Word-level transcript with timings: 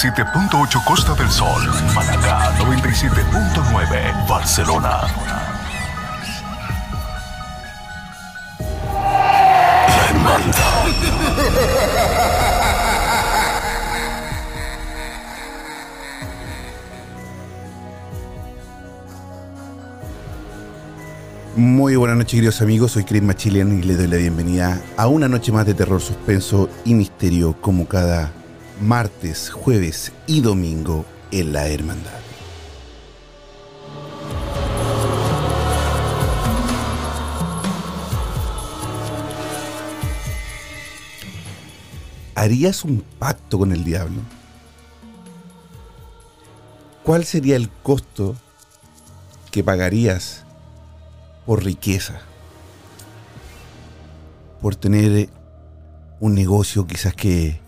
87.8 0.00 0.82
Costa 0.82 1.14
del 1.14 1.28
Sol, 1.28 1.60
Manacá 1.94 2.56
97.9 2.56 4.26
Barcelona. 4.26 5.02
Muy 21.56 21.96
buenas 21.96 22.16
noches, 22.16 22.32
queridos 22.32 22.62
amigos. 22.62 22.92
Soy 22.92 23.04
Chris 23.04 23.22
Machilian 23.22 23.78
y 23.78 23.82
les 23.82 23.98
doy 23.98 24.06
la 24.06 24.16
bienvenida 24.16 24.80
a 24.96 25.08
una 25.08 25.28
noche 25.28 25.52
más 25.52 25.66
de 25.66 25.74
terror, 25.74 26.00
suspenso 26.00 26.70
y 26.86 26.94
misterio, 26.94 27.54
como 27.60 27.86
cada 27.86 28.32
martes, 28.80 29.50
jueves 29.50 30.10
y 30.26 30.40
domingo 30.40 31.04
en 31.30 31.52
la 31.52 31.68
Hermandad. 31.68 32.20
¿Harías 42.34 42.84
un 42.84 43.04
pacto 43.18 43.58
con 43.58 43.72
el 43.72 43.84
diablo? 43.84 44.22
¿Cuál 47.04 47.26
sería 47.26 47.56
el 47.56 47.68
costo 47.68 48.34
que 49.50 49.62
pagarías 49.62 50.44
por 51.44 51.64
riqueza, 51.64 52.20
por 54.62 54.74
tener 54.76 55.28
un 56.18 56.34
negocio 56.34 56.86
quizás 56.86 57.14
que, 57.14 57.60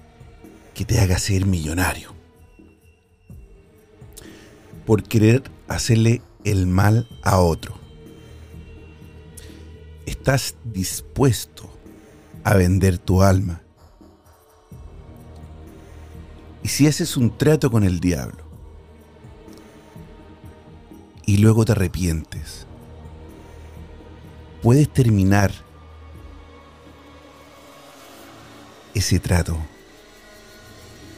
que 0.74 0.84
te 0.84 1.00
haga 1.00 1.18
ser 1.18 1.46
millonario, 1.46 2.14
por 4.86 5.02
querer 5.02 5.42
hacerle 5.68 6.22
el 6.44 6.66
mal 6.66 7.08
a 7.22 7.38
otro. 7.38 7.74
¿Estás 10.06 10.56
dispuesto 10.64 11.70
a 12.44 12.54
vender 12.54 12.98
tu 12.98 13.22
alma? 13.22 13.62
Y 16.62 16.68
si 16.68 16.86
haces 16.86 17.16
un 17.16 17.36
trato 17.36 17.70
con 17.70 17.82
el 17.84 18.00
diablo 18.00 18.44
y 21.26 21.38
luego 21.38 21.64
te 21.64 21.72
arrepientes, 21.72 22.66
puedes 24.62 24.88
terminar 24.92 25.52
ese 28.94 29.18
trato. 29.18 29.58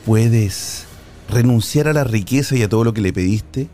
Puedes 0.04 0.84
renunciar 1.30 1.88
a 1.88 1.92
la 1.92 2.04
riqueza 2.04 2.56
y 2.56 2.62
a 2.62 2.68
todo 2.68 2.84
lo 2.84 2.92
que 2.92 3.00
le 3.00 3.12
pediste 3.12 3.68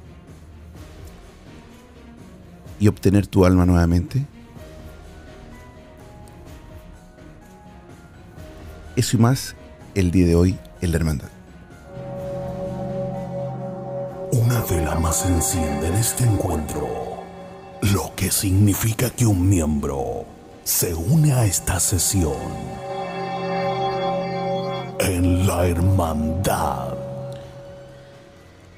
y 2.78 2.88
obtener 2.88 3.26
tu 3.26 3.44
alma 3.44 3.66
nuevamente. 3.66 4.24
Eso 8.96 9.16
y 9.16 9.20
más 9.20 9.56
el 9.94 10.10
día 10.10 10.26
de 10.26 10.34
hoy 10.36 10.58
en 10.80 10.90
la 10.90 10.96
hermandad. 10.96 11.28
Una 14.32 14.60
vela 14.62 14.94
más 14.94 15.20
se 15.20 15.28
enciende 15.28 15.88
en 15.88 15.94
este 15.94 16.24
encuentro, 16.24 16.86
lo 17.82 18.14
que 18.14 18.30
significa 18.30 19.10
que 19.10 19.26
un 19.26 19.48
miembro 19.48 20.24
se 20.62 20.94
une 20.94 21.32
a 21.32 21.44
esta 21.44 21.80
sesión 21.80 22.79
en 25.02 25.46
la 25.46 25.66
hermandad. 25.66 26.94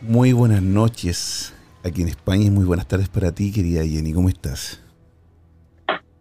Muy 0.00 0.32
buenas 0.32 0.62
noches 0.62 1.54
aquí 1.84 2.02
en 2.02 2.08
España 2.08 2.44
y 2.44 2.50
muy 2.50 2.64
buenas 2.64 2.86
tardes 2.86 3.08
para 3.08 3.32
ti, 3.32 3.52
querida 3.52 3.82
Jenny. 3.84 4.12
¿Cómo 4.12 4.28
estás? 4.28 4.80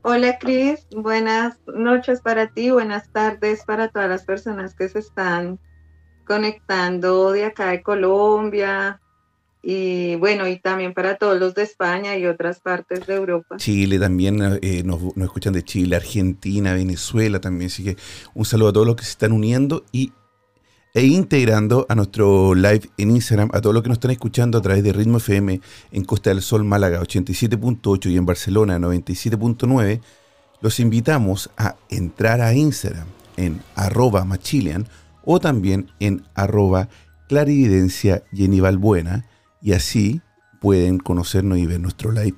Hola 0.04 0.40
Cris, 0.40 0.88
buenas 0.96 1.60
noches 1.68 2.22
para 2.22 2.48
ti, 2.48 2.72
buenas 2.72 3.12
tardes 3.12 3.64
para 3.66 3.90
todas 3.90 4.10
las 4.10 4.24
personas 4.24 4.74
que 4.74 4.90
se 4.90 5.00
están 5.00 5.60
conectando 6.26 7.32
de 7.32 7.46
acá 7.46 7.68
de 7.68 7.84
Colombia 7.84 9.00
y 9.64 10.16
bueno, 10.16 10.48
y 10.48 10.58
también 10.58 10.94
para 10.94 11.18
todos 11.18 11.40
los 11.40 11.54
de 11.54 11.64
España 11.64 12.18
y 12.18 12.26
otras 12.26 12.60
partes 12.60 13.06
de 13.06 13.16
Europa. 13.16 13.58
Chile 13.58 14.00
también, 14.00 14.60
eh, 14.62 14.82
nos, 14.84 15.16
nos 15.16 15.26
escuchan 15.26 15.54
de 15.54 15.64
Chile, 15.64 15.96
Argentina, 15.96 16.74
Venezuela 16.74 17.40
también, 17.40 17.68
así 17.68 17.84
que 17.84 17.98
un 18.34 18.46
saludo 18.46 18.70
a 18.70 18.74
todos 18.74 18.88
los 18.88 18.96
que 18.96 19.04
se 19.04 19.12
están 19.12 19.32
uniendo 19.32 19.86
y 19.92 20.12
e 20.94 21.06
integrando 21.06 21.86
a 21.88 21.96
nuestro 21.96 22.54
live 22.54 22.90
en 22.98 23.12
Instagram, 23.12 23.50
a 23.54 23.62
todos 23.62 23.74
los 23.74 23.82
que 23.82 23.90
nos 23.90 23.96
están 23.96 24.12
escuchando 24.12 24.58
a 24.58 24.62
través 24.62 24.84
de 24.84 24.92
Ritmo 24.92 25.18
FM 25.18 25.62
en 25.92 26.04
Costa 26.04 26.32
del 26.32 26.42
Sol, 26.42 26.66
Málaga 26.66 27.00
87.8 27.00 28.12
y 28.12 28.18
en 28.18 28.26
Barcelona 28.26 28.78
97.9, 28.78 30.02
los 30.60 30.80
invitamos 30.80 31.50
a 31.56 31.76
entrar 31.90 32.42
a 32.42 32.54
Instagram 32.54 33.08
en 33.38 33.62
arroba 33.76 34.26
machilian 34.26 34.86
o 35.24 35.40
también 35.40 35.90
en 36.00 36.24
arroba 36.36 36.90
clarividencia 37.30 38.24
Jenny 38.34 38.60
y 39.62 39.74
así 39.74 40.22
pueden 40.60 40.98
conocernos 40.98 41.58
y 41.58 41.66
ver 41.66 41.80
nuestro 41.80 42.12
live 42.12 42.38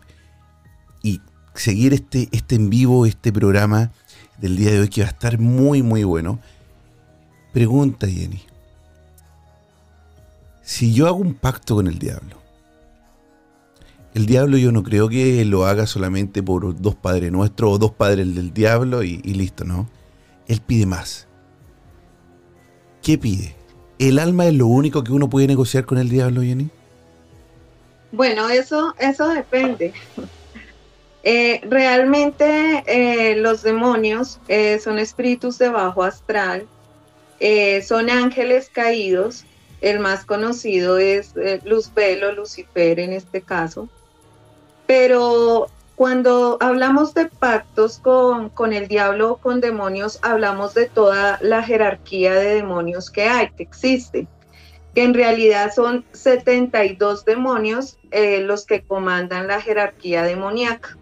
y 1.01 1.21
seguir 1.53 1.93
este, 1.93 2.29
este 2.31 2.55
en 2.55 2.69
vivo, 2.69 3.05
este 3.05 3.31
programa 3.31 3.91
del 4.39 4.55
día 4.57 4.71
de 4.71 4.79
hoy 4.81 4.89
que 4.89 5.01
va 5.01 5.07
a 5.07 5.11
estar 5.11 5.39
muy 5.39 5.83
muy 5.83 6.03
bueno. 6.03 6.39
Pregunta, 7.51 8.07
Jenny. 8.07 8.41
Si 10.61 10.93
yo 10.93 11.07
hago 11.07 11.17
un 11.17 11.33
pacto 11.33 11.75
con 11.75 11.87
el 11.87 11.99
diablo, 11.99 12.37
el 14.13 14.25
diablo 14.25 14.57
yo 14.57 14.71
no 14.71 14.83
creo 14.83 15.09
que 15.09 15.43
lo 15.45 15.65
haga 15.65 15.87
solamente 15.87 16.41
por 16.41 16.79
dos 16.79 16.95
padres 16.95 17.31
nuestros 17.31 17.73
o 17.73 17.77
dos 17.77 17.91
padres 17.91 18.33
del 18.33 18.53
diablo 18.53 19.03
y, 19.03 19.21
y 19.23 19.33
listo, 19.33 19.65
¿no? 19.65 19.89
Él 20.47 20.61
pide 20.65 20.85
más. 20.85 21.27
¿Qué 23.01 23.17
pide? 23.17 23.55
¿El 23.99 24.19
alma 24.19 24.45
es 24.45 24.53
lo 24.53 24.67
único 24.67 25.03
que 25.03 25.11
uno 25.11 25.29
puede 25.29 25.47
negociar 25.47 25.85
con 25.85 25.97
el 25.97 26.09
diablo, 26.09 26.41
Jenny? 26.41 26.69
Bueno, 28.13 28.47
eso, 28.47 28.93
eso 28.99 29.27
depende. 29.29 29.91
Eh, 31.23 31.61
realmente 31.63 32.83
eh, 32.85 33.35
los 33.37 33.63
demonios 33.63 34.39
eh, 34.47 34.77
son 34.77 34.99
espíritus 34.99 35.57
de 35.57 35.69
bajo 35.69 36.03
astral, 36.03 36.67
son 37.87 38.11
ángeles 38.11 38.69
caídos. 38.71 39.45
El 39.81 39.99
más 39.99 40.25
conocido 40.25 40.99
es 40.99 41.35
eh, 41.35 41.59
Luzbelo, 41.65 42.31
Lucifer 42.33 42.99
en 42.99 43.13
este 43.13 43.41
caso. 43.41 43.89
Pero 44.85 45.69
cuando 45.95 46.57
hablamos 46.61 47.15
de 47.15 47.25
pactos 47.25 47.97
con, 47.97 48.49
con 48.49 48.73
el 48.73 48.87
diablo 48.87 49.31
o 49.31 49.37
con 49.37 49.59
demonios, 49.59 50.19
hablamos 50.21 50.75
de 50.75 50.85
toda 50.85 51.39
la 51.41 51.63
jerarquía 51.63 52.35
de 52.35 52.55
demonios 52.55 53.09
que 53.09 53.23
hay, 53.23 53.49
que 53.49 53.63
existe. 53.63 54.27
Que 54.93 55.03
en 55.03 55.13
realidad 55.13 55.71
son 55.73 56.05
72 56.11 57.25
demonios 57.25 57.97
eh, 58.11 58.41
los 58.41 58.65
que 58.65 58.81
comandan 58.81 59.47
la 59.47 59.61
jerarquía 59.61 60.23
demoníaca. 60.23 60.97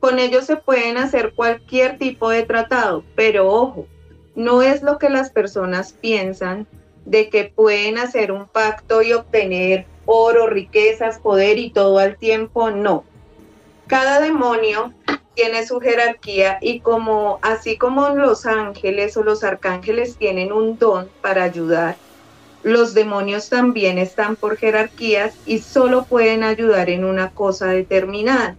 Con 0.00 0.18
ellos 0.18 0.44
se 0.44 0.56
pueden 0.56 0.96
hacer 0.96 1.34
cualquier 1.34 1.98
tipo 1.98 2.30
de 2.30 2.44
tratado, 2.44 3.04
pero 3.14 3.48
ojo, 3.48 3.86
no 4.34 4.62
es 4.62 4.82
lo 4.82 4.98
que 4.98 5.10
las 5.10 5.30
personas 5.30 5.92
piensan 5.92 6.66
de 7.04 7.28
que 7.30 7.44
pueden 7.44 7.98
hacer 7.98 8.30
un 8.30 8.46
pacto 8.46 9.02
y 9.02 9.12
obtener 9.12 9.86
oro, 10.06 10.46
riquezas, 10.46 11.18
poder 11.18 11.58
y 11.58 11.70
todo 11.70 11.98
al 11.98 12.16
tiempo, 12.16 12.70
no. 12.70 13.04
Cada 13.86 14.20
demonio 14.20 14.92
tiene 15.34 15.66
su 15.66 15.80
jerarquía 15.80 16.58
y 16.60 16.80
como 16.80 17.38
así 17.42 17.76
como 17.76 18.08
los 18.10 18.44
ángeles 18.46 19.16
o 19.16 19.22
los 19.22 19.44
arcángeles 19.44 20.16
tienen 20.16 20.52
un 20.52 20.78
don 20.78 21.08
para 21.22 21.44
ayudar, 21.44 21.96
los 22.62 22.94
demonios 22.94 23.48
también 23.48 23.98
están 23.98 24.36
por 24.36 24.56
jerarquías 24.56 25.34
y 25.46 25.58
solo 25.58 26.04
pueden 26.04 26.42
ayudar 26.42 26.90
en 26.90 27.04
una 27.04 27.30
cosa 27.30 27.66
determinada. 27.66 28.56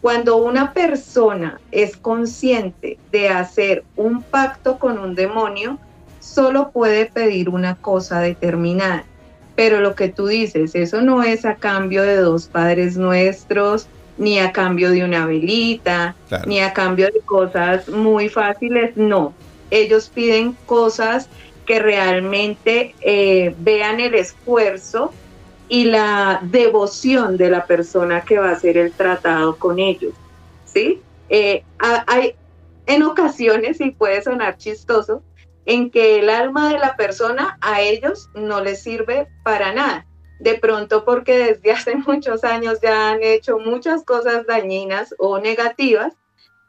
Cuando 0.00 0.36
una 0.36 0.72
persona 0.72 1.60
es 1.72 1.96
consciente 1.96 2.98
de 3.10 3.28
hacer 3.28 3.84
un 3.96 4.22
pacto 4.22 4.78
con 4.78 4.98
un 4.98 5.14
demonio, 5.14 5.78
solo 6.20 6.70
puede 6.70 7.06
pedir 7.06 7.48
una 7.48 7.74
cosa 7.76 8.20
determinada. 8.20 9.04
Pero 9.54 9.80
lo 9.80 9.94
que 9.94 10.08
tú 10.08 10.26
dices, 10.26 10.74
eso 10.74 11.00
no 11.00 11.22
es 11.22 11.44
a 11.44 11.56
cambio 11.56 12.02
de 12.02 12.16
dos 12.16 12.46
padres 12.46 12.96
nuestros, 12.96 13.88
ni 14.18 14.38
a 14.38 14.52
cambio 14.52 14.90
de 14.90 15.04
una 15.04 15.26
velita, 15.26 16.14
ni 16.46 16.60
a 16.60 16.72
cambio 16.72 17.06
de 17.06 17.20
cosas 17.20 17.88
muy 17.88 18.28
fáciles, 18.28 18.96
no. 18.96 19.32
Ellos 19.70 20.10
piden 20.14 20.56
cosas 20.66 21.28
que 21.66 21.80
realmente 21.80 22.94
eh, 23.00 23.54
vean 23.58 24.00
el 24.00 24.14
esfuerzo 24.14 25.12
y 25.68 25.84
la 25.84 26.38
devoción 26.42 27.36
de 27.36 27.50
la 27.50 27.66
persona 27.66 28.22
que 28.22 28.38
va 28.38 28.50
a 28.50 28.52
hacer 28.52 28.78
el 28.78 28.92
tratado 28.92 29.56
con 29.56 29.78
ellos. 29.78 30.14
¿sí? 30.64 31.02
Eh, 31.28 31.64
hay 31.78 32.34
en 32.86 33.02
ocasiones, 33.02 33.80
y 33.80 33.90
puede 33.90 34.22
sonar 34.22 34.56
chistoso, 34.58 35.22
en 35.64 35.90
que 35.90 36.20
el 36.20 36.30
alma 36.30 36.72
de 36.72 36.78
la 36.78 36.96
persona 36.96 37.58
a 37.60 37.80
ellos 37.80 38.30
no 38.34 38.60
les 38.60 38.82
sirve 38.82 39.26
para 39.42 39.72
nada. 39.72 40.06
De 40.38 40.54
pronto 40.54 41.04
porque 41.04 41.38
desde 41.38 41.72
hace 41.72 41.96
muchos 42.06 42.44
años 42.44 42.78
ya 42.80 43.10
han 43.10 43.22
hecho 43.22 43.58
muchas 43.58 44.04
cosas 44.04 44.46
dañinas 44.46 45.14
o 45.18 45.38
negativas 45.38 46.14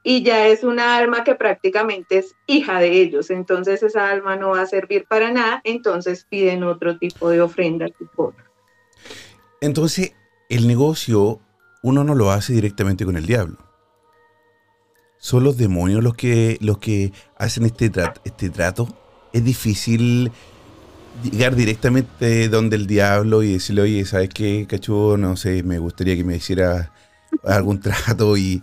y 0.10 0.24
ya 0.24 0.48
es 0.48 0.64
una 0.64 0.96
alma 0.96 1.26
que 1.26 1.36
prácticamente 1.36 2.20
es 2.20 2.34
hija 2.46 2.80
de 2.80 3.02
ellos. 3.02 3.30
Entonces 3.30 3.84
esa 3.84 4.10
alma 4.10 4.38
no 4.38 4.52
va 4.52 4.62
a 4.62 4.66
servir 4.66 5.06
para 5.06 5.34
nada, 5.34 5.60
entonces 5.66 6.26
piden 6.30 6.64
otro 6.64 6.98
tipo 6.98 7.30
de 7.30 7.42
ofrenda. 7.42 7.88
Tipo. 7.88 8.34
Entonces 9.60 10.14
el 10.48 10.66
negocio 10.66 11.42
uno 11.84 12.06
no 12.06 12.16
lo 12.16 12.32
hace 12.32 12.54
directamente 12.54 13.04
con 13.04 13.18
el 13.18 13.26
diablo 13.26 13.58
son 15.18 15.44
los 15.44 15.58
demonios 15.58 16.02
los 16.04 16.16
que, 16.16 16.58
los 16.62 16.78
que 16.78 17.12
hacen 17.38 17.66
este, 17.66 17.90
trato, 17.90 18.22
este 18.24 18.50
trato. 18.50 18.88
Es 19.34 19.44
difícil 19.44 20.32
llegar 21.24 21.56
directamente 21.56 22.48
donde 22.48 22.78
el 22.78 22.88
diablo 22.88 23.44
y 23.44 23.54
decirle, 23.54 23.82
oye, 23.82 24.06
¿sabes 24.06 24.30
qué, 24.30 24.66
cachudo? 24.70 25.18
No 25.18 25.36
sé, 25.36 25.64
me 25.64 25.80
gustaría 25.80 26.16
que 26.16 26.24
me 26.24 26.38
hiciera 26.38 26.94
algún 27.44 27.80
trato 27.82 28.38
y 28.38 28.62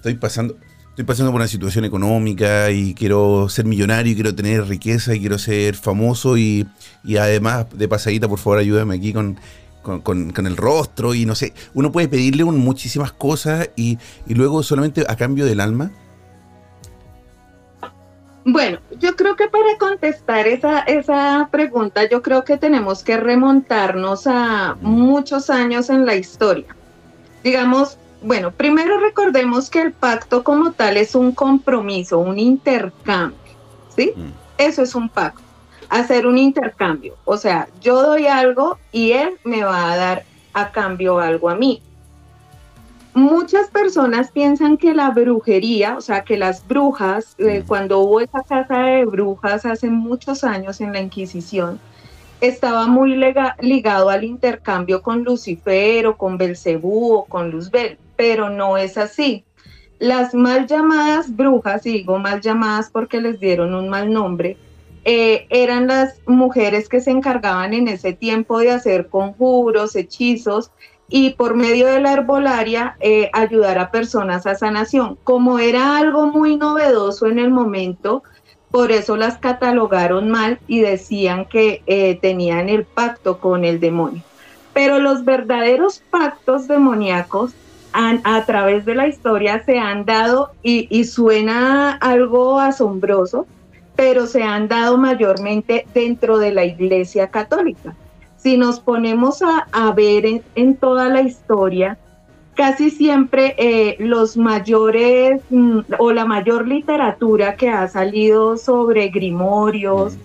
estoy 0.00 0.14
pasando, 0.14 0.56
estoy 0.88 1.04
pasando 1.04 1.30
por 1.30 1.40
una 1.40 1.48
situación 1.48 1.84
económica 1.84 2.70
y 2.70 2.94
quiero 2.94 3.48
ser 3.48 3.66
millonario 3.66 4.12
y 4.12 4.14
quiero 4.14 4.34
tener 4.34 4.66
riqueza 4.66 5.14
y 5.14 5.20
quiero 5.20 5.38
ser 5.38 5.76
famoso 5.76 6.36
y, 6.36 6.66
y 7.04 7.16
además 7.16 7.66
de 7.72 7.86
pasadita, 7.86 8.28
por 8.28 8.38
favor, 8.38 8.58
ayúdame 8.58 8.96
aquí 8.96 9.12
con 9.12 9.38
con, 9.82 10.46
el 10.46 10.56
rostro 10.56 11.14
y 11.14 11.24
no 11.24 11.34
sé, 11.34 11.52
uno 11.74 11.90
puede 11.92 12.08
pedirle 12.08 12.44
muchísimas 12.44 13.12
cosas 13.12 13.70
y, 13.76 13.98
luego 14.26 14.62
solamente 14.62 15.04
a 15.08 15.16
cambio 15.16 15.46
del 15.46 15.60
alma. 15.60 15.90
Bueno, 18.44 18.78
yo 18.98 19.14
creo 19.16 19.36
que 19.36 19.48
para 19.48 19.76
contestar 19.78 20.46
esa, 20.46 20.80
esa 20.80 21.48
pregunta, 21.50 22.08
yo 22.08 22.22
creo 22.22 22.42
que 22.42 22.56
tenemos 22.56 23.04
que 23.04 23.18
remontarnos 23.18 24.26
a 24.26 24.76
muchos 24.80 25.50
años 25.50 25.90
en 25.90 26.06
la 26.06 26.14
historia. 26.14 26.74
Digamos, 27.44 27.98
bueno, 28.22 28.50
primero 28.50 28.98
recordemos 28.98 29.70
que 29.70 29.82
el 29.82 29.92
pacto 29.92 30.44
como 30.44 30.72
tal 30.72 30.96
es 30.96 31.14
un 31.14 31.32
compromiso, 31.32 32.18
un 32.18 32.38
intercambio, 32.38 33.38
¿sí? 33.94 34.12
Mm. 34.16 34.30
Eso 34.58 34.82
es 34.82 34.94
un 34.94 35.08
pacto 35.08 35.50
hacer 35.90 36.26
un 36.26 36.38
intercambio. 36.38 37.16
O 37.24 37.36
sea, 37.36 37.68
yo 37.82 38.00
doy 38.02 38.26
algo 38.26 38.78
y 38.92 39.12
él 39.12 39.32
me 39.44 39.64
va 39.64 39.92
a 39.92 39.96
dar 39.96 40.24
a 40.54 40.70
cambio 40.70 41.18
algo 41.18 41.50
a 41.50 41.56
mí. 41.56 41.82
Muchas 43.12 43.68
personas 43.68 44.30
piensan 44.30 44.76
que 44.76 44.94
la 44.94 45.10
brujería, 45.10 45.96
o 45.96 46.00
sea, 46.00 46.22
que 46.22 46.38
las 46.38 46.66
brujas, 46.66 47.34
eh, 47.38 47.64
cuando 47.66 47.98
hubo 47.98 48.20
esa 48.20 48.42
casa 48.44 48.78
de 48.78 49.04
brujas 49.04 49.66
hace 49.66 49.90
muchos 49.90 50.44
años 50.44 50.80
en 50.80 50.92
la 50.92 51.00
Inquisición, 51.00 51.80
estaba 52.40 52.86
muy 52.86 53.20
ligado 53.60 54.08
al 54.08 54.24
intercambio 54.24 55.02
con 55.02 55.24
Lucifer 55.24 56.06
o 56.06 56.16
con 56.16 56.38
Belcebú 56.38 57.14
o 57.14 57.24
con 57.24 57.50
Luzbel, 57.50 57.98
pero 58.20 58.50
no 58.50 58.76
es 58.76 58.98
así. 58.98 59.46
Las 59.98 60.34
mal 60.34 60.66
llamadas 60.66 61.34
brujas, 61.34 61.84
digo 61.84 62.18
mal 62.18 62.42
llamadas 62.42 62.90
porque 62.90 63.18
les 63.18 63.40
dieron 63.40 63.74
un 63.74 63.88
mal 63.88 64.12
nombre, 64.12 64.58
eh, 65.06 65.46
eran 65.48 65.86
las 65.86 66.20
mujeres 66.26 66.90
que 66.90 67.00
se 67.00 67.12
encargaban 67.12 67.72
en 67.72 67.88
ese 67.88 68.12
tiempo 68.12 68.58
de 68.58 68.72
hacer 68.72 69.08
conjuros, 69.08 69.96
hechizos 69.96 70.70
y 71.08 71.30
por 71.30 71.54
medio 71.54 71.86
de 71.86 71.98
la 72.02 72.12
herbolaria 72.12 72.98
eh, 73.00 73.30
ayudar 73.32 73.78
a 73.78 73.90
personas 73.90 74.46
a 74.46 74.54
sanación. 74.54 75.16
Como 75.24 75.58
era 75.58 75.96
algo 75.96 76.26
muy 76.26 76.58
novedoso 76.58 77.26
en 77.26 77.38
el 77.38 77.50
momento, 77.50 78.22
por 78.70 78.92
eso 78.92 79.16
las 79.16 79.38
catalogaron 79.38 80.30
mal 80.30 80.58
y 80.66 80.80
decían 80.80 81.46
que 81.46 81.82
eh, 81.86 82.18
tenían 82.20 82.68
el 82.68 82.84
pacto 82.84 83.40
con 83.40 83.64
el 83.64 83.80
demonio. 83.80 84.22
Pero 84.74 84.98
los 84.98 85.24
verdaderos 85.24 86.02
pactos 86.10 86.68
demoníacos 86.68 87.54
a 87.92 88.44
través 88.46 88.84
de 88.84 88.94
la 88.94 89.08
historia 89.08 89.62
se 89.64 89.78
han 89.78 90.04
dado 90.04 90.52
y 90.62 91.04
suena 91.04 91.92
algo 91.92 92.60
asombroso, 92.60 93.46
pero 94.00 94.26
se 94.26 94.42
han 94.42 94.66
dado 94.66 94.96
mayormente 94.96 95.86
dentro 95.92 96.38
de 96.38 96.52
la 96.52 96.64
Iglesia 96.64 97.28
Católica. 97.28 97.94
Si 98.38 98.56
nos 98.56 98.80
ponemos 98.80 99.42
a, 99.42 99.92
ver 99.92 100.24
en, 100.54 100.76
toda 100.76 101.10
la 101.10 101.20
historia, 101.20 101.98
casi 102.54 102.90
siempre 102.90 103.54
eh, 103.58 103.96
los 103.98 104.38
mayores 104.38 105.42
mm, 105.50 105.80
o 105.98 106.12
la 106.12 106.24
mayor 106.24 106.66
literatura 106.66 107.56
que 107.56 107.68
ha 107.68 107.86
salido 107.88 108.56
sobre 108.56 109.08
grimorios, 109.08 110.16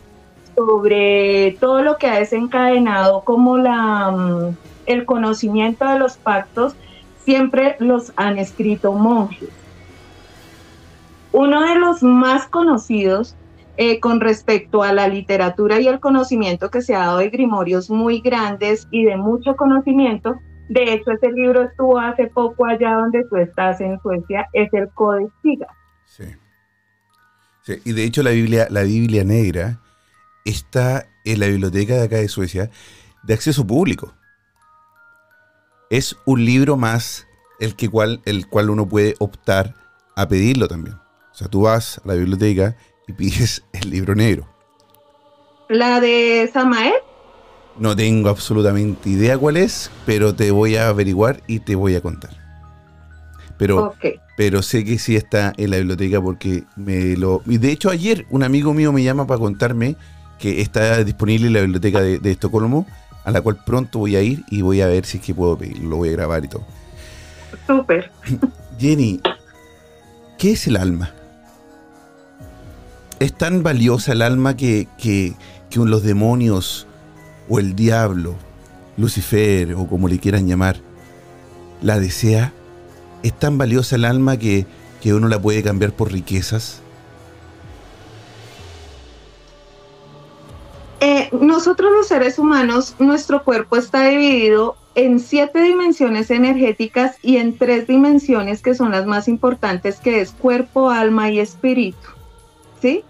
sobre 0.56 1.58
todo 1.60 1.82
lo 1.82 1.98
que 1.98 2.08
ha 2.08 2.20
desencadenado 2.20 3.26
como 3.26 3.58
la, 3.58 4.12
mm, 4.12 4.56
el 4.86 5.04
conocimiento 5.04 5.86
de 5.86 6.00
los 6.00 6.16
pactos, 6.16 6.76
siempre 7.26 7.76
los 7.80 8.14
han 8.16 8.38
escrito 8.38 8.94
monjes. 8.94 9.50
Uno 11.32 11.62
de 11.62 11.76
los 11.76 12.02
más 12.02 12.48
conocidos 12.48 13.36
eh, 13.78 14.00
con 14.00 14.22
respecto 14.22 14.84
a 14.84 14.94
la 14.94 15.10
literatura 15.10 15.82
y 15.82 15.88
el 15.88 16.00
conocimiento 16.00 16.72
que 16.72 16.82
se 16.82 16.96
ha 16.96 17.00
dado 17.00 17.18
de 17.18 17.30
grimorios 17.30 17.90
muy 17.90 18.22
grandes 18.22 18.88
y 18.90 19.04
de 19.04 19.18
mucho 19.18 19.56
conocimiento. 19.58 20.36
De 20.70 20.94
hecho, 20.94 21.12
ese 21.12 21.32
libro 21.32 21.64
estuvo 21.64 22.00
hace 22.00 22.28
poco 22.28 22.66
allá 22.66 22.94
donde 22.94 23.26
tú 23.26 23.36
estás 23.36 23.82
en 23.82 24.00
Suecia, 24.00 24.48
es 24.54 24.74
el 24.74 24.88
Codex 24.94 25.30
Giga. 25.42 25.68
Sí. 26.06 26.24
sí. 27.64 27.82
Y 27.84 27.92
de 27.92 28.06
hecho 28.06 28.24
la 28.24 28.32
Biblia, 28.32 28.68
la 28.70 28.84
Biblia 28.84 29.26
negra 29.26 29.82
está 30.46 31.06
en 31.26 31.40
la 31.40 31.48
biblioteca 31.48 31.96
de 31.96 32.04
acá 32.04 32.16
de 32.18 32.30
Suecia 32.30 32.70
de 33.24 33.34
acceso 33.34 33.68
público. 33.68 34.14
Es 35.90 36.16
un 36.26 36.44
libro 36.46 36.78
más 36.78 37.28
el, 37.60 37.76
que 37.76 37.90
cual, 37.90 38.22
el 38.26 38.48
cual 38.48 38.70
uno 38.70 38.88
puede 38.88 39.16
optar 39.20 39.74
a 40.16 40.28
pedirlo 40.28 40.68
también. 40.68 40.96
O 40.96 41.36
sea, 41.36 41.48
tú 41.48 41.62
vas 41.62 42.00
a 42.04 42.08
la 42.08 42.14
biblioteca 42.16 42.76
y 43.08 43.14
pides 43.14 43.64
el 43.74 43.90
libro 43.90 44.16
negro. 44.16 44.48
¿La 45.70 46.00
de 46.00 46.50
Samael? 46.52 46.94
No 47.78 47.96
tengo 47.96 48.30
absolutamente 48.30 49.10
idea 49.10 49.38
cuál 49.38 49.58
es, 49.58 49.92
pero 50.06 50.34
te 50.34 50.52
voy 50.52 50.78
a 50.78 50.88
averiguar 50.88 51.42
y 51.48 51.60
te 51.60 51.76
voy 51.76 51.96
a 51.96 52.02
contar. 52.02 52.32
Pero, 53.58 53.94
pero 54.38 54.62
sé 54.62 54.86
que 54.86 54.98
sí 54.98 55.16
está 55.16 55.54
en 55.58 55.72
la 55.72 55.78
biblioteca 55.78 56.22
porque 56.22 56.64
me 56.76 57.18
lo... 57.18 57.42
Y 57.46 57.58
de 57.58 57.72
hecho 57.72 57.90
ayer 57.90 58.26
un 58.30 58.44
amigo 58.44 58.74
mío 58.74 58.92
me 58.92 59.04
llama 59.04 59.28
para 59.28 59.40
contarme 59.40 59.96
que 60.40 60.62
está 60.62 61.04
disponible 61.04 61.48
en 61.48 61.54
la 61.54 61.62
biblioteca 61.62 62.02
de, 62.02 62.20
de 62.20 62.32
Estocolmo, 62.32 62.86
a 63.26 63.32
la 63.32 63.42
cual 63.42 63.58
pronto 63.66 64.00
voy 64.00 64.16
a 64.16 64.22
ir 64.22 64.44
y 64.50 64.62
voy 64.62 64.82
a 64.82 64.88
ver 64.88 65.06
si 65.06 65.18
es 65.18 65.24
que 65.24 65.36
puedo 65.36 65.58
pedirlo, 65.58 65.90
lo 65.90 65.98
voy 65.98 66.10
a 66.10 66.14
grabar 66.14 66.46
y 66.46 66.48
todo. 66.48 66.64
Súper. 67.68 68.12
Jenny, 68.80 69.20
¿qué 70.38 70.52
es 70.52 70.68
el 70.68 70.78
alma? 70.78 71.12
es 73.20 73.34
tan 73.34 73.64
valiosa 73.64 74.12
el 74.12 74.22
alma 74.22 74.56
que, 74.56 74.88
que, 74.98 75.34
los 75.74 76.04
demonios 76.04 76.88
o 77.50 77.60
el 77.60 77.76
diablo, 77.76 78.36
Lucifer 78.96 79.74
o 79.74 79.88
como 79.88 80.08
le 80.08 80.20
quieran 80.20 80.48
llamar, 80.48 80.78
la 81.82 82.00
desea 82.00 82.54
¿Es 83.24 83.34
tan 83.34 83.58
valiosa 83.58 83.96
el 83.96 84.06
alma 84.06 84.38
que, 84.38 84.68
que 85.02 85.14
uno 85.14 85.28
la 85.28 85.42
puede 85.42 85.64
cambiar 85.64 85.92
por 85.92 86.12
riquezas? 86.12 86.82
Eh, 91.00 91.30
nosotros 91.40 91.92
los 91.92 92.08
seres 92.08 92.40
humanos, 92.40 92.96
nuestro 93.00 93.44
cuerpo 93.44 93.76
está 93.76 94.08
dividido 94.08 94.78
en 94.96 95.20
siete 95.20 95.62
dimensiones 95.62 96.32
energéticas 96.32 97.18
y 97.22 97.38
en 97.38 97.58
tres 97.58 97.86
dimensiones 97.86 98.62
que 98.62 98.76
son 98.76 98.92
las 98.92 99.06
más 99.06 99.28
importantes, 99.28 100.00
que 100.00 100.22
es 100.22 100.32
cuerpo, 100.32 100.90
alma 100.90 101.30
y 101.30 101.40
espíritu. 101.40 102.10
¿Sí? 102.82 103.04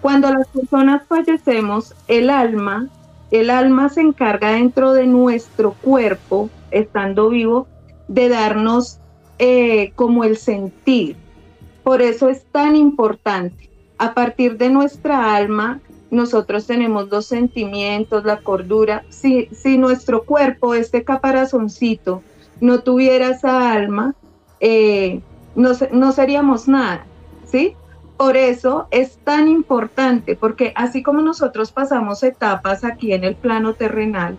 Cuando 0.00 0.32
las 0.32 0.48
personas 0.48 1.02
fallecemos, 1.06 1.94
el 2.08 2.30
alma, 2.30 2.88
el 3.30 3.50
alma 3.50 3.88
se 3.90 4.00
encarga 4.00 4.52
dentro 4.52 4.92
de 4.92 5.06
nuestro 5.06 5.72
cuerpo, 5.72 6.48
estando 6.70 7.28
vivo, 7.28 7.66
de 8.08 8.28
darnos 8.28 8.98
eh, 9.38 9.92
como 9.94 10.24
el 10.24 10.36
sentir. 10.36 11.16
Por 11.84 12.02
eso 12.02 12.28
es 12.28 12.44
tan 12.50 12.76
importante. 12.76 13.70
A 13.98 14.14
partir 14.14 14.56
de 14.56 14.70
nuestra 14.70 15.34
alma 15.34 15.80
nosotros 16.10 16.66
tenemos 16.66 17.08
los 17.08 17.26
sentimientos, 17.26 18.24
la 18.24 18.38
cordura. 18.38 19.04
Si, 19.08 19.48
si 19.52 19.78
nuestro 19.78 20.24
cuerpo, 20.24 20.74
este 20.74 21.04
caparazoncito, 21.04 22.22
no 22.60 22.80
tuviera 22.80 23.28
esa 23.28 23.72
alma, 23.72 24.14
eh, 24.60 25.20
no, 25.54 25.70
no 25.92 26.12
seríamos 26.12 26.68
nada, 26.68 27.06
¿sí? 27.44 27.74
Por 28.16 28.36
eso 28.36 28.86
es 28.90 29.16
tan 29.24 29.48
importante, 29.48 30.36
porque 30.36 30.72
así 30.76 31.02
como 31.02 31.22
nosotros 31.22 31.72
pasamos 31.72 32.22
etapas 32.22 32.84
aquí 32.84 33.12
en 33.12 33.24
el 33.24 33.34
plano 33.34 33.74
terrenal, 33.74 34.36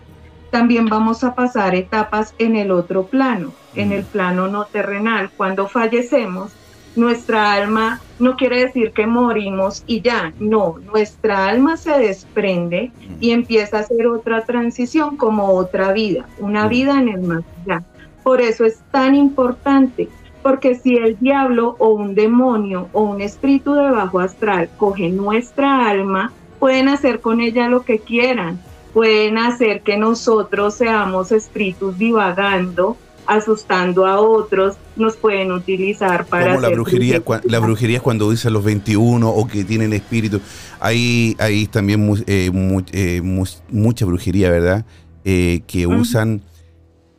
también 0.52 0.86
vamos 0.86 1.24
a 1.24 1.34
pasar 1.34 1.74
etapas 1.74 2.34
en 2.38 2.54
el 2.54 2.70
otro 2.70 3.06
plano, 3.06 3.52
en 3.74 3.90
el 3.90 4.04
plano 4.04 4.48
no 4.48 4.66
terrenal. 4.66 5.30
Cuando 5.36 5.66
fallecemos, 5.66 6.52
nuestra 6.96 7.52
alma 7.52 8.00
no 8.18 8.36
quiere 8.36 8.66
decir 8.66 8.92
que 8.92 9.06
morimos 9.06 9.82
y 9.86 10.00
ya, 10.00 10.32
no, 10.38 10.76
nuestra 10.92 11.48
alma 11.48 11.76
se 11.76 11.98
desprende 11.98 12.92
y 13.20 13.30
empieza 13.30 13.78
a 13.78 13.80
hacer 13.80 14.06
otra 14.06 14.44
transición 14.44 15.16
como 15.16 15.48
otra 15.48 15.92
vida, 15.92 16.26
una 16.38 16.68
vida 16.68 17.00
en 17.00 17.08
el 17.08 17.22
más 17.22 17.42
allá. 17.62 17.82
Por 18.22 18.40
eso 18.40 18.64
es 18.64 18.78
tan 18.90 19.14
importante, 19.14 20.08
porque 20.42 20.74
si 20.74 20.96
el 20.96 21.18
diablo 21.18 21.76
o 21.78 21.90
un 21.90 22.14
demonio 22.14 22.88
o 22.92 23.02
un 23.02 23.20
espíritu 23.20 23.74
de 23.74 23.90
bajo 23.90 24.20
astral 24.20 24.68
coge 24.76 25.08
nuestra 25.08 25.88
alma, 25.88 26.32
pueden 26.58 26.88
hacer 26.88 27.20
con 27.20 27.40
ella 27.40 27.68
lo 27.68 27.84
que 27.84 27.98
quieran, 27.98 28.60
pueden 28.92 29.38
hacer 29.38 29.82
que 29.82 29.96
nosotros 29.96 30.74
seamos 30.74 31.32
espíritus 31.32 31.98
divagando, 31.98 32.96
asustando 33.32 34.06
a 34.06 34.20
otros, 34.20 34.76
nos 34.96 35.16
pueden 35.16 35.52
utilizar 35.52 36.26
para... 36.26 36.50
Como 36.50 36.60
la 36.60 36.68
brujería, 36.68 37.22
la 37.44 37.58
brujería 37.58 37.96
es 37.96 38.02
cuando 38.02 38.30
dicen 38.30 38.52
los 38.52 38.64
21 38.64 39.28
o 39.28 39.46
que 39.46 39.64
tienen 39.64 39.92
espíritu. 39.92 40.40
Hay, 40.80 41.36
hay 41.38 41.66
también 41.66 42.22
eh, 42.26 42.50
eh, 42.92 43.22
mucha 43.70 44.04
brujería, 44.04 44.50
¿verdad? 44.50 44.84
Eh, 45.24 45.62
que 45.66 45.86
usan 45.86 46.42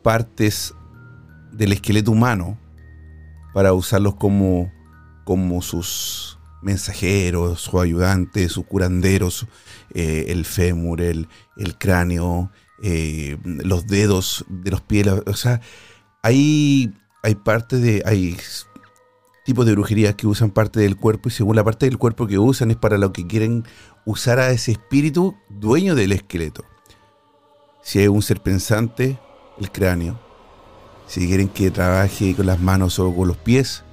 partes 0.02 0.74
del 1.52 1.72
esqueleto 1.72 2.10
humano 2.10 2.58
para 3.52 3.72
usarlos 3.72 4.14
como, 4.14 4.72
como 5.24 5.62
sus 5.62 6.38
mensajeros, 6.62 7.60
sus 7.60 7.80
ayudantes, 7.80 8.52
sus 8.52 8.66
curanderos, 8.66 9.46
el 9.94 10.44
fémur, 10.44 11.00
el, 11.00 11.28
el 11.56 11.78
cráneo, 11.78 12.50
los 13.44 13.86
dedos 13.86 14.44
de 14.48 14.70
los 14.70 14.80
pies, 14.80 15.06
o 15.08 15.34
sea, 15.34 15.60
hay, 16.24 16.90
hay 17.22 17.34
parte 17.34 17.76
de. 17.76 18.02
Hay 18.06 18.36
tipos 19.44 19.66
de 19.66 19.72
brujería 19.72 20.14
que 20.14 20.26
usan 20.26 20.50
parte 20.50 20.80
del 20.80 20.96
cuerpo 20.96 21.28
y 21.28 21.32
según 21.32 21.54
la 21.54 21.62
parte 21.62 21.84
del 21.84 21.98
cuerpo 21.98 22.26
que 22.26 22.38
usan 22.38 22.70
es 22.70 22.78
para 22.78 22.96
lo 22.96 23.12
que 23.12 23.26
quieren 23.26 23.64
usar 24.06 24.38
a 24.38 24.50
ese 24.50 24.72
espíritu 24.72 25.36
dueño 25.50 25.94
del 25.94 26.12
esqueleto. 26.12 26.64
Si 27.82 27.98
hay 27.98 28.08
un 28.08 28.22
ser 28.22 28.40
pensante, 28.40 29.18
el 29.60 29.70
cráneo. 29.70 30.18
Si 31.06 31.28
quieren 31.28 31.48
que 31.48 31.70
trabaje 31.70 32.34
con 32.34 32.46
las 32.46 32.58
manos 32.58 32.98
o 32.98 33.14
con 33.14 33.28
los 33.28 33.36
pies, 33.36 33.84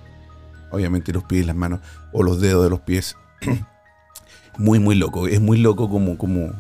obviamente 0.72 1.12
los 1.12 1.26
pies 1.26 1.46
las 1.46 1.58
manos, 1.58 1.82
o 2.14 2.24
los 2.24 2.40
dedos 2.40 2.64
de 2.64 2.70
los 2.70 2.80
pies. 2.80 3.18
muy, 4.58 4.80
muy 4.80 4.96
loco. 4.96 5.28
Es 5.28 5.42
muy 5.42 5.58
loco 5.58 5.90
como, 5.90 6.18
como, 6.18 6.54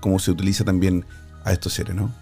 como 0.00 0.20
se 0.20 0.30
utiliza 0.30 0.62
también 0.62 1.04
a 1.42 1.52
estos 1.52 1.72
seres, 1.72 1.96
¿no? 1.96 2.12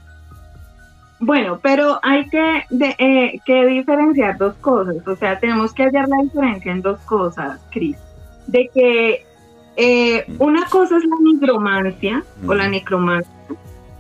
Bueno, 1.27 1.59
pero 1.63 1.99
hay 2.03 2.29
que, 2.29 2.65
eh, 2.99 3.41
que 3.47 3.67
diferenciar 3.67 4.37
dos 4.37 4.55
cosas, 4.57 4.97
o 5.07 5.17
sea, 5.17 5.41
tenemos 5.41 5.73
que 5.73 5.85
hallar 5.85 6.07
la 6.07 6.19
diferencia 6.23 6.71
en 6.71 6.83
dos 6.83 7.01
cosas, 7.01 7.61
Cris, 7.71 7.97
de 8.47 8.69
que 8.75 9.25
eh, 9.77 10.27
una 10.39 10.67
cosa 10.67 10.99
es 10.99 11.05
la 11.05 11.17
nigromancia 11.23 12.23
o 12.47 12.53
la 12.53 12.69
necromancia, 12.69 13.33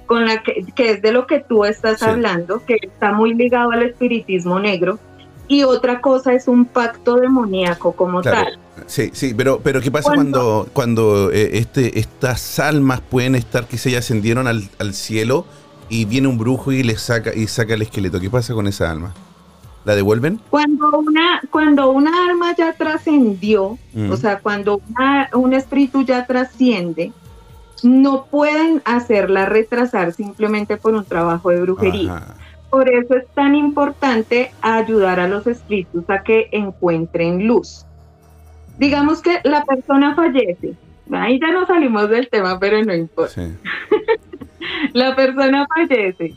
con 0.04 0.26
la 0.26 0.42
que, 0.42 0.66
es 0.76 1.00
de 1.00 1.12
lo 1.12 1.26
que 1.26 1.40
tú 1.40 1.64
estás 1.64 2.02
hablando, 2.02 2.62
que 2.66 2.76
está 2.82 3.12
muy 3.12 3.32
ligado 3.32 3.70
al 3.70 3.84
espiritismo 3.84 4.60
negro, 4.60 4.98
y 5.48 5.62
otra 5.62 6.02
cosa 6.02 6.34
es 6.34 6.46
un 6.46 6.66
pacto 6.66 7.16
demoníaco 7.16 7.92
como 7.92 8.20
tal. 8.20 8.58
Sí, 8.84 9.10
sí, 9.14 9.32
pero, 9.34 9.60
pero 9.64 9.80
¿qué 9.80 9.90
pasa 9.90 10.12
cuando, 10.14 10.68
cuando, 10.74 11.30
eh, 11.32 11.56
este, 11.56 11.98
estas 11.98 12.58
almas 12.58 13.00
pueden 13.00 13.34
estar 13.34 13.66
que 13.66 13.78
se 13.78 13.90
ya 13.90 14.00
ascendieron 14.00 14.46
al, 14.46 14.68
al 14.78 14.92
cielo? 14.92 15.46
Y 15.88 16.04
viene 16.04 16.28
un 16.28 16.38
brujo 16.38 16.72
y 16.72 16.82
le 16.82 16.96
saca 16.96 17.34
y 17.34 17.46
saca 17.46 17.74
el 17.74 17.82
esqueleto. 17.82 18.20
¿Qué 18.20 18.30
pasa 18.30 18.54
con 18.54 18.66
esa 18.66 18.90
alma? 18.90 19.12
¿La 19.84 19.94
devuelven? 19.94 20.40
Cuando 20.50 20.98
una, 20.98 21.42
cuando 21.50 21.90
una 21.90 22.26
alma 22.26 22.54
ya 22.56 22.72
trascendió, 22.72 23.78
mm. 23.92 24.10
o 24.10 24.16
sea, 24.16 24.38
cuando 24.38 24.80
un 25.34 25.52
espíritu 25.52 26.02
ya 26.02 26.26
trasciende, 26.26 27.12
no 27.82 28.24
pueden 28.24 28.80
hacerla 28.84 29.46
retrasar 29.46 30.12
simplemente 30.12 30.78
por 30.78 30.94
un 30.94 31.04
trabajo 31.04 31.50
de 31.50 31.60
brujería. 31.60 32.22
Por 32.70 32.88
eso 32.88 33.14
es 33.14 33.26
tan 33.34 33.54
importante 33.54 34.52
ayudar 34.62 35.20
a 35.20 35.28
los 35.28 35.46
espíritus 35.46 36.08
a 36.08 36.22
que 36.22 36.48
encuentren 36.50 37.46
luz. 37.46 37.84
Digamos 38.78 39.20
que 39.20 39.38
la 39.44 39.64
persona 39.64 40.14
fallece. 40.16 40.74
Ahí 41.12 41.38
ya 41.38 41.52
no 41.52 41.66
salimos 41.66 42.08
del 42.08 42.28
tema, 42.28 42.58
pero 42.58 42.82
no 42.82 42.94
importa. 42.94 43.32
Sí. 43.34 43.52
la 44.92 45.14
persona 45.14 45.66
fallece. 45.74 46.34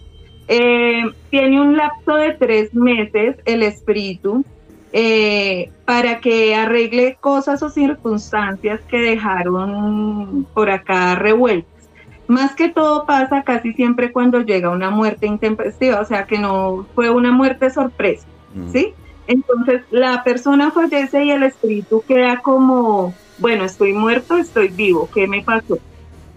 Eh, 0.47 1.03
tiene 1.29 1.59
un 1.59 1.75
lapso 1.75 2.15
de 2.15 2.33
tres 2.33 2.73
meses 2.73 3.35
el 3.43 3.63
espíritu 3.63 4.45
eh, 4.93 5.69
para 5.83 6.21
que 6.21 6.55
arregle 6.55 7.17
cosas 7.19 7.61
o 7.61 7.69
circunstancias 7.69 8.79
que 8.87 8.99
dejaron 8.99 10.47
por 10.53 10.69
acá 10.69 11.15
revueltas. 11.15 11.89
Más 12.27 12.55
que 12.55 12.69
todo 12.69 13.05
pasa 13.05 13.43
casi 13.43 13.73
siempre 13.73 14.11
cuando 14.11 14.41
llega 14.41 14.69
una 14.69 14.89
muerte 14.89 15.27
intempestiva, 15.27 15.99
o 15.99 16.05
sea 16.05 16.25
que 16.25 16.39
no 16.39 16.85
fue 16.95 17.09
una 17.09 17.31
muerte 17.31 17.69
sorpresa, 17.69 18.25
mm. 18.53 18.71
¿sí? 18.71 18.93
Entonces 19.27 19.81
la 19.91 20.23
persona 20.23 20.71
fallece 20.71 21.25
y 21.25 21.31
el 21.31 21.43
espíritu 21.43 22.03
queda 22.07 22.39
como, 22.39 23.13
bueno, 23.39 23.65
estoy 23.65 23.93
muerto, 23.93 24.37
estoy 24.37 24.69
vivo, 24.69 25.09
¿qué 25.13 25.27
me 25.27 25.41
pasó? 25.41 25.77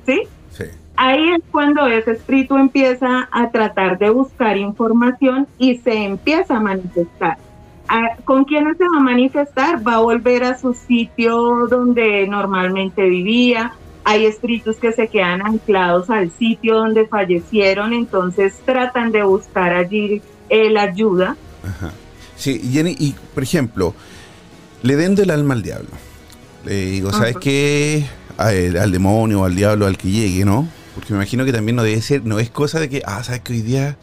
¿Sí? 0.07 0.23
Ahí 1.01 1.31
es 1.31 1.43
cuando 1.51 1.87
ese 1.87 2.13
espíritu 2.13 2.59
empieza 2.59 3.27
a 3.33 3.51
tratar 3.51 3.99
de 3.99 4.11
buscar 4.11 4.59
información 4.59 5.49
y 5.59 5.79
se 5.79 5.95
empieza 6.05 6.57
a 6.57 6.61
manifestar. 6.61 7.39
¿Con 8.25 8.45
quién 8.45 8.65
se 8.77 8.85
va 8.85 8.99
a 8.99 9.01
manifestar? 9.01 9.87
Va 9.87 9.95
a 9.95 10.01
volver 10.01 10.45
a 10.45 10.59
su 10.59 10.75
sitio 10.75 11.67
donde 11.69 12.27
normalmente 12.29 13.03
vivía. 13.09 13.73
Hay 14.05 14.27
espíritus 14.27 14.77
que 14.77 14.93
se 14.93 15.09
quedan 15.09 15.45
anclados 15.45 16.11
al 16.11 16.31
sitio 16.33 16.77
donde 16.77 17.07
fallecieron, 17.07 17.95
entonces 17.95 18.55
tratan 18.65 19.11
de 19.11 19.23
buscar 19.23 19.73
allí 19.73 20.23
eh, 20.51 20.71
la 20.71 20.83
ayuda. 20.83 21.37
Ajá. 21.67 21.93
Sí, 22.37 22.61
Jenny, 22.73 22.95
y 22.99 23.15
por 23.35 23.43
ejemplo, 23.43 23.95
le 24.83 24.97
vendo 24.97 25.23
el 25.23 25.31
alma 25.31 25.55
al 25.55 25.63
diablo. 25.63 25.91
Le 26.67 26.75
digo, 26.75 27.11
¿sabes 27.11 27.39
qué? 27.39 28.05
al 28.37 28.93
demonio, 28.93 29.45
al 29.45 29.55
diablo, 29.55 29.87
al 29.87 29.99
que 29.99 30.11
llegue, 30.11 30.45
¿no? 30.45 30.69
Porque 30.95 31.13
me 31.13 31.19
imagino 31.19 31.45
que 31.45 31.53
también 31.53 31.77
no 31.77 31.83
debe 31.83 32.01
ser, 32.03 32.25
no 32.25 32.39
es 32.39 32.51
cosa 32.51 32.81
de 32.81 32.89
que, 32.89 33.03
ah, 33.07 33.23
sabes 33.23 33.43
que 33.43 33.53
hoy 33.53 33.63
día 33.63 33.97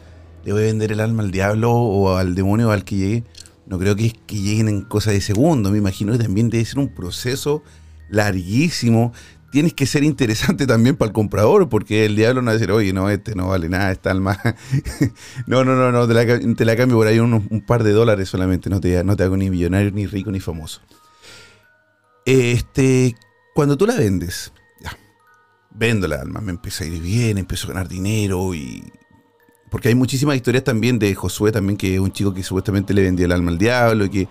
le 0.44 0.52
voy 0.52 0.62
a 0.62 0.66
vender 0.66 0.92
el 0.92 1.00
alma 1.00 1.22
al 1.22 1.30
diablo 1.30 1.72
o 1.72 2.16
al 2.16 2.34
demonio 2.34 2.68
o 2.68 2.70
al 2.70 2.84
que 2.84 2.96
llegue. 2.96 3.24
No 3.66 3.78
creo 3.78 3.94
que, 3.96 4.06
es 4.06 4.14
que 4.26 4.36
lleguen 4.36 4.68
en 4.68 4.82
cosa 4.82 5.10
de 5.10 5.20
segundo. 5.20 5.70
Me 5.70 5.78
imagino 5.78 6.12
que 6.12 6.18
también 6.18 6.48
debe 6.48 6.64
ser 6.64 6.78
un 6.78 6.88
proceso 6.88 7.62
larguísimo. 8.08 9.12
Tienes 9.50 9.74
que 9.74 9.86
ser 9.86 10.04
interesante 10.04 10.66
también 10.66 10.96
para 10.96 11.08
el 11.08 11.12
comprador, 11.12 11.68
porque 11.68 12.06
el 12.06 12.16
diablo 12.16 12.40
no 12.40 12.46
va 12.46 12.52
a 12.52 12.54
decir, 12.54 12.70
oye, 12.70 12.92
no, 12.92 13.10
este 13.10 13.34
no 13.34 13.48
vale 13.48 13.68
nada, 13.68 13.92
esta 13.92 14.10
alma. 14.10 14.38
no, 15.46 15.64
no, 15.64 15.74
no, 15.74 15.92
no, 15.92 16.06
te 16.08 16.64
la, 16.64 16.76
cambio 16.76 16.96
por 16.96 17.06
ahí 17.06 17.18
un 17.18 17.64
par 17.66 17.82
de 17.82 17.92
dólares 17.92 18.30
solamente. 18.30 18.70
No 18.70 18.80
te, 18.80 19.04
no 19.04 19.16
te 19.16 19.24
hago 19.24 19.36
ni 19.36 19.50
millonario, 19.50 19.90
ni 19.90 20.06
rico, 20.06 20.30
ni 20.30 20.40
famoso. 20.40 20.80
Este, 22.24 23.14
cuando 23.54 23.76
tú 23.76 23.86
la 23.86 23.96
vendes, 23.96 24.52
vendo 25.78 26.08
la 26.08 26.16
alma, 26.16 26.40
me 26.40 26.50
empecé 26.50 26.84
a 26.84 26.86
ir 26.88 27.00
bien, 27.00 27.38
empezó 27.38 27.66
a 27.68 27.74
ganar 27.74 27.88
dinero 27.88 28.54
y 28.54 28.92
porque 29.70 29.88
hay 29.88 29.94
muchísimas 29.94 30.36
historias 30.36 30.64
también 30.64 30.98
de 30.98 31.14
Josué 31.14 31.52
también, 31.52 31.76
que 31.76 31.94
es 31.94 32.00
un 32.00 32.12
chico 32.12 32.34
que 32.34 32.42
supuestamente 32.42 32.94
le 32.94 33.02
vendía 33.02 33.26
el 33.26 33.32
alma 33.32 33.50
al 33.50 33.58
diablo 33.58 34.06
y 34.06 34.10
que 34.10 34.28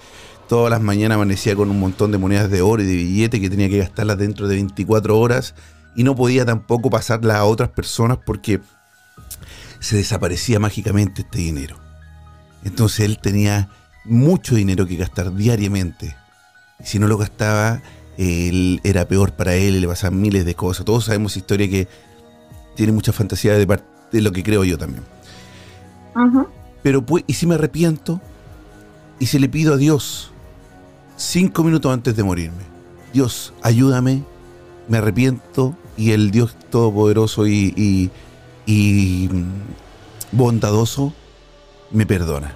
todas 0.50 0.72
las 0.72 0.82
mañanas 0.82 1.16
amanecía 1.16 1.56
con 1.56 1.70
un 1.70 1.80
montón 1.80 2.12
de 2.12 2.18
monedas 2.18 2.50
de 2.50 2.62
oro 2.62 2.82
y 2.82 2.86
de 2.86 2.96
billetes 2.96 3.40
que 3.40 3.50
tenía 3.50 3.70
que 3.70 3.78
gastarlas 3.78 4.18
dentro 4.18 4.48
de 4.48 4.56
24 4.56 5.18
horas 5.18 5.56
y 5.96 6.04
no 6.04 6.16
podía 6.16 6.46
tampoco 6.46 6.90
pasarlas 6.90 7.38
a 7.38 7.46
otras 7.46 7.70
personas 7.70 8.18
porque 8.26 8.60
se 9.80 9.98
desaparecía 9.98 10.60
mágicamente 10.60 11.22
este 11.22 11.40
dinero. 11.40 11.78
Entonces 12.64 13.02
él 13.02 13.20
tenía 13.22 13.70
mucho 14.06 14.56
dinero 14.56 14.86
que 14.88 14.96
gastar 14.96 15.34
diariamente. 15.34 16.16
Si 16.84 17.00
no 17.00 17.08
lo 17.08 17.18
gastaba, 17.18 17.82
él 18.18 18.82
era 18.84 19.08
peor 19.08 19.34
para 19.34 19.56
él 19.56 19.76
y 19.76 19.80
le 19.80 19.88
pasaban 19.88 20.20
miles 20.20 20.46
de 20.46 20.56
cosas. 20.56 20.86
Todos 20.86 21.06
sabemos 21.06 21.38
historia 21.38 21.70
que 21.70 21.88
tiene 22.76 22.92
mucha 22.92 23.14
fantasía 23.14 23.54
de 23.54 23.68
parte 23.68 23.86
de 24.12 24.22
lo 24.22 24.32
que 24.32 24.44
creo 24.44 24.64
yo 24.64 24.78
también. 24.78 25.04
Pero 26.82 27.06
pues, 27.06 27.24
¿y 27.28 27.34
si 27.34 27.46
me 27.46 27.56
arrepiento? 27.56 28.20
¿Y 29.20 29.28
si 29.28 29.40
le 29.40 29.50
pido 29.50 29.74
a 29.74 29.78
Dios 29.78 30.32
cinco 31.16 31.64
minutos 31.64 31.94
antes 31.94 32.16
de 32.16 32.24
morirme? 32.24 32.64
Dios, 33.14 33.54
ayúdame, 33.62 34.24
me 34.88 34.98
arrepiento 34.98 35.76
y 35.96 36.12
el 36.12 36.32
Dios 36.32 36.56
Todopoderoso 36.70 37.48
y, 37.48 38.12
y 38.66 39.30
bondadoso 40.32 41.14
me 41.92 42.06
perdona. 42.06 42.54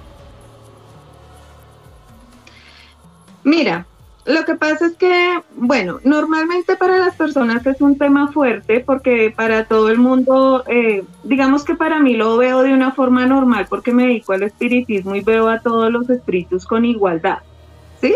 Mira, 3.44 3.88
lo 4.26 4.46
que 4.46 4.56
pasa 4.56 4.86
es 4.86 4.96
que, 4.98 5.42
bueno, 5.56 6.00
normalmente 6.04 6.76
para 6.76 6.98
las 6.98 7.16
personas 7.16 7.66
es 7.66 7.82
un 7.82 7.98
tema 7.98 8.32
fuerte 8.32 8.80
porque 8.80 9.34
para 9.36 9.66
todo 9.66 9.90
el 9.90 9.98
mundo, 9.98 10.64
eh, 10.68 11.04
digamos 11.24 11.64
que 11.64 11.76
para 11.76 12.00
mí 12.00 12.16
lo 12.16 12.38
veo 12.38 12.62
de 12.62 12.74
una 12.74 12.92
forma 12.92 13.26
normal 13.26 13.66
porque 13.68 13.92
me 13.92 14.04
dedico 14.04 14.34
al 14.34 14.44
espiritismo 14.44 15.16
y 15.16 15.22
veo 15.22 15.50
a 15.50 15.60
todos 15.60 15.92
los 15.92 16.10
espíritus 16.10 16.66
con 16.66 16.86
igualdad, 16.86 17.40
¿sí? 18.00 18.16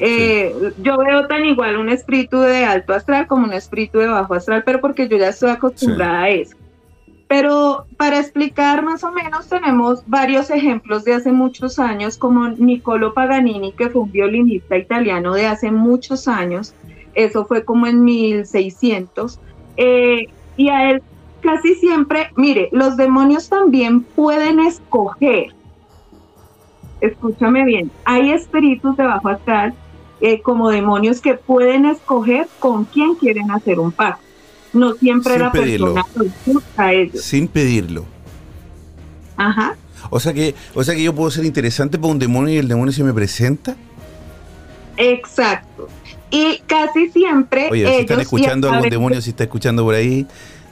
Eh, 0.00 0.54
yo 0.80 0.98
veo 0.98 1.26
tan 1.26 1.44
igual 1.44 1.76
un 1.76 1.88
espíritu 1.88 2.40
de 2.40 2.64
alto 2.64 2.92
astral 2.92 3.26
como 3.26 3.44
un 3.44 3.52
espíritu 3.52 3.98
de 3.98 4.08
bajo 4.08 4.34
astral, 4.34 4.62
pero 4.64 4.80
porque 4.80 5.08
yo 5.08 5.16
ya 5.16 5.28
estoy 5.28 5.50
acostumbrada 5.50 6.22
a 6.22 6.28
eso. 6.30 6.56
Pero 7.28 7.84
para 7.98 8.18
explicar 8.18 8.82
más 8.82 9.04
o 9.04 9.12
menos 9.12 9.48
tenemos 9.48 10.02
varios 10.06 10.50
ejemplos 10.50 11.04
de 11.04 11.12
hace 11.12 11.30
muchos 11.30 11.78
años, 11.78 12.16
como 12.16 12.48
Niccolo 12.48 13.12
Paganini, 13.12 13.72
que 13.72 13.90
fue 13.90 14.02
un 14.02 14.10
violinista 14.10 14.78
italiano 14.78 15.34
de 15.34 15.46
hace 15.46 15.70
muchos 15.70 16.26
años, 16.26 16.74
eso 17.14 17.44
fue 17.44 17.64
como 17.64 17.86
en 17.86 18.02
1600, 18.02 19.38
eh, 19.76 20.26
y 20.56 20.70
a 20.70 20.90
él 20.90 21.02
casi 21.42 21.74
siempre, 21.74 22.30
mire, 22.34 22.70
los 22.72 22.96
demonios 22.96 23.50
también 23.50 24.02
pueden 24.02 24.60
escoger, 24.60 25.54
escúchame 27.02 27.64
bien, 27.66 27.90
hay 28.06 28.32
espíritus 28.32 28.96
de 28.96 29.04
bajo 29.04 29.28
astral 29.28 29.74
eh, 30.22 30.40
como 30.40 30.70
demonios 30.70 31.20
que 31.20 31.34
pueden 31.34 31.84
escoger 31.84 32.48
con 32.58 32.86
quién 32.86 33.14
quieren 33.16 33.50
hacer 33.50 33.78
un 33.78 33.92
pacto 33.92 34.27
no 34.72 34.94
siempre 34.94 35.34
Sin 35.34 35.42
la 35.42 35.52
persona 35.52 36.04
a 36.76 36.92
ellos. 36.92 37.22
Sin 37.22 37.48
pedirlo. 37.48 38.04
Ajá. 39.36 39.76
O 40.10 40.20
sea 40.20 40.32
que, 40.32 40.54
o 40.74 40.82
sea 40.84 40.94
que 40.94 41.02
yo 41.02 41.14
puedo 41.14 41.30
ser 41.30 41.44
interesante 41.44 41.98
para 41.98 42.12
un 42.12 42.18
demonio 42.18 42.54
y 42.54 42.58
el 42.58 42.68
demonio 42.68 42.92
se 42.92 43.04
me 43.04 43.12
presenta. 43.12 43.76
Exacto. 44.96 45.88
Y 46.30 46.58
casi 46.66 47.08
siempre. 47.10 47.68
Oye, 47.70 47.86
si 47.88 48.00
están 48.00 48.20
escuchando 48.20 48.70
algún 48.70 48.90
demonio, 48.90 49.20
si 49.20 49.30
está 49.30 49.44
escuchando 49.44 49.84
por 49.84 49.94
ahí, 49.94 50.26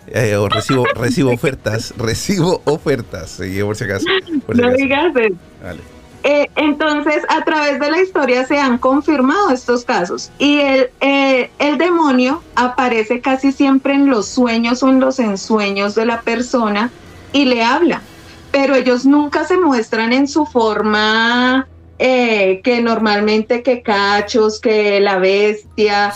eh, 0.09 0.37
o 0.37 0.49
recibo, 0.49 0.85
recibo 0.95 1.31
ofertas, 1.33 1.95
recibo 1.97 2.63
ofertas, 2.65 3.41
por 3.65 3.77
si 3.77 3.85
acaso. 3.85 4.07
no 4.49 4.73
digas 4.73 5.15
eso. 5.17 5.37
Vale. 5.63 5.96
Eh, 6.29 6.51
entonces, 6.57 7.23
a 7.29 7.45
través 7.45 7.79
de 7.79 7.89
la 7.89 8.03
historia 8.03 8.45
se 8.45 8.59
han 8.59 8.79
confirmado 8.79 9.51
estos 9.51 9.85
casos 9.85 10.33
y 10.41 10.59
el, 10.59 10.91
eh, 11.01 11.51
el 11.61 11.79
demonio 11.79 12.43
aparece 12.57 13.21
casi 13.21 13.53
siempre 13.53 13.95
en 13.95 14.11
los 14.11 14.27
sueños 14.27 14.83
o 14.83 14.89
en 14.89 14.99
los 14.99 15.21
ensueños 15.21 15.95
de 15.95 16.05
la 16.05 16.23
persona 16.23 16.91
y 17.33 17.45
le 17.45 17.63
habla, 17.63 18.03
pero 18.51 18.75
ellos 18.75 19.07
nunca 19.07 19.45
se 19.45 19.57
muestran 19.57 20.13
en 20.13 20.27
su 20.27 20.47
forma 20.47 21.69
eh, 22.01 22.61
que 22.65 22.81
normalmente 22.81 23.63
que 23.63 23.83
cachos, 23.83 24.59
que 24.59 24.99
la 24.99 25.21
bestia, 25.21 26.13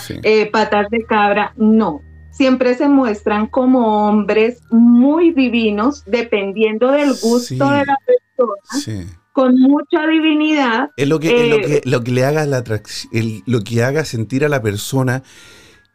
patas 0.51 0.91
de 0.91 1.05
cabra, 1.05 1.53
no. 1.57 2.01
Siempre 2.33 2.75
se 2.75 2.89
muestran 2.89 3.47
como 3.47 4.09
hombres 4.09 4.61
muy 4.73 5.31
divinos, 5.31 6.03
dependiendo 6.05 6.91
del 6.91 7.11
gusto 7.11 7.71
de 7.71 7.87
la 7.87 7.97
persona. 8.05 8.57
Sí 8.73 9.20
con 9.33 9.55
mucha 9.59 10.07
divinidad. 10.07 10.91
Es 10.97 11.09
lo 11.09 11.21
que, 11.21 11.49
lo 11.49 11.59
que, 11.59 11.77
eh, 11.77 11.83
lo 11.85 12.03
que 12.03 12.11
le 12.11 12.25
haga 12.25 12.45
la 12.47 12.59
atracción, 12.59 13.43
lo 13.47 13.63
que 13.63 13.83
haga 13.83 14.05
sentir 14.05 14.45
a 14.45 14.49
la 14.49 14.63
persona 14.63 15.23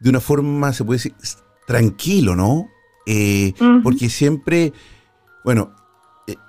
de 0.00 0.10
una 0.10 0.20
forma, 0.20 0.72
se 0.72 0.84
puede 0.84 0.98
decir, 0.98 1.14
tranquilo, 1.66 2.36
¿no? 2.36 2.68
Eh, 3.06 3.54
porque 3.82 4.08
siempre, 4.08 4.72
bueno, 5.44 5.74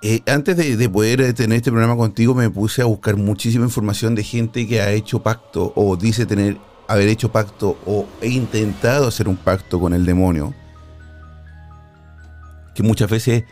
eh, 0.02 0.20
antes 0.26 0.56
de, 0.56 0.88
poder 0.88 1.32
tener 1.34 1.58
este 1.58 1.70
programa 1.70 1.96
contigo, 1.96 2.34
me 2.34 2.50
puse 2.50 2.82
a 2.82 2.86
buscar 2.86 3.16
muchísima 3.16 3.64
información 3.64 4.14
de 4.14 4.24
gente 4.24 4.66
que 4.66 4.80
ha 4.80 4.90
hecho 4.92 5.22
pacto 5.22 5.72
o 5.76 5.96
dice 5.96 6.26
tener 6.26 6.58
haber 6.88 7.08
hecho 7.08 7.30
pacto 7.30 7.76
o 7.84 8.06
he 8.22 8.28
intentado 8.28 9.08
hacer 9.08 9.28
un 9.28 9.36
pacto 9.36 9.78
con 9.78 9.92
el 9.92 10.06
demonio. 10.06 10.54
Que 12.74 12.82
muchas 12.82 13.10
veces 13.10 13.44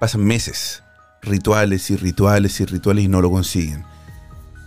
pasan 0.00 0.24
meses 0.24 0.82
rituales 1.22 1.90
y 1.90 1.96
rituales 1.96 2.60
y 2.60 2.64
rituales 2.66 3.04
y 3.04 3.08
no 3.08 3.22
lo 3.22 3.30
consiguen. 3.30 3.84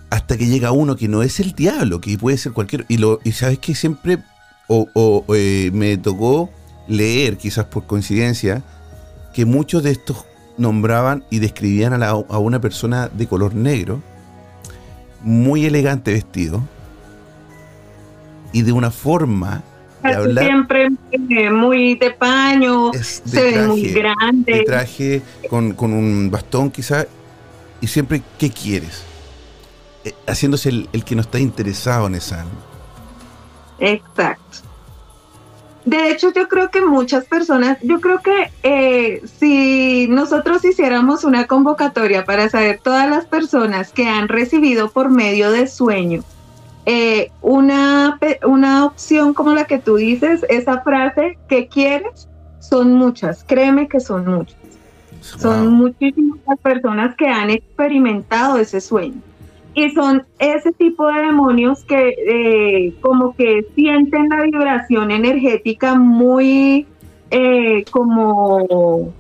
Hasta 0.09 0.37
que 0.37 0.47
llega 0.47 0.71
uno 0.71 0.95
que 0.95 1.07
no 1.07 1.21
es 1.21 1.39
el 1.39 1.53
diablo, 1.53 2.01
que 2.01 2.17
puede 2.17 2.37
ser 2.37 2.53
cualquier... 2.53 2.85
Y, 2.87 2.97
lo, 2.97 3.19
y 3.23 3.33
sabes 3.33 3.59
que 3.59 3.75
siempre 3.75 4.23
o, 4.67 5.25
eh, 5.35 5.69
me 5.73 5.97
tocó 5.97 6.49
leer, 6.87 7.37
quizás 7.37 7.65
por 7.65 7.85
coincidencia, 7.85 8.63
que 9.33 9.45
muchos 9.45 9.83
de 9.83 9.91
estos 9.91 10.25
nombraban 10.57 11.25
y 11.29 11.39
describían 11.39 12.01
a, 12.01 12.09
a 12.09 12.37
una 12.39 12.61
persona 12.61 13.09
de 13.09 13.27
color 13.27 13.53
negro, 13.53 14.01
muy 15.21 15.65
elegante 15.65 16.13
vestido, 16.13 16.63
y 18.53 18.61
de 18.61 18.71
una 18.71 18.89
forma 18.89 19.63
Siempre 20.39 20.89
eh, 21.11 21.49
muy 21.49 21.95
de 21.95 22.11
paño, 22.11 22.91
se 22.93 23.41
ve 23.41 23.67
muy 23.67 23.91
grande. 23.91 24.53
De 24.53 24.63
traje 24.63 25.21
con, 25.49 25.75
un 25.79 26.29
bastón 26.29 26.69
quizá, 26.69 27.05
y 27.81 27.87
siempre, 27.87 28.21
¿qué 28.37 28.49
quieres? 28.49 29.03
Eh, 30.03 30.13
haciéndose 30.27 30.69
el, 30.69 31.03
que 31.03 31.15
no 31.15 31.21
está 31.21 31.39
interesado 31.39 32.07
en 32.07 32.15
esa 32.15 32.41
alma. 32.41 32.59
Exacto. 33.79 34.59
De 35.85 36.09
hecho, 36.09 36.33
yo 36.33 36.47
creo 36.47 36.71
que 36.71 36.81
muchas 36.81 37.25
personas, 37.25 37.77
yo 37.83 38.01
creo 38.01 38.19
que 38.19 38.51
eh, 38.63 39.21
si 39.39 40.07
nosotros 40.09 40.65
hiciéramos 40.65 41.23
una 41.23 41.45
convocatoria 41.45 42.25
para 42.25 42.49
saber 42.49 42.79
todas 42.83 43.07
las 43.07 43.25
personas 43.25 43.91
que 43.91 44.07
han 44.07 44.27
recibido 44.27 44.89
por 44.89 45.11
medio 45.11 45.51
de 45.51 45.67
sueño 45.67 46.23
eh, 46.86 47.32
una, 47.41 48.19
una 48.45 48.86
opción 48.86 49.34
como 49.34 49.54
la 49.54 49.65
que 49.65 49.80
tú 49.80 49.95
dices, 49.95 50.45
esa 50.50 50.82
frase 50.82 51.38
que 51.48 51.67
quieres, 51.67 52.28
son 52.60 52.93
muchas, 52.93 53.43
créeme 53.43 53.88
que 53.88 54.00
son 54.00 54.26
muchas. 54.28 54.58
Son 55.21 55.74
muchísimas 55.74 56.60
personas 56.62 57.15
que 57.15 57.28
han 57.28 57.50
experimentado 57.50 58.58
ese 58.58 58.80
sueño. 58.80 59.21
Y 59.74 59.89
son 59.89 60.24
ese 60.39 60.71
tipo 60.71 61.08
de 61.08 61.21
demonios 61.24 61.84
que 61.84 62.10
eh, 62.10 62.93
como 63.02 63.36
que 63.36 63.65
sienten 63.76 64.30
la 64.30 64.43
vibración 64.43 65.12
energética 65.12 65.95
muy 65.95 66.86
eh, 67.32 67.84
como 67.91 69.12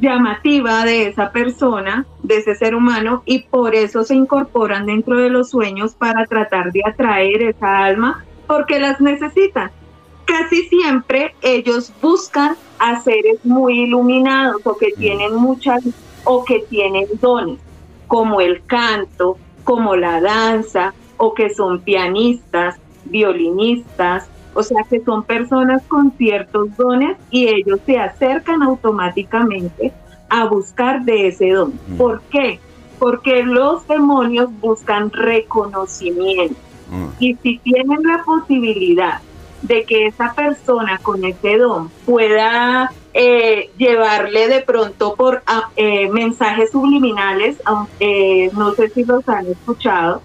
llamativa 0.00 0.84
de 0.84 1.08
esa 1.08 1.30
persona, 1.32 2.06
de 2.22 2.38
ese 2.38 2.54
ser 2.54 2.74
humano, 2.74 3.22
y 3.24 3.44
por 3.44 3.74
eso 3.74 4.04
se 4.04 4.14
incorporan 4.14 4.86
dentro 4.86 5.16
de 5.18 5.30
los 5.30 5.50
sueños 5.50 5.94
para 5.94 6.26
tratar 6.26 6.72
de 6.72 6.82
atraer 6.84 7.42
esa 7.42 7.84
alma, 7.84 8.24
porque 8.46 8.78
las 8.78 9.00
necesitan. 9.00 9.70
Casi 10.24 10.62
siempre 10.68 11.34
ellos 11.42 11.92
buscan 12.00 12.56
a 12.78 13.00
seres 13.00 13.44
muy 13.44 13.82
iluminados 13.82 14.60
o 14.64 14.76
que 14.76 14.92
tienen 14.92 15.34
muchas 15.34 15.82
o 16.24 16.44
que 16.44 16.60
tienen 16.70 17.06
dones, 17.20 17.58
como 18.06 18.40
el 18.40 18.64
canto, 18.64 19.36
como 19.64 19.96
la 19.96 20.20
danza, 20.20 20.94
o 21.16 21.34
que 21.34 21.54
son 21.54 21.80
pianistas, 21.80 22.78
violinistas, 23.04 24.28
o 24.54 24.62
sea 24.62 24.82
que 24.88 25.00
son 25.00 25.22
personas 25.22 25.82
con 25.88 26.12
ciertos 26.12 26.76
dones 26.76 27.16
y 27.30 27.48
ellos 27.48 27.80
se 27.86 27.98
acercan 27.98 28.62
automáticamente 28.62 29.92
a 30.28 30.46
buscar 30.46 31.02
de 31.02 31.28
ese 31.28 31.50
don. 31.50 31.72
Mm. 31.88 31.96
¿Por 31.96 32.22
qué? 32.22 32.58
Porque 32.98 33.42
los 33.42 33.86
demonios 33.86 34.48
buscan 34.60 35.10
reconocimiento. 35.10 36.56
Mm. 36.90 37.06
Y 37.18 37.34
si 37.36 37.58
tienen 37.58 38.02
la 38.02 38.22
posibilidad 38.24 39.20
de 39.62 39.84
que 39.84 40.06
esa 40.06 40.34
persona 40.34 40.98
con 40.98 41.24
ese 41.24 41.56
don 41.56 41.88
pueda 42.04 42.92
eh, 43.14 43.70
llevarle 43.76 44.48
de 44.48 44.60
pronto 44.60 45.14
por 45.14 45.42
ah, 45.46 45.70
eh, 45.76 46.08
mensajes 46.10 46.70
subliminales, 46.72 47.60
aunque 47.64 48.50
no 48.54 48.72
sé 48.72 48.88
si 48.88 49.04
los 49.04 49.28
han 49.28 49.46
escuchado, 49.46 50.22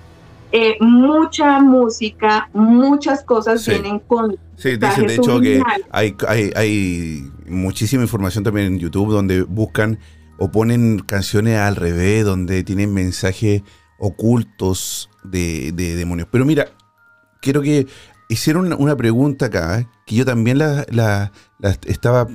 eh, 0.51 0.77
mucha 0.79 1.59
música, 1.59 2.49
muchas 2.53 3.23
cosas 3.23 3.65
vienen 3.67 3.99
con... 3.99 4.37
Sí, 4.55 4.77
dicen 4.77 5.07
de 5.07 5.15
hecho 5.15 5.39
que 5.39 5.61
hay, 5.91 6.15
hay, 6.27 6.51
hay 6.55 7.31
muchísima 7.47 8.03
información 8.03 8.43
también 8.43 8.67
en 8.67 8.79
YouTube 8.79 9.11
donde 9.11 9.43
buscan 9.43 9.99
o 10.39 10.51
ponen 10.51 10.99
canciones 10.99 11.57
al 11.57 11.75
revés, 11.75 12.23
donde 12.23 12.63
tienen 12.63 12.93
mensajes 12.93 13.63
ocultos 13.99 15.09
de, 15.23 15.71
demonios. 15.73 16.27
Pero 16.31 16.45
mira, 16.45 16.67
quiero 17.41 17.61
que 17.61 17.87
hicieron 18.29 18.71
una, 18.73 18.95
pregunta 18.95 19.47
acá, 19.47 19.89
que 20.05 20.15
yo 20.15 20.25
también 20.25 20.59
la, 20.59 20.85
la, 20.89 21.31
la 21.59 21.77
estaba 21.85 22.27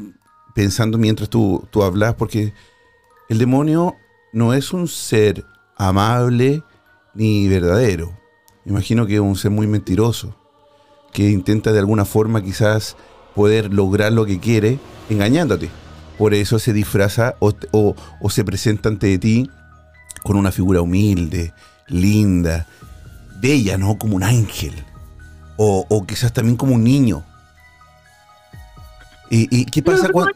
pensando 0.54 0.98
mientras 0.98 1.30
tú, 1.30 1.66
tú 1.70 1.82
hablas, 1.82 2.14
porque 2.14 2.52
el 3.28 3.38
demonio 3.38 3.96
no 4.32 4.52
es 4.52 4.72
un 4.72 4.88
ser 4.88 5.44
amable 5.76 6.62
ni 7.14 7.48
verdadero. 7.48 8.12
Me 8.64 8.72
imagino 8.72 9.06
que 9.06 9.14
es 9.14 9.20
un 9.20 9.36
ser 9.36 9.50
muy 9.50 9.66
mentiroso, 9.66 10.34
que 11.12 11.30
intenta 11.30 11.72
de 11.72 11.78
alguna 11.78 12.04
forma 12.04 12.42
quizás 12.42 12.96
poder 13.34 13.72
lograr 13.72 14.12
lo 14.12 14.24
que 14.26 14.38
quiere 14.38 14.78
engañándote. 15.10 15.68
Por 16.18 16.34
eso 16.34 16.58
se 16.58 16.72
disfraza 16.72 17.36
o, 17.40 17.52
o, 17.72 18.30
se 18.30 18.44
presenta 18.44 18.88
ante 18.88 19.18
ti 19.18 19.48
con 20.22 20.36
una 20.36 20.52
figura 20.52 20.80
humilde, 20.80 21.52
linda, 21.88 22.66
bella, 23.40 23.76
¿no? 23.78 23.98
Como 23.98 24.16
un 24.16 24.22
ángel. 24.22 24.74
O, 25.56 25.86
o 25.88 26.06
quizás 26.06 26.32
también 26.32 26.56
como 26.56 26.74
un 26.74 26.84
niño. 26.84 27.24
¿Y, 29.30 29.64
qué 29.64 29.82
pasa 29.82 30.10
cuando.? 30.10 30.32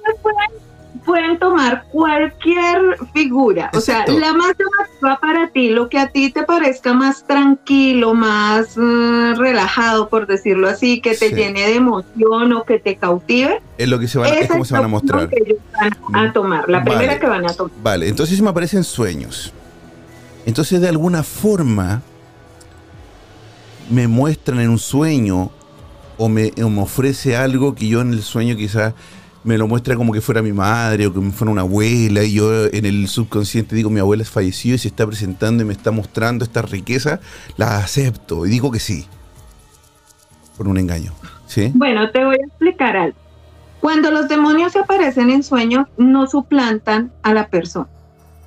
Pueden, 1.06 1.38
tomar 1.38 1.84
cualquier 1.90 2.98
figura. 3.14 3.70
O 3.72 3.80
sea, 3.80 4.04
la 4.06 4.32
más 4.32 4.54
llamativa 4.58 5.20
para 5.20 5.48
ti, 5.48 5.70
lo 5.70 5.88
que 5.88 5.98
a 5.98 6.08
ti 6.08 6.30
te 6.30 6.42
parezca 6.42 6.92
más 6.92 7.26
tranquilo, 7.26 8.14
más 8.14 8.76
mm, 8.76 9.36
relajado, 9.36 10.08
por 10.08 10.26
decirlo 10.26 10.68
así, 10.68 11.00
que 11.00 11.14
te 11.14 11.30
llene 11.30 11.62
de 11.62 11.76
emoción 11.76 12.52
o 12.52 12.64
que 12.64 12.78
te 12.78 12.96
cautive. 12.96 13.62
Es 13.78 13.88
lo 13.88 13.98
que 13.98 14.08
se 14.08 14.18
van, 14.18 14.34
es 14.34 14.48
como 14.48 14.64
se 14.64 14.74
van 14.74 14.84
a 14.84 14.88
mostrar. 14.88 15.28
Que 15.28 15.42
ellos 15.44 15.58
van 15.72 15.92
a 16.14 16.28
mm, 16.28 16.32
tomar, 16.32 16.68
la 16.68 16.82
primera 16.82 17.18
que 17.18 17.26
van 17.26 17.48
a 17.48 17.54
tomar. 17.54 17.72
Vale, 17.82 18.08
entonces 18.08 18.40
me 18.42 18.50
aparecen 18.50 18.84
sueños. 18.84 19.52
Entonces, 20.44 20.80
de 20.80 20.88
alguna 20.88 21.22
forma, 21.22 22.02
me 23.90 24.08
muestran 24.08 24.60
en 24.60 24.70
un 24.70 24.78
sueño 24.78 25.50
o 26.18 26.28
me, 26.28 26.52
ofrece 26.78 27.36
algo 27.36 27.74
que 27.74 27.88
yo 27.88 28.00
en 28.00 28.12
el 28.12 28.22
sueño 28.22 28.56
quizás 28.56 28.94
me 29.46 29.56
lo 29.56 29.68
muestra 29.68 29.94
como 29.94 30.12
que 30.12 30.20
fuera 30.20 30.42
mi 30.42 30.52
madre 30.52 31.06
o 31.06 31.14
que 31.14 31.20
fuera 31.30 31.52
una 31.52 31.62
abuela 31.62 32.24
y 32.24 32.34
yo 32.34 32.66
en 32.66 32.84
el 32.84 33.06
subconsciente 33.06 33.76
digo 33.76 33.88
mi 33.88 34.00
abuela 34.00 34.24
es 34.24 34.30
fallecida 34.30 34.74
y 34.74 34.78
se 34.78 34.88
está 34.88 35.06
presentando 35.06 35.62
y 35.62 35.66
me 35.66 35.72
está 35.72 35.92
mostrando 35.92 36.44
esta 36.44 36.62
riqueza, 36.62 37.20
la 37.56 37.78
acepto 37.78 38.44
y 38.44 38.50
digo 38.50 38.70
que 38.70 38.80
sí. 38.80 39.06
Por 40.56 40.68
un 40.68 40.78
engaño. 40.78 41.12
¿Sí? 41.46 41.70
Bueno, 41.74 42.10
te 42.10 42.24
voy 42.24 42.36
a 42.36 42.46
explicar 42.46 42.96
algo. 42.96 43.16
Cuando 43.80 44.10
los 44.10 44.28
demonios 44.28 44.72
se 44.72 44.80
aparecen 44.80 45.30
en 45.30 45.44
sueños, 45.44 45.86
no 45.96 46.26
suplantan 46.26 47.12
a 47.22 47.32
la 47.32 47.48
persona. 47.48 47.86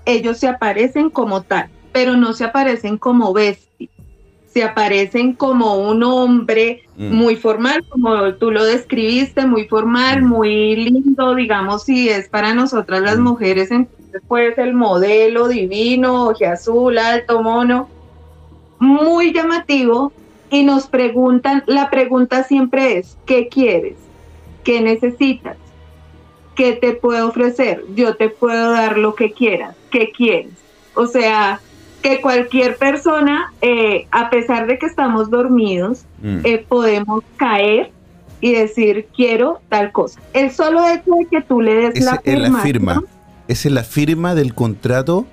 Ellos 0.06 0.38
se 0.38 0.48
aparecen 0.48 1.10
como 1.10 1.44
tal, 1.44 1.70
pero 1.94 2.18
no 2.18 2.34
se 2.34 2.44
aparecen 2.44 2.98
como 2.98 3.32
bestias 3.32 3.69
se 4.52 4.64
aparecen 4.64 5.34
como 5.34 5.76
un 5.76 6.04
hombre 6.04 6.84
mm. 6.98 7.14
muy 7.14 7.36
formal, 7.36 7.86
como 7.90 8.34
tú 8.36 8.52
lo 8.52 8.64
describiste, 8.66 9.46
muy 9.46 9.66
formal, 9.66 10.22
mm. 10.22 10.28
muy 10.28 10.76
lindo, 10.76 11.36
digamos, 11.36 11.84
si 11.84 12.10
es 12.10 12.28
para 12.30 12.54
nosotras 12.54 13.02
las 13.02 13.18
mm. 13.18 13.24
mujeres, 13.24 13.72
entonces 13.72 14.22
pues 14.28 14.58
el 14.58 14.74
modelo 14.74 15.48
divino, 15.48 16.28
oje 16.28 16.48
azul, 16.48 16.98
alto, 16.98 17.44
mono, 17.44 17.90
muy 18.80 19.34
llamativo, 19.34 20.12
y 20.50 20.64
nos 20.64 20.88
preguntan, 20.88 21.64
la 21.68 21.90
pregunta 21.90 22.44
siempre 22.44 22.98
es, 22.98 23.18
¿qué 23.26 23.48
quieres? 23.50 23.96
¿Qué 24.64 24.82
necesitas? 24.82 25.58
¿Qué 26.56 26.74
te 26.74 26.94
puedo 26.94 27.28
ofrecer? 27.28 27.86
Yo 27.96 28.16
te 28.16 28.30
puedo 28.30 28.72
dar 28.72 28.98
lo 28.98 29.16
que 29.16 29.32
quieras. 29.32 29.76
¿Qué 29.92 30.12
quieres? 30.12 30.54
O 30.96 31.06
sea, 31.06 31.62
que 32.02 32.22
cualquier 32.22 32.78
persona, 32.78 33.54
eh, 33.62 34.08
a 34.12 34.30
pesar 34.30 34.68
de 34.68 34.78
que 34.78 34.86
estamos 34.86 35.30
dormidos, 35.30 36.04
mm. 36.22 36.40
eh, 36.44 36.66
podemos 36.68 37.24
caer 37.38 37.92
y 38.42 38.54
decir 38.54 39.08
quiero 39.16 39.62
tal 39.70 39.92
cosa. 39.92 40.20
El 40.34 40.52
solo 40.52 40.86
hecho 40.88 41.12
de 41.20 41.26
que 41.26 41.42
tú 41.42 41.62
le 41.62 41.76
des 41.76 42.04
la, 42.04 42.20
firma, 42.20 42.50
la 42.50 42.60
firma. 42.60 43.04
Es 43.48 43.66
la 43.66 43.84
firma 43.84 44.36
del 44.36 44.54
contrato. 44.54 45.26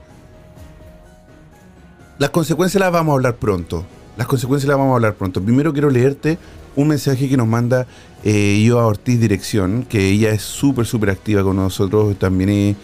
Las 2.18 2.30
consecuencias 2.30 2.80
las 2.80 2.90
vamos 2.90 3.12
a 3.12 3.14
hablar 3.16 3.36
pronto. 3.36 3.84
Las 4.16 4.26
consecuencias 4.26 4.68
las 4.68 4.78
vamos 4.78 4.92
a 4.92 4.96
hablar 4.96 5.14
pronto. 5.14 5.42
Primero 5.42 5.72
quiero 5.72 5.90
leerte 5.90 6.38
un 6.74 6.88
mensaje 6.88 7.28
que 7.28 7.36
nos 7.36 7.46
manda 7.46 7.86
eh, 8.24 8.62
yo 8.66 8.80
a 8.80 8.86
Ortiz 8.86 9.20
Dirección, 9.20 9.84
que 9.88 10.08
ella 10.08 10.30
es 10.30 10.42
súper, 10.42 10.86
súper 10.86 11.10
activa 11.10 11.42
con 11.42 11.56
nosotros. 11.56 12.16
También 12.18 12.76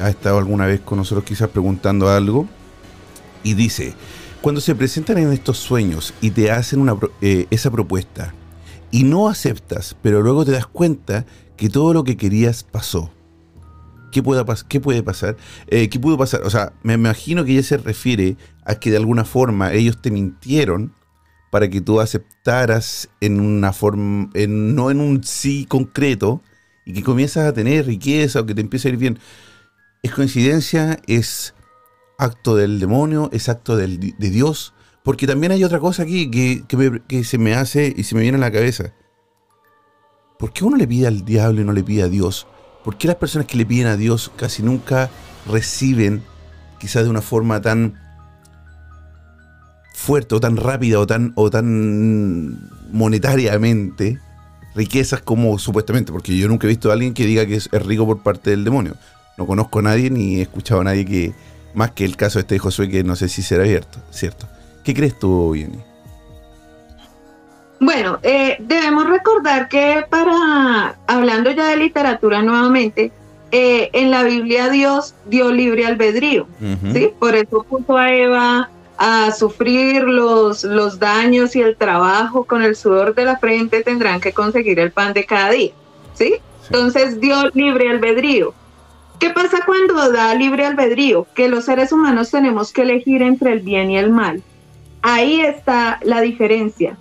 ha 0.00 0.08
estado 0.08 0.38
alguna 0.38 0.66
vez 0.66 0.80
con 0.80 0.98
nosotros 0.98 1.24
quizás 1.24 1.48
preguntando 1.48 2.08
algo 2.08 2.48
y 3.48 3.54
dice, 3.54 3.94
cuando 4.42 4.60
se 4.60 4.74
presentan 4.74 5.16
en 5.16 5.32
estos 5.32 5.56
sueños 5.56 6.12
y 6.20 6.32
te 6.32 6.50
hacen 6.50 6.86
eh, 7.22 7.46
esa 7.50 7.70
propuesta 7.70 8.34
y 8.90 9.04
no 9.04 9.30
aceptas, 9.30 9.96
pero 10.02 10.20
luego 10.20 10.44
te 10.44 10.52
das 10.52 10.66
cuenta 10.66 11.24
que 11.56 11.70
todo 11.70 11.94
lo 11.94 12.04
que 12.04 12.18
querías 12.18 12.62
pasó. 12.62 13.10
¿Qué, 14.12 14.22
¿Qué 14.68 14.80
puede 14.80 15.02
pasar? 15.02 15.38
Eh, 15.68 15.88
¿Qué 15.88 15.98
pudo 15.98 16.18
pasar? 16.18 16.42
O 16.42 16.50
sea, 16.50 16.74
me 16.82 16.92
imagino 16.92 17.42
que 17.42 17.52
ella 17.52 17.62
se 17.62 17.78
refiere 17.78 18.36
a 18.66 18.74
que 18.74 18.90
de 18.90 18.98
alguna 18.98 19.24
forma 19.24 19.72
ellos 19.72 20.02
te 20.02 20.10
mintieron 20.10 20.92
para 21.50 21.70
que 21.70 21.80
tú 21.80 22.02
aceptaras 22.02 23.08
en 23.22 23.40
una 23.40 23.72
forma, 23.72 24.28
en, 24.34 24.74
no 24.74 24.90
en 24.90 25.00
un 25.00 25.24
sí 25.24 25.64
concreto, 25.64 26.42
y 26.84 26.92
que 26.92 27.02
comienzas 27.02 27.46
a 27.46 27.54
tener 27.54 27.86
riqueza 27.86 28.40
o 28.40 28.46
que 28.46 28.54
te 28.54 28.60
empiece 28.60 28.88
a 28.88 28.90
ir 28.90 28.98
bien. 28.98 29.18
¿Es 30.02 30.12
coincidencia? 30.12 31.00
¿Es 31.06 31.54
acto 32.18 32.56
del 32.56 32.80
demonio, 32.80 33.30
es 33.32 33.48
acto 33.48 33.76
de 33.76 33.88
Dios, 34.18 34.74
porque 35.08 35.26
también 35.26 35.52
hay 35.52 35.64
otra 35.64 35.80
cosa 35.80 36.02
aquí 36.02 36.30
que, 36.30 37.24
se 37.24 37.38
me 37.38 37.54
hace 37.54 37.94
y 37.96 38.04
se 38.04 38.14
me 38.14 38.20
viene 38.20 38.36
a 38.36 38.40
la 38.40 38.52
cabeza. 38.52 38.92
¿Por 40.38 40.52
qué 40.52 40.64
uno 40.64 40.76
le 40.76 40.86
pide 40.86 41.06
al 41.06 41.24
diablo 41.24 41.62
y 41.62 41.64
no 41.64 41.72
le 41.72 41.82
pide 41.82 42.02
a 42.02 42.08
Dios? 42.08 42.46
¿Por 42.84 42.98
qué 42.98 43.08
las 43.08 43.16
personas 43.16 43.46
que 43.46 43.56
le 43.56 43.64
piden 43.64 43.86
a 43.86 43.96
Dios 43.96 44.30
casi 44.36 44.62
nunca 44.62 45.08
reciben, 45.46 46.22
quizás 46.78 47.04
de 47.04 47.08
una 47.08 47.22
forma 47.22 47.62
tan 47.62 47.98
fuerte 49.94 50.34
o 50.34 50.40
tan 50.40 50.58
rápida 50.58 51.00
o 51.00 51.06
tan, 51.06 51.32
o 51.36 51.48
tan 51.48 52.68
monetariamente, 52.92 54.20
riquezas 54.74 55.22
como 55.22 55.58
supuestamente? 55.58 56.12
Porque 56.12 56.36
yo 56.36 56.48
nunca 56.48 56.66
he 56.66 56.68
visto 56.68 56.90
a 56.90 56.92
alguien 56.92 57.14
que 57.14 57.24
diga 57.24 57.46
que 57.46 57.54
es 57.54 57.70
rico 57.70 58.04
por 58.04 58.22
parte 58.22 58.50
del 58.50 58.62
demonio. 58.62 58.94
No 59.38 59.46
conozco 59.46 59.78
a 59.78 59.82
nadie 59.82 60.10
ni 60.10 60.36
he 60.36 60.42
escuchado 60.42 60.82
a 60.82 60.84
nadie 60.84 61.06
que, 61.06 61.32
más 61.78 61.92
que 61.92 62.04
el 62.04 62.16
caso 62.16 62.40
este 62.40 62.56
de 62.56 62.58
Josué, 62.58 62.90
que 62.90 63.04
no 63.04 63.14
sé 63.14 63.28
si 63.28 63.40
será 63.40 63.62
abierto, 63.62 64.00
¿cierto? 64.10 64.46
¿Qué 64.82 64.92
crees 64.92 65.16
tú, 65.16 65.54
Jenny? 65.54 65.78
Bueno, 67.78 68.18
eh, 68.24 68.56
debemos 68.58 69.08
recordar 69.08 69.68
que 69.68 70.04
para, 70.10 70.98
hablando 71.06 71.52
ya 71.52 71.68
de 71.68 71.76
literatura 71.76 72.42
nuevamente, 72.42 73.12
eh, 73.52 73.90
en 73.92 74.10
la 74.10 74.24
Biblia 74.24 74.68
Dios 74.68 75.14
dio 75.26 75.52
libre 75.52 75.86
albedrío, 75.86 76.48
¿sí? 76.92 77.12
Por 77.16 77.36
eso 77.36 77.62
puso 77.62 77.96
a 77.96 78.12
Eva 78.12 78.70
a 78.98 79.30
sufrir 79.30 80.02
los, 80.02 80.64
los 80.64 80.98
daños 80.98 81.54
y 81.54 81.62
el 81.62 81.76
trabajo 81.76 82.42
con 82.42 82.62
el 82.62 82.74
sudor 82.74 83.14
de 83.14 83.24
la 83.24 83.38
frente, 83.38 83.84
tendrán 83.84 84.20
que 84.20 84.32
conseguir 84.32 84.80
el 84.80 84.90
pan 84.90 85.12
de 85.12 85.24
cada 85.24 85.50
día, 85.50 85.70
¿sí? 86.14 86.34
Entonces 86.66 87.20
dio 87.20 87.48
libre 87.54 87.88
albedrío. 87.88 88.52
¿Qué 89.18 89.30
pasa 89.30 89.58
cuando 89.66 90.12
da 90.12 90.34
libre 90.34 90.64
albedrío? 90.64 91.26
Que 91.34 91.48
los 91.48 91.64
seres 91.64 91.92
humanos 91.92 92.30
tenemos 92.30 92.72
que 92.72 92.82
elegir 92.82 93.22
entre 93.22 93.52
el 93.52 93.60
bien 93.60 93.90
y 93.90 93.98
el 93.98 94.10
mal. 94.10 94.42
Ahí 95.02 95.40
está 95.40 95.98
la 96.02 96.20
diferencia. 96.20 96.96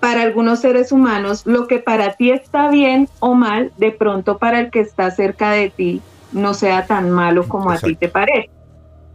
Para 0.00 0.22
algunos 0.22 0.60
seres 0.60 0.90
humanos, 0.90 1.46
lo 1.46 1.68
que 1.68 1.78
para 1.78 2.14
ti 2.14 2.32
está 2.32 2.68
bien 2.68 3.08
o 3.20 3.34
mal, 3.34 3.72
de 3.76 3.92
pronto 3.92 4.38
para 4.38 4.58
el 4.58 4.70
que 4.70 4.80
está 4.80 5.10
cerca 5.12 5.52
de 5.52 5.70
ti 5.70 6.02
no 6.32 6.54
sea 6.54 6.86
tan 6.86 7.10
malo 7.10 7.48
como 7.48 7.70
a 7.70 7.78
ti 7.78 7.94
te 7.94 8.08
parece. 8.08 8.50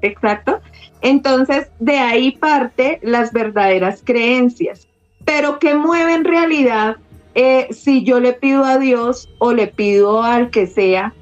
Exacto. 0.02 0.62
Entonces, 1.02 1.68
de 1.80 1.98
ahí 1.98 2.32
parte 2.32 3.00
las 3.02 3.34
verdaderas 3.34 4.02
creencias. 4.04 4.88
Pero 5.26 5.60
¿qué 5.60 5.76
mueve 5.76 6.14
en 6.14 6.24
realidad 6.24 6.98
eh, 7.36 7.68
si 7.72 8.04
yo 8.04 8.20
le 8.20 8.34
pido 8.34 8.64
a 8.64 8.78
Dios 8.78 9.30
o 9.40 9.52
le 9.54 9.68
pido 9.68 10.24
al 10.24 10.50
que 10.50 10.68
sea 10.68 11.14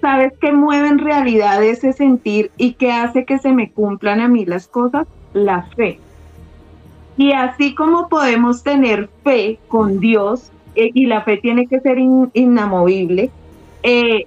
¿Sabes 0.00 0.32
qué 0.40 0.52
mueve 0.52 0.88
en 0.88 0.98
realidad 0.98 1.62
ese 1.62 1.92
sentir 1.92 2.50
y 2.56 2.74
qué 2.74 2.92
hace 2.92 3.24
que 3.24 3.38
se 3.38 3.52
me 3.52 3.70
cumplan 3.70 4.20
a 4.20 4.28
mí 4.28 4.44
las 4.44 4.68
cosas? 4.68 5.06
La 5.32 5.62
fe. 5.76 5.98
Y 7.16 7.32
así 7.32 7.74
como 7.74 8.08
podemos 8.08 8.62
tener 8.62 9.08
fe 9.24 9.58
con 9.68 9.98
Dios, 9.98 10.52
eh, 10.76 10.90
y 10.94 11.06
la 11.06 11.22
fe 11.22 11.38
tiene 11.38 11.66
que 11.66 11.80
ser 11.80 11.98
inamovible, 11.98 13.30
eh, 13.82 14.26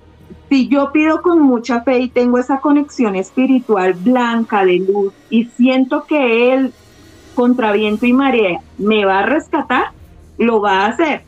si 0.50 0.68
yo 0.68 0.92
pido 0.92 1.22
con 1.22 1.42
mucha 1.42 1.82
fe 1.82 2.00
y 2.00 2.10
tengo 2.10 2.38
esa 2.38 2.60
conexión 2.60 3.16
espiritual 3.16 3.94
blanca 3.94 4.66
de 4.66 4.80
luz 4.80 5.14
y 5.30 5.46
siento 5.46 6.04
que 6.04 6.54
Él, 6.54 6.74
contra 7.36 7.72
viento 7.72 8.06
y 8.06 8.12
marea, 8.12 8.60
me 8.78 9.06
va 9.06 9.20
a 9.20 9.26
rescatar, 9.26 9.92
lo 10.38 10.60
va 10.60 10.82
a 10.82 10.88
hacer. 10.88 11.22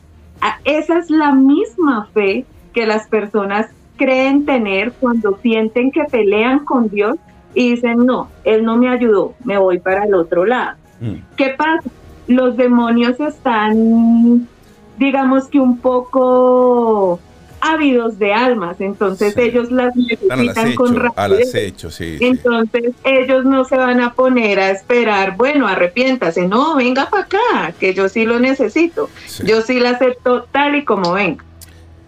Esa 0.64 0.98
es 0.98 1.08
la 1.08 1.32
misma 1.32 2.08
fe 2.12 2.44
que 2.74 2.84
las 2.84 3.06
personas 3.06 3.68
creen 3.96 4.44
tener 4.44 4.92
cuando 4.92 5.38
sienten 5.42 5.90
que 5.90 6.04
pelean 6.04 6.64
con 6.64 6.88
Dios 6.88 7.16
y 7.54 7.72
dicen, 7.72 8.04
no, 8.04 8.30
Él 8.44 8.64
no 8.64 8.76
me 8.76 8.88
ayudó, 8.88 9.34
me 9.44 9.56
voy 9.58 9.78
para 9.78 10.04
el 10.04 10.14
otro 10.14 10.44
lado. 10.44 10.76
Mm. 11.00 11.14
¿Qué 11.36 11.50
pasa? 11.50 11.88
Los 12.26 12.56
demonios 12.56 13.20
están, 13.20 14.48
digamos 14.98 15.46
que 15.48 15.60
un 15.60 15.78
poco 15.78 17.20
ávidos 17.60 18.18
de 18.18 18.32
almas, 18.34 18.78
entonces 18.80 19.36
ellos 19.38 19.70
las 19.70 19.96
necesitan 19.96 20.74
con 20.74 20.96
rapidez. 20.96 21.54
entonces 22.20 22.92
ellos 23.04 23.46
no 23.46 23.64
se 23.64 23.76
van 23.76 24.00
a 24.00 24.12
poner 24.12 24.60
a 24.60 24.70
esperar, 24.70 25.36
bueno, 25.36 25.66
arrepiéntase, 25.66 26.46
no, 26.46 26.76
venga 26.76 27.08
para 27.08 27.22
acá, 27.22 27.74
que 27.80 27.94
yo 27.94 28.10
sí 28.10 28.26
lo 28.26 28.38
necesito, 28.38 29.08
yo 29.44 29.62
sí 29.62 29.80
la 29.80 29.90
acepto 29.90 30.44
tal 30.52 30.76
y 30.76 30.84
como 30.84 31.12
venga. 31.12 31.42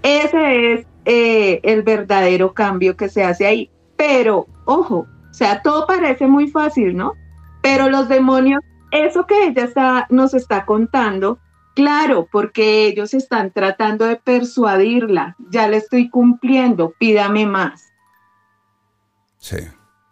Ese 0.03 0.75
es 0.75 0.87
eh, 1.07 1.61
el 1.62 1.83
verdadero 1.83 2.53
cambio 2.53 2.97
que 2.97 3.09
se 3.09 3.25
hace 3.25 3.47
ahí. 3.47 3.71
Pero, 3.97 4.49
ojo, 4.64 5.07
o 5.31 5.35
sea, 5.35 5.62
todo 5.62 5.87
parece 5.87 6.27
muy 6.27 6.49
fácil, 6.49 6.97
¿no? 6.97 7.14
Pero 7.62 7.88
los 7.88 8.09
demonios, 8.09 8.61
eso 8.90 9.25
que 9.25 9.47
ella 9.47 9.64
está, 9.64 10.07
nos 10.11 10.35
está 10.35 10.66
contando, 10.66 11.38
claro, 11.77 12.29
porque 12.31 12.87
ellos 12.87 13.14
están 13.14 13.53
tratando 13.53 14.05
de 14.05 14.16
persuadirla, 14.16 15.37
ya 15.49 15.69
le 15.69 15.77
estoy 15.77 16.11
cumpliendo, 16.11 16.92
pídame 16.99 17.47
más. 17.47 17.92
Sí. 19.38 19.59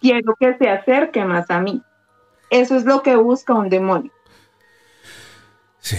Quiero 0.00 0.36
que 0.38 0.56
se 0.58 0.68
acerque 0.68 1.24
más 1.24 1.50
a 1.50 1.60
mí. 1.60 1.82
Eso 2.50 2.76
es 2.76 2.84
lo 2.84 3.02
que 3.02 3.16
busca 3.16 3.52
un 3.52 3.68
demonio. 3.68 4.12
Sí, 5.80 5.96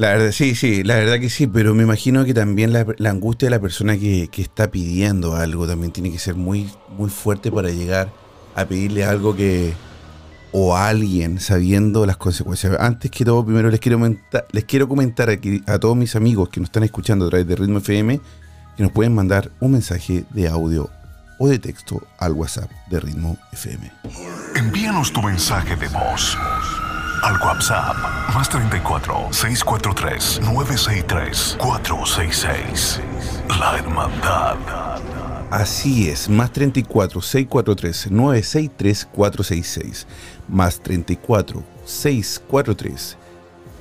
la 0.00 0.08
verdad, 0.08 0.32
sí, 0.32 0.54
sí, 0.54 0.82
la 0.82 0.94
verdad 0.96 1.20
que 1.20 1.28
sí, 1.28 1.46
pero 1.46 1.74
me 1.74 1.82
imagino 1.82 2.24
que 2.24 2.32
también 2.32 2.72
la, 2.72 3.10
angustia 3.10 3.46
de 3.46 3.50
la 3.50 3.60
persona 3.60 3.98
que, 3.98 4.30
está 4.38 4.70
pidiendo 4.70 5.36
algo 5.36 5.66
también 5.66 5.92
tiene 5.92 6.10
que 6.10 6.18
ser 6.18 6.36
muy, 6.36 6.70
muy 6.96 7.10
fuerte 7.10 7.52
para 7.52 7.68
llegar 7.68 8.10
a 8.54 8.64
pedirle 8.64 9.04
algo 9.04 9.36
que, 9.36 9.74
o 10.52 10.74
a 10.74 10.88
alguien 10.88 11.38
sabiendo 11.38 12.06
las 12.06 12.16
consecuencias. 12.16 12.80
Antes 12.80 13.10
que 13.10 13.26
todo, 13.26 13.44
primero 13.44 13.68
les 13.68 13.78
quiero 13.78 13.98
comentar, 13.98 14.46
les 14.52 14.64
quiero 14.64 14.88
comentar 14.88 15.28
aquí 15.28 15.62
a 15.66 15.78
todos 15.78 15.98
mis 15.98 16.16
amigos 16.16 16.48
que 16.48 16.60
nos 16.60 16.68
están 16.68 16.84
escuchando 16.84 17.26
a 17.26 17.28
través 17.28 17.46
de 17.46 17.56
Ritmo 17.56 17.78
FM 17.78 18.20
que 18.78 18.82
nos 18.82 18.92
pueden 18.92 19.14
mandar 19.14 19.50
un 19.60 19.72
mensaje 19.72 20.24
de 20.30 20.48
audio 20.48 20.88
o 21.38 21.46
de 21.46 21.58
texto 21.58 22.02
al 22.16 22.32
WhatsApp 22.32 22.70
de 22.88 23.00
Ritmo 23.00 23.36
FM. 23.52 23.92
Envíanos 24.56 25.12
tu 25.12 25.20
mensaje 25.20 25.76
de 25.76 25.88
voz 25.88 26.38
al 27.22 27.36
WhatsApp 27.40 27.96
más 28.34 28.48
34 28.48 29.28
643 29.32 30.40
963 30.42 31.56
466. 31.58 33.00
La 33.58 33.78
Hermandad. 33.78 34.56
Así 35.50 36.08
es, 36.08 36.28
más 36.28 36.52
34 36.52 37.20
643 37.20 38.10
963 38.10 39.08
466. 39.12 40.06
Más 40.48 40.80
34 40.80 41.62
643 41.84 43.16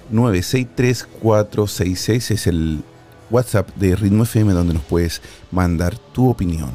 963 0.10 1.08
466 1.22 2.32
es 2.32 2.48
el 2.48 2.84
WhatsApp 3.30 3.70
de 3.76 3.96
Ritmo 3.96 4.24
FM 4.24 4.54
donde 4.54 4.74
nos 4.74 4.84
puedes 4.84 5.22
mandar 5.52 5.98
tu 5.98 6.30
opinión. 6.30 6.72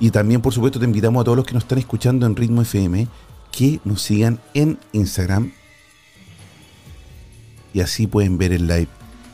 Y 0.00 0.10
también, 0.10 0.40
por 0.40 0.52
supuesto, 0.52 0.80
te 0.80 0.84
invitamos 0.84 1.20
a 1.20 1.24
todos 1.24 1.36
los 1.36 1.46
que 1.46 1.54
nos 1.54 1.62
están 1.62 1.78
escuchando 1.78 2.26
en 2.26 2.34
Ritmo 2.34 2.62
FM 2.62 3.06
que 3.52 3.80
nos 3.84 4.02
sigan 4.02 4.40
en 4.54 4.78
Instagram 4.92 5.52
y 7.72 7.80
así 7.80 8.06
pueden 8.06 8.38
ver 8.38 8.52
el 8.52 8.66
live 8.66 8.88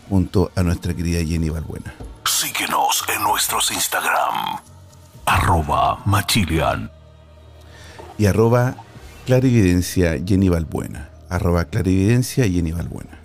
junto 0.09 0.51
a 0.55 0.63
nuestra 0.63 0.95
querida 0.95 1.25
Jenny 1.25 1.49
Balbuena. 1.49 1.95
Síguenos 2.25 3.05
en 3.15 3.23
nuestros 3.23 3.71
Instagram, 3.71 4.59
arroba 5.27 6.01
machilian. 6.05 6.91
Y 8.17 8.27
arroba 8.27 8.77
clarividencia 9.27 10.17
Jenny 10.25 10.49
Balbuena. 10.49 11.11
Arroba 11.31 11.67
clarividencia 11.67 12.45
Jenny 12.45 12.73
Balbuena. 12.73 13.19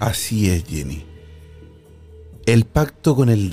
Así 0.00 0.50
es, 0.50 0.64
Jenny. 0.64 1.11
El 2.44 2.64
pacto 2.64 3.14
con 3.14 3.28
el, 3.28 3.50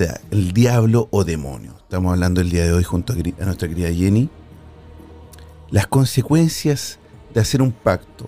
diablo 0.52 1.10
o 1.12 1.23
demonio. 1.23 1.75
Estamos 1.78 2.12
hablando 2.12 2.41
el 2.41 2.49
día 2.49 2.63
de 2.63 2.73
hoy 2.73 2.84
junto 2.84 3.13
a, 3.13 3.45
nuestra 3.45 3.67
querida 3.67 3.93
Jenny. 3.93 4.30
Las 5.69 5.86
consecuencias 5.86 6.97
de 7.32 7.39
hacer 7.39 7.62
un 7.62 7.71
pacto. 7.71 8.28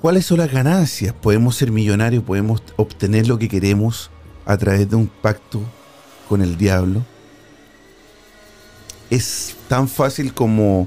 ¿Cuáles 0.00 0.26
son 0.26 0.38
las 0.38 0.52
ganancias? 0.52 1.12
¿Podemos 1.12 1.56
ser 1.56 1.72
millonarios? 1.72 2.22
¿Podemos 2.22 2.62
obtener 2.76 3.26
lo 3.26 3.36
que 3.36 3.48
queremos 3.48 4.12
a 4.46 4.56
través 4.56 4.88
de 4.88 4.94
un 4.94 5.08
pacto 5.08 5.60
con 6.28 6.40
el 6.40 6.56
diablo? 6.56 7.04
¿Es 9.10 9.56
tan 9.66 9.88
fácil 9.88 10.32
como, 10.32 10.86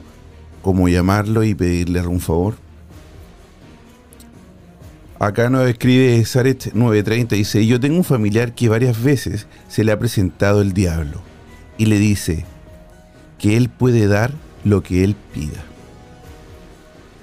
como 0.62 0.88
llamarlo 0.88 1.44
y 1.44 1.54
pedirle 1.54 2.00
algún 2.00 2.22
favor? 2.22 2.63
Acá 5.24 5.50
nos 5.50 5.70
escribe 5.70 6.22
Zaret 6.26 6.74
930, 6.74 7.36
dice, 7.38 7.66
yo 7.66 7.80
tengo 7.80 7.96
un 7.96 8.04
familiar 8.04 8.54
que 8.54 8.68
varias 8.68 9.02
veces 9.02 9.48
se 9.70 9.86
le 9.86 9.94
ha 9.94 9.98
presentado 9.98 10.62
el 10.62 10.74
diablo 10.74 11.22
y 11.78 11.86
le 11.86 11.98
dice 11.98 12.44
que 13.40 13.56
él 13.56 13.70
puede 13.70 14.08
dar 14.08 14.34
lo 14.66 14.84
que 14.84 15.06
él 15.06 15.16
pida. 15.34 15.64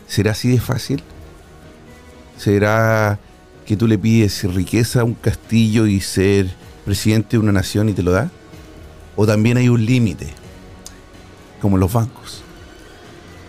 ¿Será 0.06 0.30
así 0.30 0.48
de 0.48 0.60
fácil? 0.60 1.02
¿Será 2.38 3.18
que 3.66 3.76
tú 3.76 3.86
le 3.86 3.98
pides 3.98 4.44
riqueza, 4.44 5.04
un 5.04 5.12
castillo 5.12 5.86
y 5.86 6.00
ser 6.00 6.48
presidente 6.86 7.32
de 7.32 7.40
una 7.40 7.52
nación 7.52 7.90
y 7.90 7.92
te 7.92 8.02
lo 8.02 8.12
da? 8.12 8.30
¿O 9.14 9.26
también 9.26 9.58
hay 9.58 9.68
un 9.68 9.84
límite, 9.84 10.28
como 11.60 11.76
los 11.76 11.92
bancos? 11.92 12.42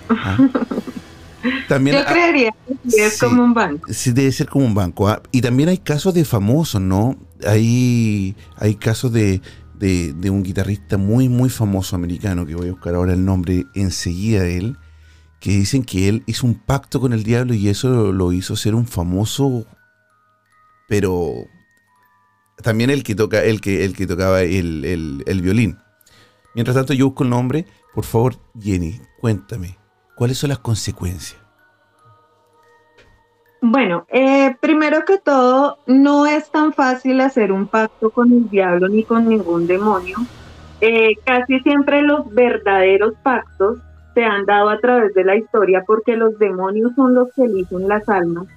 ¿Ah? 0.09 0.37
También, 1.71 1.95
Yo 1.95 2.05
creería 2.05 2.53
que 2.67 3.05
es 3.05 3.17
como 3.17 3.45
un 3.45 3.53
banco. 3.53 3.93
Sí, 3.93 4.11
debe 4.11 4.29
ser 4.33 4.49
como 4.49 4.65
un 4.65 4.73
banco. 4.73 5.07
Ah, 5.07 5.21
y 5.31 5.39
también 5.39 5.69
hay 5.69 5.77
casos 5.77 6.13
de 6.13 6.25
famosos, 6.25 6.81
¿no? 6.81 7.15
Hay, 7.47 8.35
hay 8.57 8.75
casos 8.75 9.13
de, 9.13 9.41
un 10.29 10.43
guitarrista 10.43 10.97
muy, 10.97 11.29
muy 11.29 11.49
famoso 11.49 11.95
americano, 11.95 12.45
que 12.45 12.55
voy 12.55 12.67
a 12.67 12.71
buscar 12.71 12.95
ahora 12.95 13.13
el 13.13 13.23
nombre 13.23 13.67
enseguida 13.73 14.41
de 14.41 14.57
él, 14.57 14.77
que 15.39 15.51
dicen 15.51 15.85
que 15.85 16.09
él 16.09 16.23
hizo 16.25 16.45
un 16.45 16.55
pacto 16.55 16.99
con 16.99 17.13
el 17.13 17.23
diablo 17.23 17.53
y 17.53 17.69
eso 17.69 18.11
lo, 18.11 18.33
hizo 18.33 18.57
ser 18.57 18.75
un 18.75 18.85
famoso, 18.85 19.65
pero 20.89 21.45
también 22.61 22.89
el 22.89 23.01
que 23.01 23.15
toca, 23.15 23.45
el 23.45 23.61
que, 23.61 23.85
el 23.85 23.95
que 23.95 24.07
tocaba 24.07 24.41
el, 24.41 25.23
el 25.25 25.41
violín. 25.41 25.77
Mientras 26.53 26.75
tanto, 26.75 26.91
yo 26.91 27.05
busco 27.05 27.23
el 27.23 27.29
nombre. 27.29 27.65
Por 27.93 28.03
favor, 28.03 28.35
Jenny, 28.59 28.99
cuéntame. 29.21 29.77
¿Cuáles 30.17 30.37
son 30.37 30.49
las 30.49 30.59
consecuencias? 30.59 31.40
Bueno, 33.63 34.07
eh, 34.09 34.55
primero 34.59 35.05
que 35.05 35.19
todo, 35.19 35.77
no 35.85 36.25
es 36.25 36.49
tan 36.49 36.73
fácil 36.73 37.21
hacer 37.21 37.51
un 37.51 37.67
pacto 37.67 38.09
con 38.09 38.31
el 38.31 38.49
diablo 38.49 38.87
ni 38.89 39.03
con 39.03 39.29
ningún 39.29 39.67
demonio. 39.67 40.17
Eh, 40.81 41.15
casi 41.23 41.59
siempre 41.59 42.01
los 42.01 42.33
verdaderos 42.33 43.13
pactos 43.21 43.77
se 44.15 44.23
han 44.23 44.45
dado 44.47 44.69
a 44.69 44.79
través 44.79 45.13
de 45.13 45.23
la 45.23 45.35
historia 45.35 45.83
porque 45.85 46.17
los 46.17 46.39
demonios 46.39 46.93
son 46.95 47.13
los 47.13 47.31
que 47.35 47.43
eligen 47.43 47.87
las 47.87 48.09
almas. 48.09 48.47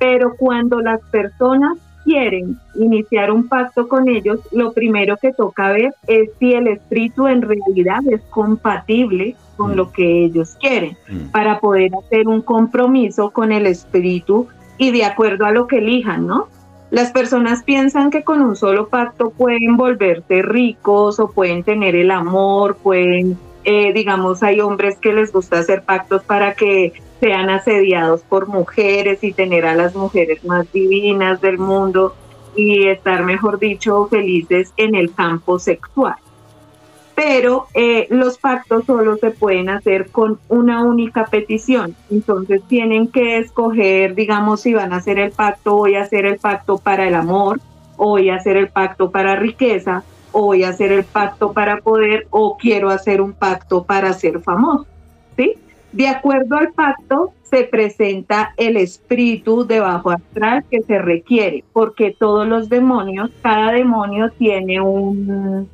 Pero 0.00 0.34
cuando 0.38 0.80
las 0.80 1.02
personas 1.10 1.76
quieren 2.08 2.56
iniciar 2.74 3.30
un 3.30 3.48
pacto 3.48 3.86
con 3.86 4.08
ellos, 4.08 4.40
lo 4.50 4.72
primero 4.72 5.18
que 5.18 5.32
toca 5.32 5.70
ver 5.72 5.92
es 6.06 6.30
si 6.38 6.54
el 6.54 6.68
espíritu 6.68 7.26
en 7.26 7.42
realidad 7.42 8.00
es 8.10 8.22
compatible 8.30 9.36
con 9.58 9.76
lo 9.76 9.92
que 9.92 10.24
ellos 10.24 10.56
quieren, 10.58 10.96
mm. 11.08 11.30
para 11.32 11.60
poder 11.60 11.90
hacer 11.94 12.26
un 12.28 12.40
compromiso 12.40 13.30
con 13.30 13.52
el 13.52 13.66
espíritu 13.66 14.48
y 14.78 14.90
de 14.90 15.04
acuerdo 15.04 15.44
a 15.44 15.50
lo 15.50 15.66
que 15.66 15.78
elijan, 15.78 16.26
¿no? 16.26 16.48
Las 16.90 17.10
personas 17.10 17.62
piensan 17.64 18.10
que 18.10 18.22
con 18.22 18.40
un 18.40 18.56
solo 18.56 18.88
pacto 18.88 19.28
pueden 19.30 19.76
volverse 19.76 20.40
ricos 20.40 21.20
o 21.20 21.30
pueden 21.30 21.62
tener 21.62 21.94
el 21.94 22.10
amor, 22.10 22.78
pueden, 22.82 23.36
eh, 23.64 23.92
digamos, 23.92 24.42
hay 24.42 24.60
hombres 24.60 24.96
que 24.96 25.12
les 25.12 25.30
gusta 25.30 25.58
hacer 25.58 25.82
pactos 25.82 26.22
para 26.22 26.54
que 26.54 26.94
sean 27.20 27.50
asediados 27.50 28.22
por 28.22 28.48
mujeres 28.48 29.22
y 29.22 29.32
tener 29.32 29.66
a 29.66 29.74
las 29.74 29.94
mujeres 29.94 30.44
más 30.44 30.70
divinas 30.72 31.40
del 31.40 31.58
mundo 31.58 32.14
y 32.56 32.88
estar, 32.88 33.24
mejor 33.24 33.58
dicho, 33.58 34.06
felices 34.08 34.72
en 34.76 34.94
el 34.94 35.12
campo 35.14 35.58
sexual. 35.58 36.16
pero 37.14 37.66
eh, 37.74 38.06
los 38.10 38.38
pactos 38.38 38.84
solo 38.84 39.16
se 39.16 39.32
pueden 39.32 39.68
hacer 39.70 40.08
con 40.12 40.38
una 40.48 40.84
única 40.84 41.24
petición. 41.24 41.96
Entonces 42.12 42.62
tienen 42.68 43.08
que 43.08 43.38
escoger, 43.38 44.14
digamos, 44.14 44.60
si 44.60 44.72
van 44.72 44.92
a 44.92 44.98
hacer 44.98 45.18
el 45.18 45.32
pacto, 45.32 45.74
voy 45.74 45.96
a 45.96 46.02
hacer 46.02 46.26
el 46.26 46.38
pacto 46.38 46.78
para 46.78 47.08
el 47.08 47.16
amor, 47.16 47.60
o 47.96 48.10
voy 48.10 48.30
a 48.30 48.36
hacer 48.36 48.56
el 48.56 48.68
pacto 48.68 49.10
para 49.10 49.34
riqueza, 49.34 50.04
o 50.30 50.42
voy 50.42 50.62
a 50.62 50.68
hacer 50.68 50.92
el 50.92 51.02
pacto 51.02 51.52
para 51.52 51.80
poder, 51.80 52.28
o 52.30 52.56
quiero 52.56 52.88
hacer 52.88 53.20
un 53.20 53.32
pacto 53.32 53.82
para 53.82 54.12
ser 54.12 54.38
famoso. 54.38 54.86
¿sí? 55.36 55.56
De 55.92 56.06
acuerdo 56.06 56.56
al 56.56 56.72
pacto, 56.72 57.32
se 57.42 57.64
presenta 57.64 58.52
el 58.56 58.76
espíritu 58.76 59.66
de 59.66 59.80
bajo 59.80 60.10
astral 60.10 60.64
que 60.70 60.82
se 60.82 60.98
requiere, 60.98 61.64
porque 61.72 62.14
todos 62.18 62.46
los 62.46 62.68
demonios, 62.68 63.30
cada 63.42 63.72
demonio 63.72 64.30
tiene 64.30 64.80
un 64.80 65.68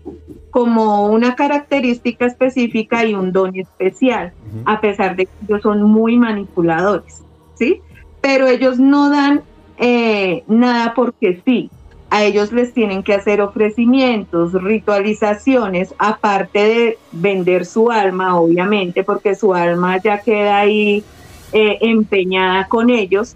como 0.50 1.06
una 1.06 1.34
característica 1.34 2.26
específica 2.26 3.04
y 3.04 3.14
un 3.14 3.32
don 3.32 3.56
especial, 3.56 4.32
a 4.66 4.80
pesar 4.80 5.16
de 5.16 5.26
que 5.26 5.32
ellos 5.48 5.62
son 5.62 5.82
muy 5.82 6.16
manipuladores, 6.16 7.24
¿sí? 7.54 7.80
Pero 8.20 8.46
ellos 8.46 8.78
no 8.78 9.10
dan 9.10 9.42
eh, 9.78 10.44
nada 10.46 10.94
porque 10.94 11.42
sí. 11.44 11.70
A 12.14 12.22
ellos 12.22 12.52
les 12.52 12.72
tienen 12.72 13.02
que 13.02 13.12
hacer 13.12 13.40
ofrecimientos, 13.40 14.52
ritualizaciones, 14.52 15.92
aparte 15.98 16.60
de 16.60 16.98
vender 17.10 17.66
su 17.66 17.90
alma, 17.90 18.38
obviamente, 18.38 19.02
porque 19.02 19.34
su 19.34 19.52
alma 19.52 20.00
ya 20.00 20.20
queda 20.20 20.58
ahí 20.58 21.02
eh, 21.52 21.78
empeñada 21.80 22.68
con 22.68 22.88
ellos. 22.88 23.34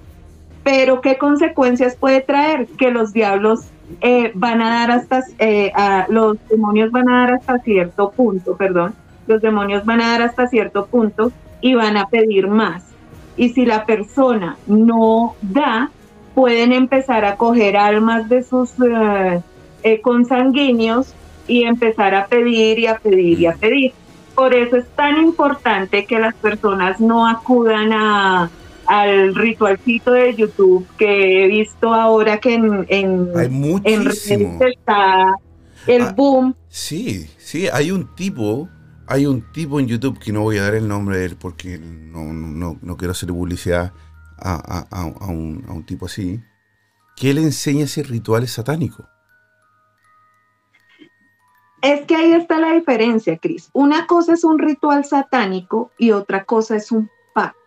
Pero 0.63 1.01
¿qué 1.01 1.19
consecuencias 1.19 1.97
puede 1.97 2.21
traer? 2.21 2.69
Que 2.79 2.93
los 2.93 3.13
diablos 3.13 3.63
eh, 4.01 4.31
van 4.37 4.63
a 4.63 4.69
dar 4.69 4.93
hasta, 4.93 5.25
eh, 5.41 5.73
los 6.09 6.37
demonios 6.49 6.93
van 6.93 7.09
a 7.09 7.19
dar 7.23 7.33
hasta 7.33 7.59
cierto 7.59 8.13
punto, 8.13 8.57
perdón, 8.57 8.95
los 9.27 9.43
demonios 9.43 9.85
van 9.87 10.03
a 10.03 10.13
dar 10.13 10.23
hasta 10.23 10.47
cierto 10.47 10.87
punto 10.87 11.33
y 11.61 11.75
van 11.75 11.97
a 11.97 12.07
pedir 12.07 12.47
más. 12.47 12.85
Y 13.37 13.49
si 13.49 13.67
la 13.67 13.85
persona 13.87 14.57
no 14.69 15.35
da, 15.43 15.91
pueden 16.39 16.73
empezar 16.73 17.25
a 17.25 17.35
coger 17.35 17.77
almas 17.77 18.29
de 18.29 18.45
sus 18.45 18.71
consanguíneos 20.03 21.13
y 21.49 21.65
empezar 21.65 22.15
a 22.15 22.29
pedir 22.29 22.79
y 22.79 22.87
a 22.87 22.97
pedir 22.97 23.41
y 23.41 23.47
a 23.47 23.55
pedir. 23.55 23.93
Por 24.37 24.55
eso 24.55 24.77
es 24.77 24.87
tan 24.95 25.17
importante 25.21 26.05
que 26.05 26.21
las 26.21 26.37
personas 26.37 27.01
no 27.01 27.27
acudan 27.27 27.93
a, 27.93 28.51
al 28.87 29.35
ritualcito 29.35 30.13
de 30.13 30.37
YouTube 30.37 30.87
que 30.97 31.45
he 31.45 31.49
visto 31.49 31.93
ahora 31.93 32.39
que 32.39 32.55
en, 32.55 32.87
en, 32.89 33.33
en 33.83 34.07
está 34.07 35.35
el 35.89 36.03
ah, 36.03 36.15
boom. 36.17 36.55
Sí, 36.69 37.29
sí, 37.39 37.67
hay 37.73 37.91
un 37.91 38.15
tipo, 38.15 38.69
hay 39.09 39.27
un 39.27 39.43
tipo 39.53 39.81
en 39.81 39.89
YouTube 39.89 40.21
que 40.21 40.33
no 40.33 40.43
voy 40.43 40.59
a 40.59 40.63
dar 40.63 40.77
el 40.77 40.87
nombre 40.87 41.19
de 41.19 41.25
él 41.25 41.37
porque 41.37 41.79
no, 41.79 42.33
no, 42.33 42.79
no 42.81 42.97
quiero 42.97 43.11
hacer 43.11 43.31
publicidad 43.31 43.93
a, 44.41 44.87
a, 44.91 45.01
a, 45.03 45.27
un, 45.27 45.65
a 45.69 45.73
un 45.73 45.85
tipo 45.85 46.07
así, 46.07 46.41
que 47.17 47.31
él 47.31 47.39
enseña 47.39 47.85
ese 47.85 48.03
ritual 48.03 48.47
satánico. 48.49 49.05
Es 51.83 52.07
que 52.07 52.17
ahí 52.17 52.33
está 52.33 52.59
la 52.59 52.73
diferencia, 52.73 53.39
Cris. 53.39 53.71
Una 53.73 54.07
cosa 54.07 54.33
es 54.33 54.43
un 54.45 54.59
ritual 54.59 55.05
satánico 55.05 55.91
y 55.97 56.11
otra 56.11 56.45
cosa 56.45 56.77
es 56.77 56.91
un 56.91 57.09
pacto. 57.35 57.59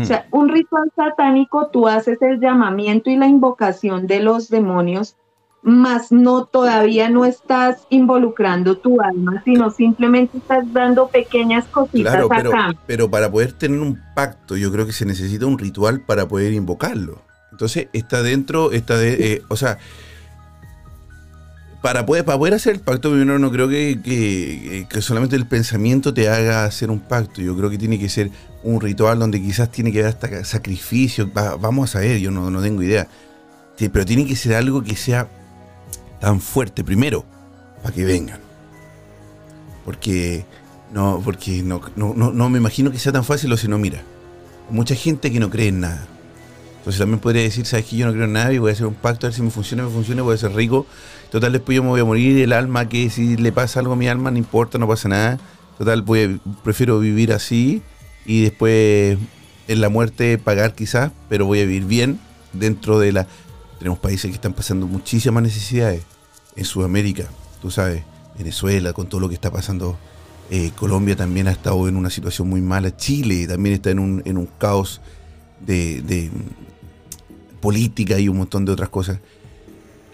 O 0.00 0.04
sea, 0.04 0.26
un 0.30 0.48
ritual 0.48 0.92
satánico, 0.94 1.66
tú 1.68 1.88
haces 1.88 2.22
el 2.22 2.40
llamamiento 2.40 3.10
y 3.10 3.16
la 3.16 3.26
invocación 3.26 4.06
de 4.06 4.20
los 4.20 4.48
demonios, 4.48 5.16
más 5.64 6.12
no 6.12 6.44
todavía 6.44 7.08
no 7.08 7.24
estás 7.24 7.78
involucrando 7.88 8.76
tu 8.76 9.00
alma, 9.00 9.42
sino 9.46 9.70
simplemente 9.70 10.36
estás 10.36 10.70
dando 10.74 11.08
pequeñas 11.08 11.64
cositas 11.64 12.12
claro, 12.12 12.28
pero, 12.28 12.52
Pero 12.86 13.10
para 13.10 13.30
poder 13.30 13.52
tener 13.52 13.80
un 13.80 13.98
pacto, 14.14 14.58
yo 14.58 14.70
creo 14.70 14.84
que 14.84 14.92
se 14.92 15.06
necesita 15.06 15.46
un 15.46 15.58
ritual 15.58 16.02
para 16.02 16.28
poder 16.28 16.52
invocarlo. 16.52 17.22
Entonces, 17.50 17.88
está 17.94 18.22
dentro, 18.22 18.72
está 18.72 18.98
de, 18.98 19.32
eh, 19.32 19.42
o 19.48 19.56
sea, 19.56 19.78
para 21.80 22.04
poder, 22.04 22.26
para 22.26 22.36
poder 22.36 22.54
hacer 22.54 22.74
el 22.74 22.80
pacto, 22.80 23.10
primero 23.10 23.38
no 23.38 23.50
creo 23.50 23.66
que, 23.66 24.86
que, 24.88 25.00
solamente 25.00 25.34
el 25.34 25.46
pensamiento 25.46 26.12
te 26.12 26.28
haga 26.28 26.66
hacer 26.66 26.90
un 26.90 27.00
pacto. 27.00 27.40
Yo 27.40 27.56
creo 27.56 27.70
que 27.70 27.78
tiene 27.78 27.98
que 27.98 28.10
ser 28.10 28.30
un 28.62 28.82
ritual 28.82 29.18
donde 29.18 29.40
quizás 29.40 29.70
tiene 29.70 29.92
que 29.92 30.00
haber 30.00 30.14
hasta 30.14 30.44
sacrificio. 30.44 31.30
vamos 31.32 31.96
a 31.96 32.00
ver, 32.00 32.18
yo 32.18 32.30
no, 32.30 32.50
no 32.50 32.60
tengo 32.60 32.82
idea. 32.82 33.06
pero 33.78 34.04
tiene 34.04 34.26
que 34.26 34.36
ser 34.36 34.56
algo 34.56 34.82
que 34.82 34.96
sea 34.96 35.26
tan 36.24 36.40
fuerte, 36.40 36.82
primero, 36.82 37.22
para 37.82 37.94
que 37.94 38.02
vengan. 38.02 38.40
Porque 39.84 40.46
no, 40.90 41.20
porque 41.22 41.62
no, 41.62 41.82
no, 41.96 42.14
no, 42.14 42.48
me 42.48 42.56
imagino 42.56 42.90
que 42.90 42.98
sea 42.98 43.12
tan 43.12 43.24
fácil 43.24 43.52
o 43.52 43.58
si 43.58 43.68
no, 43.68 43.76
mira. 43.76 44.02
Mucha 44.70 44.94
gente 44.94 45.30
que 45.30 45.38
no 45.38 45.50
cree 45.50 45.68
en 45.68 45.80
nada. 45.80 46.06
Entonces 46.78 46.98
también 46.98 47.20
podría 47.20 47.42
decir, 47.42 47.66
sabes 47.66 47.84
que 47.84 47.96
yo 47.96 48.06
no 48.06 48.12
creo 48.12 48.24
en 48.24 48.32
nada 48.32 48.54
y 48.54 48.58
voy 48.58 48.70
a 48.70 48.72
hacer 48.72 48.86
un 48.86 48.94
pacto 48.94 49.26
a 49.26 49.28
ver 49.28 49.34
si 49.34 49.42
me 49.42 49.50
funciona, 49.50 49.82
me 49.82 49.90
funciona, 49.90 50.22
voy 50.22 50.34
a 50.34 50.38
ser 50.38 50.52
rico 50.52 50.86
Total, 51.30 51.52
después 51.52 51.76
yo 51.76 51.82
me 51.82 51.90
voy 51.90 52.00
a 52.00 52.04
morir, 52.06 52.42
el 52.42 52.54
alma, 52.54 52.88
que 52.88 53.10
si 53.10 53.36
le 53.36 53.52
pasa 53.52 53.80
algo 53.80 53.92
a 53.92 53.96
mi 53.96 54.08
alma, 54.08 54.30
no 54.30 54.38
importa, 54.38 54.78
no 54.78 54.88
pasa 54.88 55.10
nada. 55.10 55.38
Total, 55.76 56.00
voy 56.00 56.40
prefiero 56.62 56.98
vivir 57.00 57.34
así 57.34 57.82
y 58.24 58.44
después 58.44 59.18
en 59.68 59.80
la 59.82 59.90
muerte 59.90 60.38
pagar 60.38 60.74
quizás, 60.74 61.12
pero 61.28 61.44
voy 61.44 61.60
a 61.60 61.66
vivir 61.66 61.84
bien 61.84 62.18
dentro 62.54 62.98
de 62.98 63.12
la... 63.12 63.26
Tenemos 63.78 63.98
países 63.98 64.30
que 64.30 64.36
están 64.36 64.54
pasando 64.54 64.86
muchísimas 64.86 65.42
necesidades. 65.42 66.13
En 66.56 66.64
Sudamérica, 66.64 67.28
tú 67.60 67.70
sabes, 67.70 68.02
Venezuela, 68.38 68.92
con 68.92 69.08
todo 69.08 69.20
lo 69.20 69.28
que 69.28 69.34
está 69.34 69.50
pasando. 69.50 69.98
Eh, 70.50 70.72
Colombia 70.76 71.16
también 71.16 71.48
ha 71.48 71.52
estado 71.52 71.88
en 71.88 71.96
una 71.96 72.10
situación 72.10 72.48
muy 72.48 72.60
mala. 72.60 72.96
Chile 72.96 73.46
también 73.46 73.74
está 73.76 73.90
en 73.90 73.98
un, 73.98 74.22
en 74.24 74.36
un 74.36 74.46
caos 74.58 75.00
de, 75.64 76.02
de 76.02 76.30
política 77.60 78.18
y 78.18 78.28
un 78.28 78.36
montón 78.36 78.64
de 78.64 78.72
otras 78.72 78.90
cosas 78.90 79.20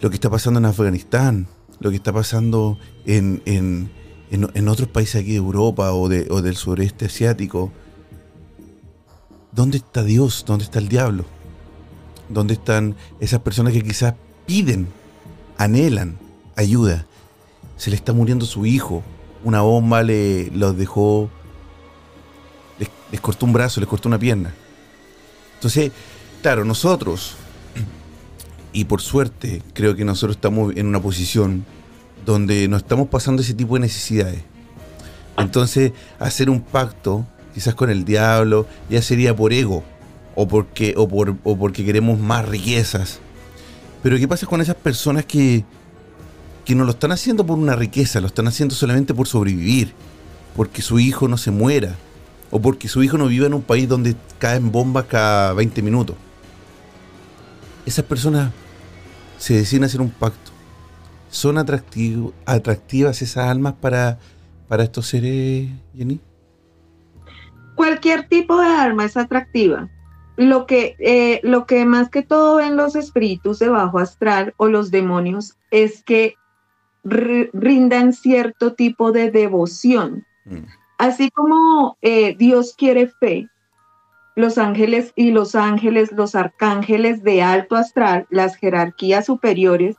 lo 0.00 0.08
que 0.08 0.16
está 0.16 0.30
pasando 0.30 0.58
en 0.58 0.66
Afganistán, 0.66 1.46
lo 1.78 1.90
que 1.90 1.96
está 1.96 2.12
pasando 2.12 2.78
en, 3.04 3.42
en, 3.44 3.90
en, 4.30 4.68
otros 4.68 4.88
países 4.88 5.20
aquí 5.20 5.32
de 5.32 5.36
Europa 5.36 5.92
o, 5.92 6.08
de, 6.08 6.26
o 6.30 6.42
del 6.42 6.56
sureste 6.56 7.06
asiático. 7.06 7.70
¿Dónde 9.52 9.78
está 9.78 10.02
Dios? 10.02 10.44
¿Dónde 10.46 10.64
está 10.64 10.78
el 10.78 10.88
diablo? 10.88 11.24
¿Dónde 12.28 12.54
están 12.54 12.96
esas 13.18 13.40
personas 13.40 13.72
que 13.72 13.82
quizás 13.82 14.14
piden, 14.46 14.88
anhelan 15.58 16.16
ayuda? 16.56 17.06
Se 17.76 17.90
le 17.90 17.96
está 17.96 18.12
muriendo 18.12 18.46
su 18.46 18.66
hijo. 18.66 19.02
Una 19.42 19.62
bomba 19.62 20.02
le 20.02 20.50
los 20.50 20.76
dejó, 20.76 21.30
les, 23.10 23.20
cortó 23.20 23.46
un 23.46 23.52
brazo, 23.52 23.80
les 23.80 23.88
cortó 23.88 24.08
una 24.08 24.18
pierna. 24.18 24.52
Entonces, 25.54 25.92
claro, 26.42 26.64
nosotros 26.64 27.36
y 28.72 28.84
por 28.84 29.00
suerte 29.00 29.62
creo 29.72 29.96
que 29.96 30.04
nosotros 30.04 30.36
estamos 30.36 30.74
en 30.76 30.86
una 30.86 31.00
posición 31.00 31.64
donde 32.26 32.68
no 32.68 32.76
estamos 32.76 33.08
pasando 33.08 33.42
ese 33.42 33.54
tipo 33.54 33.74
de 33.74 33.80
necesidades. 33.80 34.42
Entonces, 35.38 35.92
hacer 36.18 36.50
un 36.50 36.60
pacto, 36.60 37.26
quizás 37.54 37.74
con 37.74 37.88
el 37.88 38.04
diablo, 38.04 38.66
ya 38.90 39.00
sería 39.00 39.34
por 39.34 39.52
ego 39.54 39.82
o 40.34 40.46
porque, 40.46 40.94
o 40.96 41.08
por, 41.08 41.36
o 41.44 41.56
porque 41.56 41.84
queremos 41.84 42.18
más 42.18 42.46
riquezas. 42.46 43.20
Pero 44.02 44.18
¿qué 44.18 44.28
pasa 44.28 44.46
con 44.46 44.60
esas 44.60 44.76
personas 44.76 45.24
que, 45.24 45.64
que 46.70 46.76
no 46.76 46.84
lo 46.84 46.92
están 46.92 47.10
haciendo 47.10 47.44
por 47.44 47.58
una 47.58 47.74
riqueza, 47.74 48.20
lo 48.20 48.28
están 48.28 48.46
haciendo 48.46 48.76
solamente 48.76 49.12
por 49.12 49.26
sobrevivir, 49.26 49.92
porque 50.54 50.82
su 50.82 51.00
hijo 51.00 51.26
no 51.26 51.36
se 51.36 51.50
muera, 51.50 51.96
o 52.52 52.62
porque 52.62 52.86
su 52.86 53.02
hijo 53.02 53.18
no 53.18 53.26
viva 53.26 53.48
en 53.48 53.54
un 53.54 53.62
país 53.62 53.88
donde 53.88 54.14
caen 54.38 54.70
bombas 54.70 55.06
cada 55.06 55.52
20 55.52 55.82
minutos? 55.82 56.14
esas 57.84 58.04
personas 58.04 58.52
se 59.36 59.54
deciden 59.54 59.82
hacer 59.82 60.00
un 60.00 60.10
pacto. 60.10 60.52
¿Son 61.28 61.58
atractivas 61.58 63.20
esas 63.20 63.48
almas 63.48 63.74
para, 63.80 64.20
para 64.68 64.84
estos 64.84 65.08
seres, 65.08 65.70
Jenny? 65.96 66.20
Cualquier 67.74 68.28
tipo 68.28 68.60
de 68.60 68.68
alma 68.68 69.06
es 69.06 69.16
atractiva. 69.16 69.88
Lo 70.36 70.66
que, 70.66 70.94
eh, 71.00 71.40
lo 71.42 71.66
que 71.66 71.84
más 71.84 72.10
que 72.10 72.22
todo 72.22 72.58
ven 72.58 72.76
los 72.76 72.94
espíritus 72.94 73.58
de 73.58 73.68
bajo 73.68 73.98
astral 73.98 74.54
o 74.56 74.68
los 74.68 74.92
demonios 74.92 75.56
es 75.72 76.04
que 76.04 76.36
rindan 77.04 78.12
cierto 78.12 78.74
tipo 78.74 79.12
de 79.12 79.30
devoción. 79.30 80.24
Mm. 80.44 80.64
Así 80.98 81.30
como 81.30 81.96
eh, 82.02 82.36
Dios 82.36 82.74
quiere 82.76 83.06
fe, 83.06 83.48
los 84.36 84.58
ángeles 84.58 85.12
y 85.16 85.30
los 85.30 85.54
ángeles, 85.54 86.12
los 86.12 86.34
arcángeles 86.34 87.22
de 87.22 87.42
alto 87.42 87.76
astral, 87.76 88.26
las 88.30 88.56
jerarquías 88.56 89.26
superiores, 89.26 89.96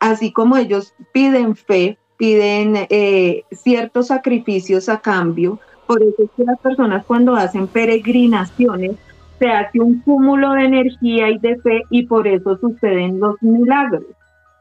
así 0.00 0.32
como 0.32 0.56
ellos 0.56 0.94
piden 1.12 1.56
fe, 1.56 1.98
piden 2.16 2.86
eh, 2.90 3.44
ciertos 3.50 4.08
sacrificios 4.08 4.88
a 4.88 5.00
cambio. 5.00 5.58
Por 5.86 6.02
eso 6.02 6.22
es 6.22 6.30
que 6.36 6.44
las 6.44 6.58
personas 6.60 7.04
cuando 7.04 7.34
hacen 7.34 7.66
peregrinaciones 7.66 8.92
se 9.38 9.48
hace 9.50 9.80
un 9.80 10.00
cúmulo 10.00 10.52
de 10.52 10.64
energía 10.64 11.30
y 11.30 11.38
de 11.38 11.56
fe 11.60 11.82
y 11.90 12.06
por 12.06 12.28
eso 12.28 12.56
suceden 12.58 13.18
los 13.20 13.40
milagros. 13.42 14.04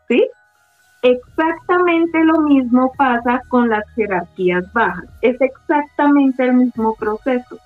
¿Sí? 0.07 0.27
Exactamente 1.01 2.23
lo 2.23 2.41
mismo 2.41 2.91
pasa 2.95 3.41
con 3.49 3.69
las 3.69 3.83
jerarquías 3.95 4.71
bajas. 4.71 5.05
Es 5.21 5.39
exactamente 5.41 6.43
el 6.43 6.53
mismo 6.53 6.95
proceso. 6.95 7.57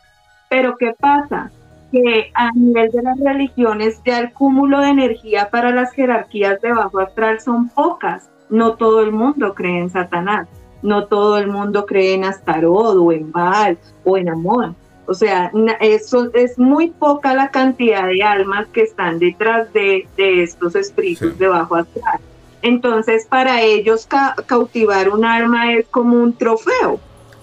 Pero 0.50 0.78
¿qué 0.78 0.94
pasa? 0.98 1.52
Que 1.92 2.32
a 2.34 2.52
nivel 2.52 2.92
de 2.92 3.02
las 3.02 3.20
religiones 3.20 4.02
ya 4.06 4.20
el 4.20 4.32
cúmulo 4.32 4.80
de 4.80 4.90
energía 4.90 5.50
para 5.50 5.72
las 5.72 5.92
jerarquías 5.92 6.62
de 6.62 6.72
bajo 6.72 7.00
astral 7.00 7.42
son 7.42 7.70
pocas. 7.70 8.30
No 8.50 8.76
todo 8.76 9.02
el 9.02 9.12
mundo 9.12 9.54
cree 9.54 9.80
en 9.80 9.90
Satanás. 9.90 10.48
No 10.82 11.06
todo 11.06 11.38
el 11.38 11.48
mundo 11.48 11.86
cree 11.86 12.14
en 12.14 12.24
Astaroth 12.24 12.96
o 12.98 13.12
en 13.12 13.32
Baal 13.32 13.78
o 14.06 14.18
en 14.18 14.30
Amón. 14.30 14.76
O 15.08 15.14
sea, 15.14 15.52
eso 15.82 16.30
es 16.34 16.58
muy 16.58 16.92
poca 16.92 17.34
la 17.34 17.50
cantidad 17.50 18.08
de 18.08 18.24
almas 18.24 18.68
que 18.70 18.84
están 18.84 19.20
detrás 19.20 19.72
de, 19.74 20.08
estos 20.18 20.76
espíritus 20.76 21.38
de 21.38 21.48
bajo 21.48 21.76
astral. 21.76 22.20
Entonces, 22.66 23.28
para 23.28 23.62
ellos 23.62 24.08
cautivar 24.48 25.10
un 25.10 25.24
alma 25.24 25.72
es 25.74 25.86
como 25.88 26.20
un 26.20 26.34
trofeo, 26.34 27.00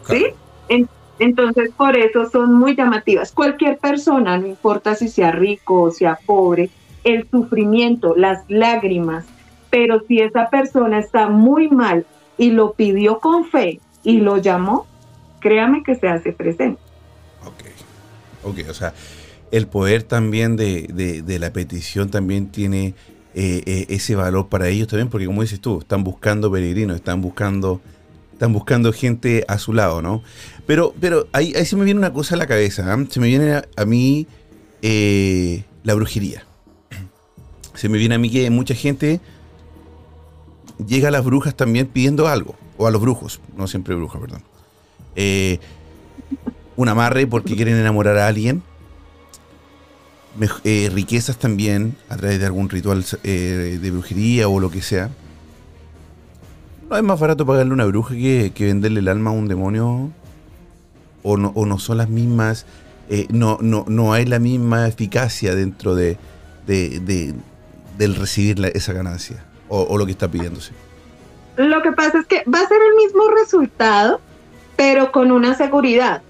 ¿sí? 0.08 0.26
entonces, 1.20 1.70
por 1.76 1.96
eso 1.96 2.28
son 2.28 2.54
muy 2.54 2.74
llamativas. 2.74 3.30
Cualquier 3.30 3.78
persona, 3.78 4.36
no 4.36 4.48
importa 4.48 4.96
si 4.96 5.06
sea 5.06 5.30
rico 5.30 5.82
o 5.82 5.90
sea 5.92 6.18
pobre, 6.26 6.70
el 7.04 7.30
sufrimiento, 7.30 8.16
las 8.16 8.42
lágrimas, 8.48 9.24
pero 9.70 10.02
si 10.08 10.18
esa 10.18 10.50
persona 10.50 10.98
está 10.98 11.28
muy 11.28 11.68
mal 11.68 12.04
y 12.36 12.50
lo 12.50 12.72
pidió 12.72 13.20
con 13.20 13.44
fe 13.44 13.78
y 14.02 14.18
lo 14.18 14.38
llamó, 14.38 14.88
créame 15.38 15.84
que 15.84 15.94
se 15.94 16.08
hace 16.08 16.32
presente. 16.32 16.80
Ok, 17.46 17.62
ok, 18.42 18.68
o 18.68 18.74
sea, 18.74 18.92
el 19.52 19.68
poder 19.68 20.02
también 20.02 20.56
de, 20.56 21.22
de 21.24 21.38
la 21.38 21.52
petición 21.52 22.10
también 22.10 22.48
tiene 22.48 22.96
eh, 23.34 23.62
eh, 23.64 23.86
ese 23.88 24.14
valor 24.14 24.48
para 24.48 24.68
ellos 24.68 24.88
también, 24.88 25.08
porque 25.08 25.26
como 25.26 25.40
dices 25.40 25.60
tú, 25.60 25.78
están 25.80 26.04
buscando 26.04 26.52
peregrinos, 26.52 26.96
están 26.96 27.22
buscando, 27.22 27.80
están 28.32 28.52
buscando 28.52 28.92
gente 28.92 29.44
a 29.48 29.58
su 29.58 29.72
lado, 29.72 30.02
¿no? 30.02 30.22
Pero, 30.66 30.94
pero 31.00 31.26
ahí, 31.32 31.54
ahí 31.56 31.64
se 31.64 31.76
me 31.76 31.84
viene 31.84 31.98
una 31.98 32.12
cosa 32.12 32.34
a 32.34 32.38
la 32.38 32.46
cabeza, 32.46 32.92
¿ah? 32.92 33.04
se 33.08 33.20
me 33.20 33.28
viene 33.28 33.62
a, 33.74 33.84
mí 33.86 34.26
eh, 34.82 35.64
la 35.82 35.94
brujería. 35.94 36.44
Se 37.74 37.88
me 37.88 37.96
viene 37.96 38.14
a 38.14 38.18
mí 38.18 38.30
que 38.30 38.50
mucha 38.50 38.74
gente 38.74 39.18
llega 40.86 41.08
a 41.08 41.10
las 41.10 41.24
brujas 41.24 41.54
también 41.54 41.86
pidiendo 41.86 42.28
algo, 42.28 42.54
o 42.76 42.86
a 42.86 42.90
los 42.90 43.00
brujos, 43.00 43.40
no 43.56 43.66
siempre 43.66 43.94
brujas, 43.94 44.20
perdón. 44.20 44.42
un 46.76 46.88
amarre 46.88 47.26
porque 47.26 47.56
quieren 47.56 47.76
enamorar 47.76 48.18
a 48.18 48.28
alguien 48.28 48.62
eh, 50.64 50.90
riquezas 50.92 51.36
también 51.36 51.94
a 52.08 52.16
través 52.16 52.40
de 52.40 52.46
algún 52.46 52.70
ritual 52.70 53.04
eh, 53.22 53.78
de 53.80 53.90
brujería 53.90 54.48
o 54.48 54.60
lo 54.60 54.70
que 54.70 54.80
sea. 54.80 55.10
¿No 56.88 56.96
es 56.96 57.02
más 57.02 57.20
barato 57.20 57.44
pagarle 57.44 57.72
una 57.72 57.84
bruja 57.84 58.14
que, 58.14 58.52
venderle 58.58 59.00
el 59.00 59.08
alma 59.08 59.30
a 59.30 59.32
un 59.34 59.48
demonio? 59.48 60.10
¿O 61.22 61.36
no, 61.36 61.52
o 61.54 61.66
no 61.66 61.78
son 61.78 61.98
las 61.98 62.08
mismas? 62.08 62.66
Eh, 63.08 63.26
no, 63.30 63.58
no, 63.60 63.84
no 63.88 64.12
hay 64.12 64.24
la 64.24 64.38
misma 64.38 64.88
eficacia 64.88 65.54
dentro 65.54 65.94
de, 65.94 66.16
del 66.66 68.14
recibir 68.14 68.64
esa 68.74 68.92
ganancia 68.92 69.44
o, 69.68 69.82
o 69.82 69.98
lo 69.98 70.06
que 70.06 70.12
está 70.12 70.28
pidiéndose. 70.28 70.72
Lo 71.56 71.82
que 71.82 71.92
pasa 71.92 72.20
es 72.20 72.26
que 72.26 72.42
va 72.50 72.60
a 72.60 72.68
ser 72.68 72.78
el 72.80 72.96
mismo 72.96 73.28
resultado, 73.30 74.20
pero 74.76 75.12
con 75.12 75.30
una 75.30 75.54
seguridad. 75.54 76.22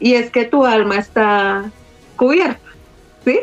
Y 0.00 0.14
es 0.14 0.30
que 0.30 0.44
tu 0.44 0.66
alma 0.66 0.96
está 0.96 1.70
cubierta. 2.16 2.63
¿Sí? 3.24 3.40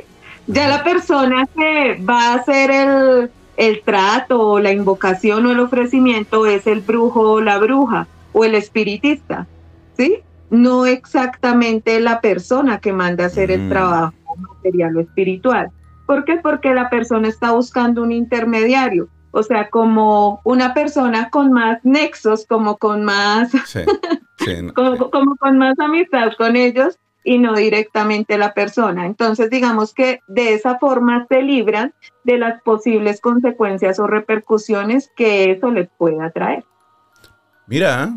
Ya 0.48 0.68
la 0.68 0.84
persona 0.84 1.48
que 1.56 2.02
va 2.04 2.32
a 2.32 2.34
hacer 2.36 2.72
el, 2.72 3.32
el 3.58 3.82
trato 3.84 4.40
o 4.40 4.60
la 4.60 4.72
invocación 4.72 5.46
o 5.46 5.52
el 5.52 5.60
ofrecimiento 5.60 6.46
es 6.46 6.68
el 6.68 6.82
brujo 6.82 7.34
o 7.34 7.42
la 7.42 7.58
bruja 7.58 8.08
o 8.34 8.46
el 8.46 8.56
espiritista, 8.56 9.48
¿sí? 9.98 10.20
No 10.50 10.86
exactamente 10.86 12.00
la 12.00 12.22
persona 12.22 12.80
que 12.80 12.94
manda 12.94 13.26
a 13.26 13.28
hacer 13.28 13.52
el 13.52 13.64
mm. 13.64 13.70
trabajo 13.70 14.14
material 14.36 14.98
o 14.98 15.02
espiritual. 15.02 15.70
¿Por 16.06 16.26
qué? 16.26 16.38
Porque 16.38 16.74
la 16.74 16.90
persona 16.90 17.28
está 17.28 17.52
buscando 17.52 18.02
un 18.02 18.12
intermediario, 18.12 19.08
o 19.32 19.44
sea, 19.44 19.70
como 19.70 20.42
una 20.44 20.74
persona 20.74 21.30
con 21.30 21.54
más 21.54 21.80
nexos, 21.84 22.46
como 22.46 22.78
con 22.78 23.04
más, 23.04 23.52
como, 24.76 25.38
con 25.38 25.58
más 25.58 25.80
amistad 25.80 26.34
con 26.38 26.56
ellos, 26.56 26.98
y 27.24 27.38
no 27.38 27.56
directamente 27.56 28.38
la 28.38 28.54
persona. 28.54 29.06
Entonces, 29.06 29.50
digamos 29.50 29.94
que 29.94 30.20
de 30.28 30.54
esa 30.54 30.80
forma 30.80 31.26
se 31.30 31.42
libran 31.42 31.94
de 32.24 32.38
las 32.38 32.62
posibles 32.62 33.22
consecuencias 33.22 34.00
o 34.00 34.08
repercusiones 34.08 35.12
que 35.16 35.52
eso 35.52 35.72
les 35.72 35.90
pueda 35.98 36.30
traer. 36.32 36.66
Mira, 37.68 38.14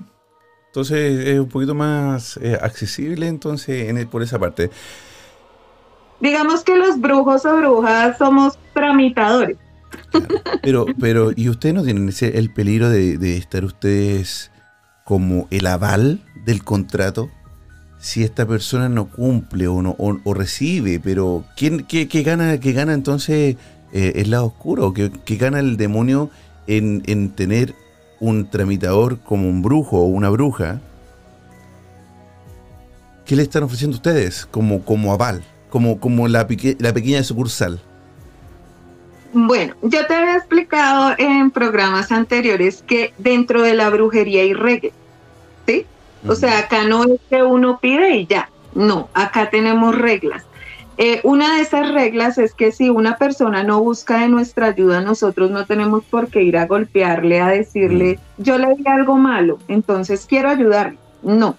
entonces 0.66 1.26
es 1.26 1.38
un 1.38 1.48
poquito 1.48 1.74
más 1.74 2.36
eh, 2.38 2.58
accesible 2.60 3.28
entonces 3.28 3.88
en 3.88 4.08
por 4.08 4.22
esa 4.22 4.38
parte. 4.38 4.70
Digamos 6.20 6.64
que 6.64 6.76
los 6.76 7.00
brujos 7.00 7.44
o 7.44 7.56
brujas 7.56 8.18
somos 8.18 8.58
tramitadores. 8.72 9.58
Pero, 10.62 10.86
pero, 10.98 11.30
¿y 11.36 11.48
ustedes 11.48 11.74
no 11.74 11.84
tienen 11.84 12.08
ese, 12.08 12.38
el 12.38 12.52
peligro 12.52 12.88
de, 12.88 13.18
de 13.18 13.36
estar 13.36 13.64
ustedes 13.64 14.50
como 15.04 15.46
el 15.50 15.66
aval 15.66 16.20
del 16.44 16.64
contrato? 16.64 17.30
Si 18.04 18.22
esta 18.22 18.44
persona 18.44 18.90
no 18.90 19.06
cumple 19.06 19.66
o, 19.66 19.80
no, 19.80 19.96
o, 19.98 20.34
recibe, 20.34 21.00
pero 21.00 21.42
¿quién, 21.56 21.84
qué, 21.84 22.04
gana, 22.22 22.60
qué 22.60 22.74
gana 22.74 22.92
entonces 22.92 23.56
eh, 23.94 24.12
el 24.16 24.30
lado 24.30 24.48
oscuro? 24.48 24.92
¿Qué, 24.92 25.36
gana 25.36 25.58
el 25.58 25.78
demonio 25.78 26.28
en, 26.66 27.30
tener 27.30 27.74
un 28.20 28.50
tramitador 28.50 29.20
como 29.20 29.48
un 29.48 29.62
brujo 29.62 30.00
o 30.00 30.04
una 30.04 30.28
bruja? 30.28 30.82
¿Qué 33.24 33.36
le 33.36 33.42
están 33.42 33.62
ofreciendo 33.62 33.96
ustedes 33.96 34.44
como, 34.44 34.84
como 34.84 35.14
aval, 35.14 35.42
como, 35.70 35.98
como 35.98 36.28
la, 36.28 36.46
la 36.80 36.92
pequeña 36.92 37.22
sucursal? 37.22 37.80
Bueno, 39.32 39.76
yo 39.80 40.06
te 40.06 40.14
había 40.14 40.36
explicado 40.36 41.14
en 41.16 41.50
programas 41.50 42.12
anteriores 42.12 42.84
que 42.86 43.14
dentro 43.16 43.62
de 43.62 43.72
la 43.72 43.88
brujería 43.88 44.42
hay 44.42 44.52
reggae, 44.52 44.92
¿sí? 45.66 45.86
O 46.26 46.34
sea, 46.34 46.58
acá 46.60 46.84
no 46.84 47.04
es 47.04 47.20
que 47.28 47.42
uno 47.42 47.78
pide 47.80 48.16
y 48.16 48.26
ya, 48.26 48.50
no, 48.74 49.08
acá 49.14 49.50
tenemos 49.50 49.96
reglas. 49.96 50.44
Eh, 50.96 51.20
una 51.24 51.56
de 51.56 51.62
esas 51.62 51.92
reglas 51.92 52.38
es 52.38 52.54
que 52.54 52.70
si 52.70 52.88
una 52.88 53.16
persona 53.16 53.64
no 53.64 53.82
busca 53.82 54.20
de 54.20 54.28
nuestra 54.28 54.66
ayuda, 54.66 55.00
nosotros 55.00 55.50
no 55.50 55.66
tenemos 55.66 56.04
por 56.04 56.28
qué 56.28 56.42
ir 56.42 56.56
a 56.56 56.66
golpearle, 56.66 57.40
a 57.40 57.48
decirle, 57.48 58.20
yo 58.38 58.58
le 58.58 58.74
di 58.76 58.84
algo 58.86 59.16
malo, 59.16 59.58
entonces 59.66 60.24
quiero 60.26 60.50
ayudarle. 60.50 60.98
No, 61.22 61.56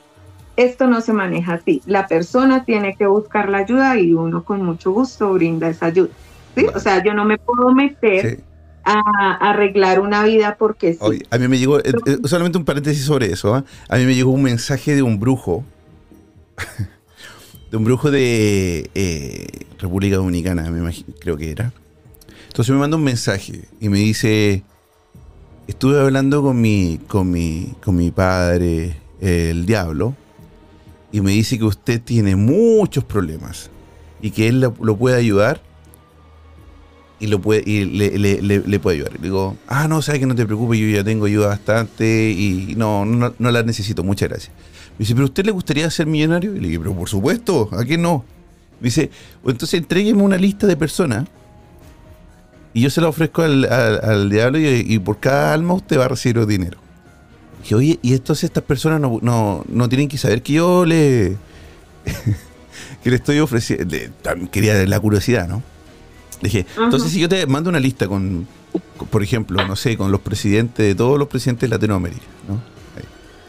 esto 0.55 0.87
no 0.87 1.01
se 1.01 1.11
maneja 1.11 1.55
así. 1.55 1.81
La 1.85 2.07
persona 2.07 2.63
tiene 2.63 2.95
que 2.95 3.07
buscar 3.07 3.49
la 3.49 3.59
ayuda 3.59 3.97
y 3.97 4.13
uno 4.13 4.43
con 4.43 4.63
mucho 4.63 4.91
gusto 4.91 5.33
brinda 5.33 5.67
esa 5.67 5.87
ayuda. 5.87 6.11
¿sí? 6.55 6.67
O 6.73 6.79
sea, 6.79 7.03
yo 7.03 7.13
no 7.13 7.25
me 7.25 7.37
puedo 7.37 7.73
meter 7.73 8.39
a 8.85 9.49
arreglar 9.49 9.99
una 9.99 10.23
vida 10.23 10.55
porque 10.57 10.93
sí. 10.93 11.23
a 11.29 11.37
mí 11.37 11.47
me 11.47 11.57
llegó, 11.57 11.79
eh, 11.79 11.91
eh, 12.05 12.17
solamente 12.25 12.57
un 12.57 12.65
paréntesis 12.65 13.03
sobre 13.03 13.31
eso, 13.31 13.55
¿ah? 13.55 13.65
a 13.89 13.97
mí 13.97 14.05
me 14.05 14.15
llegó 14.15 14.31
un 14.31 14.43
mensaje 14.43 14.95
de 14.95 15.01
un 15.01 15.19
brujo, 15.19 15.65
de 17.71 17.77
un 17.77 17.83
brujo 17.83 18.11
de 18.11 18.89
eh, 18.93 19.47
República 19.79 20.17
Dominicana, 20.17 20.69
me 20.69 20.93
creo 21.19 21.35
que 21.35 21.51
era. 21.51 21.73
Entonces 22.47 22.73
me 22.73 22.79
manda 22.79 22.95
un 22.95 23.03
mensaje 23.03 23.67
y 23.81 23.89
me 23.89 23.97
dice, 23.99 24.63
estuve 25.67 25.99
hablando 25.99 26.41
con 26.41 26.61
mi, 26.61 26.99
con 27.07 27.29
mi, 27.29 27.73
con 27.83 27.95
mi 27.95 28.11
padre, 28.11 28.95
el 29.19 29.65
diablo, 29.65 30.15
y 31.11 31.21
me 31.21 31.31
dice 31.31 31.57
que 31.57 31.65
usted 31.65 32.01
tiene 32.01 32.35
muchos 32.35 33.03
problemas 33.03 33.71
y 34.21 34.31
que 34.31 34.47
él 34.47 34.61
lo 34.61 34.95
puede 34.95 35.17
ayudar 35.17 35.59
y, 37.19 37.27
lo 37.27 37.39
puede, 37.39 37.63
y 37.65 37.85
le, 37.85 38.79
puede 38.79 38.97
ayudar. 38.97 39.19
digo, 39.21 39.55
ah, 39.67 39.87
no, 39.87 40.01
sabes 40.01 40.19
que 40.19 40.27
no 40.27 40.35
te 40.35 40.45
preocupes, 40.45 40.79
yo 40.79 40.87
ya 40.87 41.03
tengo 41.03 41.25
ayuda 41.25 41.47
bastante 41.47 42.31
y 42.31 42.75
no, 42.75 43.05
no, 43.05 43.33
no 43.37 43.51
la 43.51 43.63
necesito, 43.63 44.03
muchas 44.03 44.29
gracias. 44.29 44.51
Me 44.97 44.99
dice, 44.99 45.13
¿pero 45.13 45.25
usted 45.25 45.45
le 45.45 45.51
gustaría 45.51 45.89
ser 45.89 46.07
millonario? 46.07 46.55
Y 46.55 46.59
le 46.59 46.67
digo, 46.69 46.83
pero 46.83 46.95
por 46.95 47.09
supuesto, 47.09 47.69
¿a 47.71 47.83
qué 47.85 47.97
no? 47.97 48.25
Me 48.79 48.87
dice, 48.87 49.09
entonces 49.45 49.79
entrégueme 49.79 50.21
una 50.21 50.37
lista 50.37 50.67
de 50.67 50.75
personas 50.75 51.25
y 52.73 52.81
yo 52.81 52.89
se 52.89 52.99
la 52.99 53.07
ofrezco 53.07 53.41
al, 53.41 54.29
diablo 54.29 54.59
y, 54.59 54.99
por 54.99 55.19
cada 55.19 55.53
alma 55.53 55.73
usted 55.73 55.97
va 55.97 56.05
a 56.05 56.09
recibir 56.09 56.45
dinero. 56.45 56.77
dije, 57.61 57.75
oye, 57.75 57.99
y 58.01 58.13
entonces 58.13 58.45
estas 58.45 58.63
personas 58.63 58.99
no, 58.99 59.19
no, 59.21 59.63
no 59.69 59.89
tienen 59.89 60.09
que 60.09 60.17
saber 60.17 60.41
que 60.41 60.53
yo 60.53 60.85
le... 60.85 61.37
que 63.03 63.09
le 63.09 63.15
estoy 63.15 63.39
ofreciendo... 63.39 63.95
Quería 64.51 64.85
la 64.85 64.99
curiosidad, 64.99 65.47
¿no? 65.47 65.63
Dije, 66.45 66.65
entonces 66.77 67.11
si 67.11 67.19
yo 67.19 67.29
te 67.29 67.45
mando 67.47 67.69
una 67.69 67.79
lista 67.79 68.07
con, 68.07 68.47
por 69.09 69.23
ejemplo, 69.23 69.65
no 69.67 69.75
sé, 69.75 69.97
con 69.97 70.11
los 70.11 70.21
presidentes 70.21 70.85
de 70.85 70.95
todos 70.95 71.17
los 71.19 71.27
presidentes 71.27 71.69
de 71.69 71.75
Latinoamérica, 71.75 72.25
¿no? 72.47 72.61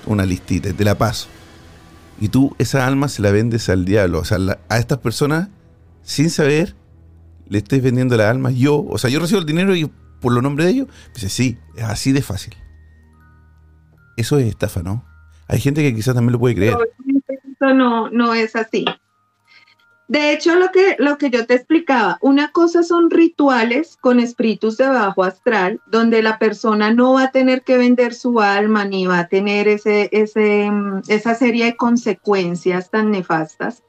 Una 0.06 0.24
listita, 0.24 0.72
te 0.72 0.84
la 0.84 0.96
paso. 0.96 1.28
Y 2.20 2.28
tú 2.28 2.54
esa 2.58 2.86
alma 2.86 3.08
se 3.08 3.22
la 3.22 3.30
vendes 3.30 3.68
al 3.68 3.84
diablo, 3.84 4.20
o 4.20 4.24
sea, 4.24 4.38
a 4.68 4.78
estas 4.78 4.98
personas, 4.98 5.48
sin 6.02 6.30
saber, 6.30 6.74
le 7.48 7.58
estés 7.58 7.82
vendiendo 7.82 8.16
la 8.16 8.30
alma 8.30 8.50
yo, 8.50 8.84
o 8.88 8.98
sea, 8.98 9.10
yo 9.10 9.20
recibo 9.20 9.40
el 9.40 9.46
dinero 9.46 9.74
y 9.74 9.90
por 10.20 10.32
los 10.32 10.42
nombres 10.42 10.66
de 10.66 10.72
ellos? 10.72 10.88
Dice, 11.14 11.28
sí, 11.28 11.58
es 11.76 11.84
así 11.84 12.12
de 12.12 12.22
fácil. 12.22 12.54
Eso 14.16 14.38
es 14.38 14.46
estafa, 14.46 14.82
¿no? 14.82 15.04
Hay 15.46 15.60
gente 15.60 15.82
que 15.82 15.94
quizás 15.94 16.14
también 16.14 16.32
lo 16.32 16.38
puede 16.38 16.54
creer. 16.54 16.76
Eso 17.38 17.74
no, 17.74 18.10
no 18.10 18.34
es 18.34 18.56
así. 18.56 18.84
De 20.08 20.32
hecho, 20.32 20.54
lo 20.54 20.70
que, 20.70 20.94
lo 21.00 21.18
que 21.18 21.30
yo 21.30 21.46
te 21.46 21.54
explicaba, 21.54 22.18
una 22.20 22.52
cosa 22.52 22.84
son 22.84 23.10
rituales 23.10 23.96
con 24.00 24.20
espíritus 24.20 24.76
de 24.76 24.86
bajo 24.86 25.24
astral, 25.24 25.80
donde 25.86 26.22
la 26.22 26.38
persona 26.38 26.92
no 26.92 27.14
va 27.14 27.24
a 27.24 27.30
tener 27.32 27.62
que 27.62 27.76
vender 27.76 28.14
su 28.14 28.40
alma 28.40 28.84
ni 28.84 29.06
va 29.08 29.20
a 29.20 29.28
tener 29.28 29.66
ese, 29.66 30.08
ese, 30.12 30.70
mm, 30.70 31.02
esa 31.08 31.34
serie 31.34 31.64
de 31.64 31.76
consecuencias 31.76 32.88
tan 32.90 33.10
nefastas. 33.10 33.82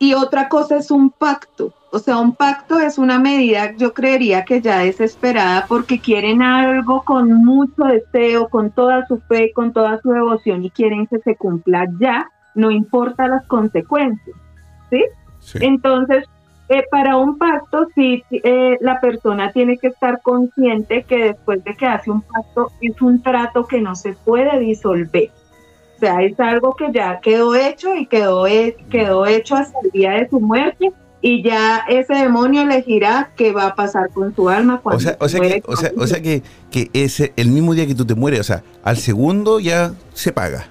Y 0.00 0.14
otra 0.14 0.48
cosa 0.48 0.78
es 0.78 0.90
un 0.90 1.10
pacto. 1.10 1.72
O 1.92 2.00
sea, 2.00 2.18
un 2.18 2.34
pacto 2.34 2.80
es 2.80 2.98
una 2.98 3.20
medida, 3.20 3.76
yo 3.76 3.94
creería 3.94 4.44
que 4.44 4.60
ya 4.60 4.78
desesperada, 4.78 5.66
porque 5.68 6.00
quieren 6.00 6.42
algo 6.42 7.04
con 7.04 7.32
mucho 7.32 7.84
deseo, 7.84 8.48
con 8.48 8.72
toda 8.72 9.06
su 9.06 9.20
fe, 9.28 9.52
con 9.54 9.72
toda 9.72 10.00
su 10.00 10.10
devoción 10.10 10.64
y 10.64 10.70
quieren 10.70 11.06
que 11.06 11.20
se 11.20 11.36
cumpla 11.36 11.86
ya, 12.00 12.28
no 12.56 12.72
importa 12.72 13.28
las 13.28 13.46
consecuencias. 13.46 14.41
¿Sí? 14.92 15.58
Entonces, 15.60 16.24
eh, 16.68 16.84
para 16.90 17.16
un 17.16 17.38
pacto, 17.38 17.88
sí, 17.94 18.22
eh, 18.30 18.78
la 18.80 19.00
persona 19.00 19.52
tiene 19.52 19.76
que 19.78 19.88
estar 19.88 20.22
consciente 20.22 21.02
que 21.02 21.24
después 21.24 21.62
de 21.64 21.74
que 21.74 21.86
hace 21.86 22.10
un 22.10 22.22
pacto 22.22 22.70
es 22.80 23.00
un 23.02 23.22
trato 23.22 23.66
que 23.66 23.80
no 23.80 23.94
se 23.96 24.12
puede 24.12 24.58
disolver. 24.60 25.30
O 25.96 25.98
sea, 25.98 26.22
es 26.22 26.38
algo 26.40 26.74
que 26.74 26.90
ya 26.92 27.20
quedó 27.20 27.54
hecho 27.54 27.94
y 27.94 28.06
quedó, 28.06 28.44
quedó 28.90 29.26
hecho 29.26 29.56
hasta 29.56 29.78
el 29.84 29.90
día 29.90 30.12
de 30.12 30.28
su 30.28 30.40
muerte 30.40 30.92
y 31.20 31.42
ya 31.42 31.84
ese 31.88 32.14
demonio 32.14 32.62
elegirá 32.62 33.30
qué 33.36 33.52
va 33.52 33.68
a 33.68 33.74
pasar 33.74 34.10
con 34.10 34.34
su 34.34 34.48
alma 34.48 34.80
cuando 34.80 34.98
o 34.98 35.00
sea, 35.00 35.16
o 35.20 35.28
sea 35.28 35.40
que, 35.40 35.62
o 35.66 35.76
sea, 35.76 35.92
o 35.96 36.06
sea 36.06 36.20
que, 36.20 36.42
que 36.70 36.90
ese 36.92 37.32
el 37.36 37.50
mismo 37.50 37.74
día 37.74 37.86
que 37.86 37.94
tú 37.94 38.04
te 38.04 38.16
mueres, 38.16 38.40
o 38.40 38.44
sea, 38.44 38.64
al 38.82 38.96
segundo 38.96 39.60
ya 39.60 39.92
se 40.12 40.32
paga. 40.32 40.66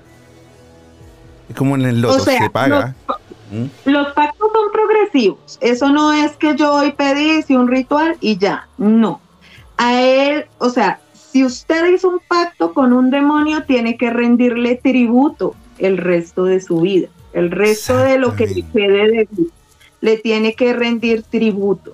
Es 1.50 1.56
como 1.56 1.76
en 1.76 1.86
el 1.86 2.02
loto, 2.02 2.20
se 2.20 2.50
paga. 2.50 2.96
Los 3.86 4.14
pactos 4.14 4.50
son 4.52 4.72
progresivos. 4.72 5.58
Eso 5.62 5.90
no 5.90 6.14
es 6.14 6.32
que 6.34 6.56
yo 6.56 6.74
hoy 6.74 6.92
pedí, 6.92 7.40
hice 7.40 7.58
un 7.58 7.68
ritual 7.68 8.18
y 8.22 8.38
ya. 8.38 8.68
No. 8.78 9.20
A 9.78 10.02
él, 10.02 10.46
o 10.58 10.70
sea, 10.70 11.00
si 11.14 11.44
usted 11.44 11.94
hizo 11.94 12.10
un 12.10 12.20
pacto 12.28 12.74
con 12.74 12.94
un 12.94 13.10
demonio, 13.10 13.64
tiene 13.64 13.98
que 13.98 14.10
rendirle 14.10 14.76
tributo 14.76 15.56
el 15.78 15.98
resto 15.98 16.46
de 16.46 16.62
su 16.62 16.82
vida. 16.82 17.08
El 17.34 17.52
resto 17.52 17.98
de 17.98 18.18
lo 18.18 18.36
que 18.36 18.48
le 18.48 18.64
quede 18.64 19.12
de 19.12 19.28
vida. 19.30 19.54
Le 20.02 20.18
tiene 20.18 20.56
que 20.56 20.74
rendir 20.74 21.24
tributo. 21.24 21.94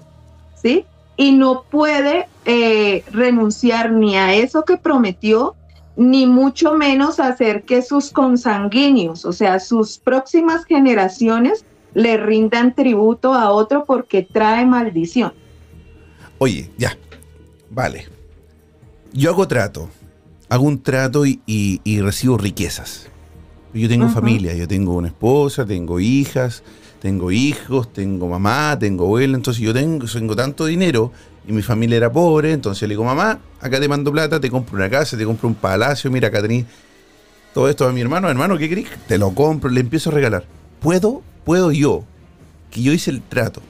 ¿Sí? 0.61 0.85
Y 1.17 1.33
no 1.33 1.63
puede 1.69 2.27
eh, 2.45 3.03
renunciar 3.11 3.91
ni 3.91 4.15
a 4.17 4.33
eso 4.33 4.63
que 4.63 4.77
prometió, 4.77 5.55
ni 5.97 6.27
mucho 6.27 6.75
menos 6.75 7.19
hacer 7.19 7.63
que 7.63 7.81
sus 7.81 8.11
consanguíneos, 8.11 9.25
o 9.25 9.33
sea, 9.33 9.59
sus 9.59 9.97
próximas 9.97 10.63
generaciones, 10.63 11.65
le 11.95 12.17
rindan 12.17 12.75
tributo 12.75 13.33
a 13.33 13.51
otro 13.51 13.83
porque 13.85 14.21
trae 14.21 14.65
maldición. 14.65 15.33
Oye, 16.37 16.69
ya, 16.77 16.95
vale. 17.71 18.05
Yo 19.11 19.31
hago 19.31 19.47
trato, 19.47 19.89
hago 20.49 20.65
un 20.65 20.83
trato 20.83 21.25
y, 21.25 21.81
recibo 22.01 22.37
riquezas. 22.37 23.07
Yo 23.73 23.89
tengo 23.89 24.07
familia, 24.09 24.53
yo 24.53 24.67
tengo 24.67 24.93
una 24.93 25.07
esposa, 25.07 25.65
tengo 25.65 25.99
hijas, 25.99 26.63
tengo 27.01 27.31
hijos, 27.31 27.91
tengo 27.91 28.27
mamá, 28.27 28.77
tengo 28.79 29.05
abuela, 29.05 29.35
entonces 29.35 29.61
yo 29.61 29.73
tengo, 29.73 30.05
tengo 30.07 30.35
tanto 30.35 30.65
dinero 30.65 31.11
y 31.47 31.53
mi 31.53 31.61
familia 31.61 31.95
era 31.95 32.11
pobre, 32.11 32.51
entonces 32.51 32.81
le 32.87 32.93
digo, 32.93 33.05
mamá, 33.05 33.39
acá 33.61 33.79
te 33.79 33.87
mando 33.87 34.11
plata, 34.11 34.39
te 34.39 34.51
compro 34.51 34.75
una 34.75 34.89
casa, 34.89 35.17
te 35.17 35.23
compro 35.23 35.47
un 35.47 35.55
palacio, 35.55 36.11
mira, 36.11 36.27
acá 36.27 36.41
tenés 36.41 36.65
todo 37.53 37.69
esto 37.69 37.87
a 37.87 37.93
mi 37.93 38.01
hermano, 38.01 38.29
hermano, 38.29 38.57
¿qué 38.57 38.67
querés? 38.67 38.89
Te 39.07 39.17
lo 39.17 39.33
compro, 39.33 39.69
le 39.69 39.79
empiezo 39.79 40.09
a 40.09 40.13
regalar. 40.13 40.43
¿Puedo? 40.81 41.23
¿Puedo 41.45 41.71
yo, 41.71 42.03
que 42.69 42.81
yo 42.81 42.91
hice 42.91 43.11
el 43.11 43.21
trato, 43.21 43.61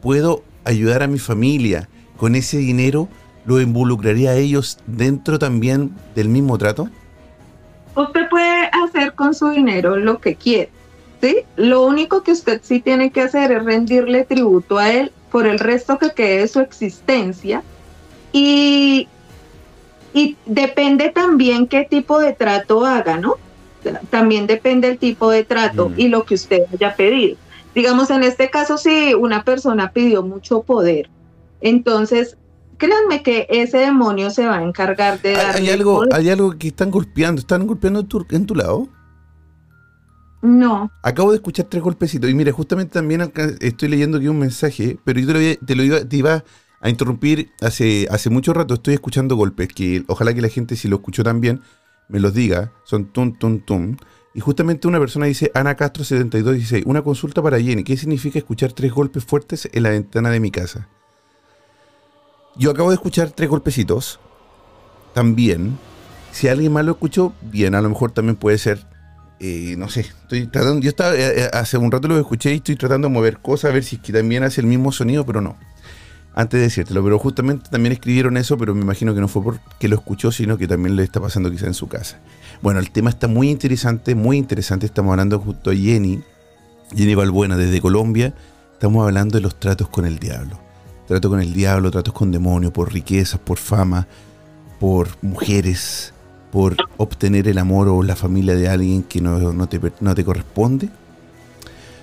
puedo 0.00 0.44
ayudar 0.62 1.02
a 1.02 1.08
mi 1.08 1.18
familia 1.18 1.88
con 2.16 2.36
ese 2.36 2.58
dinero? 2.58 3.08
¿Lo 3.44 3.60
involucraría 3.60 4.30
a 4.30 4.36
ellos 4.36 4.78
dentro 4.86 5.40
también 5.40 5.90
del 6.14 6.28
mismo 6.28 6.56
trato? 6.58 6.88
Usted 7.96 8.28
puede 8.30 8.70
hacer 8.84 9.14
con 9.14 9.34
su 9.34 9.50
dinero 9.50 9.96
lo 9.96 10.20
que 10.20 10.36
quiere, 10.36 10.70
¿sí? 11.20 11.38
Lo 11.56 11.84
único 11.84 12.22
que 12.22 12.30
usted 12.30 12.60
sí 12.62 12.78
tiene 12.78 13.10
que 13.10 13.22
hacer 13.22 13.50
es 13.50 13.64
rendirle 13.64 14.24
tributo 14.24 14.78
a 14.78 14.92
él 14.92 15.12
por 15.34 15.48
el 15.48 15.58
resto 15.58 15.98
que 15.98 16.12
quede 16.12 16.38
de 16.42 16.46
su 16.46 16.60
existencia. 16.60 17.64
Y, 18.30 19.08
y 20.12 20.36
depende 20.46 21.08
también 21.08 21.66
qué 21.66 21.84
tipo 21.90 22.20
de 22.20 22.34
trato 22.34 22.86
haga, 22.86 23.16
¿no? 23.16 23.34
También 24.10 24.46
depende 24.46 24.90
el 24.90 24.98
tipo 24.98 25.28
de 25.30 25.42
trato 25.42 25.88
mm. 25.88 25.94
y 25.96 26.06
lo 26.06 26.22
que 26.24 26.34
usted 26.34 26.60
haya 26.72 26.94
pedido. 26.94 27.36
Digamos, 27.74 28.10
en 28.10 28.22
este 28.22 28.48
caso, 28.48 28.78
si 28.78 29.12
una 29.14 29.42
persona 29.42 29.90
pidió 29.90 30.22
mucho 30.22 30.62
poder, 30.62 31.10
entonces 31.60 32.36
créanme 32.76 33.24
que 33.24 33.48
ese 33.50 33.78
demonio 33.78 34.30
se 34.30 34.46
va 34.46 34.58
a 34.58 34.62
encargar 34.62 35.20
de 35.20 35.32
dar. 35.32 35.56
Hay 35.56 35.68
algo, 35.68 36.04
hay 36.12 36.30
algo 36.30 36.56
que 36.56 36.68
están 36.68 36.92
golpeando, 36.92 37.40
están 37.40 37.66
golpeando 37.66 38.06
en 38.30 38.46
tu 38.46 38.54
lado. 38.54 38.86
No. 40.44 40.92
Acabo 41.00 41.30
de 41.30 41.36
escuchar 41.36 41.64
tres 41.70 41.82
golpecitos. 41.82 42.28
Y 42.28 42.34
mira, 42.34 42.52
justamente 42.52 42.92
también 42.92 43.32
estoy 43.60 43.88
leyendo 43.88 44.18
aquí 44.18 44.28
un 44.28 44.38
mensaje, 44.38 44.98
pero 45.02 45.18
yo 45.18 45.26
te 45.64 45.74
lo, 45.74 45.82
iba, 45.82 46.04
te 46.04 46.16
iba 46.18 46.44
a 46.82 46.90
interrumpir 46.90 47.50
hace, 47.62 48.06
hace 48.10 48.28
mucho 48.28 48.52
rato. 48.52 48.74
Estoy 48.74 48.92
escuchando 48.92 49.36
golpes 49.36 49.68
que 49.68 50.04
ojalá 50.06 50.34
que 50.34 50.42
la 50.42 50.50
gente, 50.50 50.76
si 50.76 50.86
lo 50.86 50.96
escuchó 50.96 51.24
también, 51.24 51.62
me 52.10 52.20
los 52.20 52.34
diga. 52.34 52.72
Son 52.84 53.06
tum, 53.06 53.32
tum, 53.32 53.60
tum. 53.60 53.96
Y 54.34 54.40
justamente 54.40 54.86
una 54.86 54.98
persona 54.98 55.24
dice, 55.24 55.50
Ana 55.54 55.76
Castro 55.76 56.04
7216, 56.04 56.84
una 56.84 57.00
consulta 57.00 57.40
para 57.40 57.58
Jenny. 57.58 57.82
¿Qué 57.82 57.96
significa 57.96 58.38
escuchar 58.38 58.74
tres 58.74 58.92
golpes 58.92 59.24
fuertes 59.24 59.66
en 59.72 59.82
la 59.82 59.90
ventana 59.90 60.28
de 60.28 60.40
mi 60.40 60.50
casa? 60.50 60.90
Yo 62.54 62.70
acabo 62.70 62.90
de 62.90 62.96
escuchar 62.96 63.30
tres 63.30 63.48
golpecitos. 63.48 64.20
También. 65.14 65.78
Si 66.32 66.48
alguien 66.48 66.70
más 66.70 66.84
lo 66.84 66.92
escuchó, 66.92 67.32
bien, 67.40 67.74
a 67.74 67.80
lo 67.80 67.88
mejor 67.88 68.10
también 68.10 68.36
puede 68.36 68.58
ser 68.58 68.92
eh, 69.46 69.76
no 69.76 69.90
sé, 69.90 70.00
estoy 70.00 70.46
tratando, 70.46 70.80
yo 70.80 70.88
estaba, 70.88 71.14
eh, 71.14 71.42
eh, 71.42 71.50
hace 71.52 71.76
un 71.76 71.92
rato 71.92 72.08
lo 72.08 72.18
escuché 72.18 72.50
y 72.54 72.56
estoy 72.56 72.76
tratando 72.76 73.08
de 73.08 73.12
mover 73.12 73.40
cosas 73.40 73.70
a 73.70 73.74
ver 73.74 73.84
si 73.84 73.98
también 73.98 74.42
hace 74.42 74.62
el 74.62 74.66
mismo 74.66 74.90
sonido, 74.90 75.26
pero 75.26 75.42
no. 75.42 75.58
Antes 76.34 76.60
de 76.60 76.64
decírtelo, 76.64 77.04
pero 77.04 77.18
justamente 77.18 77.68
también 77.68 77.92
escribieron 77.92 78.38
eso, 78.38 78.56
pero 78.56 78.74
me 78.74 78.80
imagino 78.80 79.14
que 79.14 79.20
no 79.20 79.28
fue 79.28 79.42
porque 79.42 79.86
lo 79.86 79.96
escuchó, 79.96 80.32
sino 80.32 80.56
que 80.56 80.66
también 80.66 80.96
le 80.96 81.02
está 81.02 81.20
pasando 81.20 81.50
quizá 81.50 81.66
en 81.66 81.74
su 81.74 81.88
casa. 81.88 82.20
Bueno, 82.62 82.80
el 82.80 82.90
tema 82.90 83.10
está 83.10 83.28
muy 83.28 83.50
interesante, 83.50 84.14
muy 84.14 84.38
interesante. 84.38 84.86
Estamos 84.86 85.10
hablando 85.10 85.38
justo 85.38 85.70
a 85.70 85.74
Jenny, 85.74 86.22
Jenny 86.96 87.14
Balbuena 87.14 87.58
desde 87.58 87.82
Colombia. 87.82 88.32
Estamos 88.72 89.04
hablando 89.04 89.36
de 89.36 89.42
los 89.42 89.60
tratos 89.60 89.90
con 89.90 90.06
el 90.06 90.18
diablo. 90.18 90.58
Trato 91.06 91.28
con 91.28 91.40
el 91.40 91.52
diablo, 91.52 91.90
tratos 91.90 92.14
con 92.14 92.32
demonios, 92.32 92.72
por 92.72 92.90
riquezas, 92.94 93.38
por 93.38 93.58
fama, 93.58 94.08
por 94.80 95.08
mujeres, 95.20 96.13
por 96.54 96.76
obtener 96.98 97.48
el 97.48 97.58
amor 97.58 97.88
o 97.88 98.04
la 98.04 98.14
familia 98.14 98.54
de 98.54 98.68
alguien 98.68 99.02
que 99.02 99.20
no, 99.20 99.66
te, 99.66 99.80
no 99.98 100.14
te 100.14 100.24
corresponde. 100.24 100.88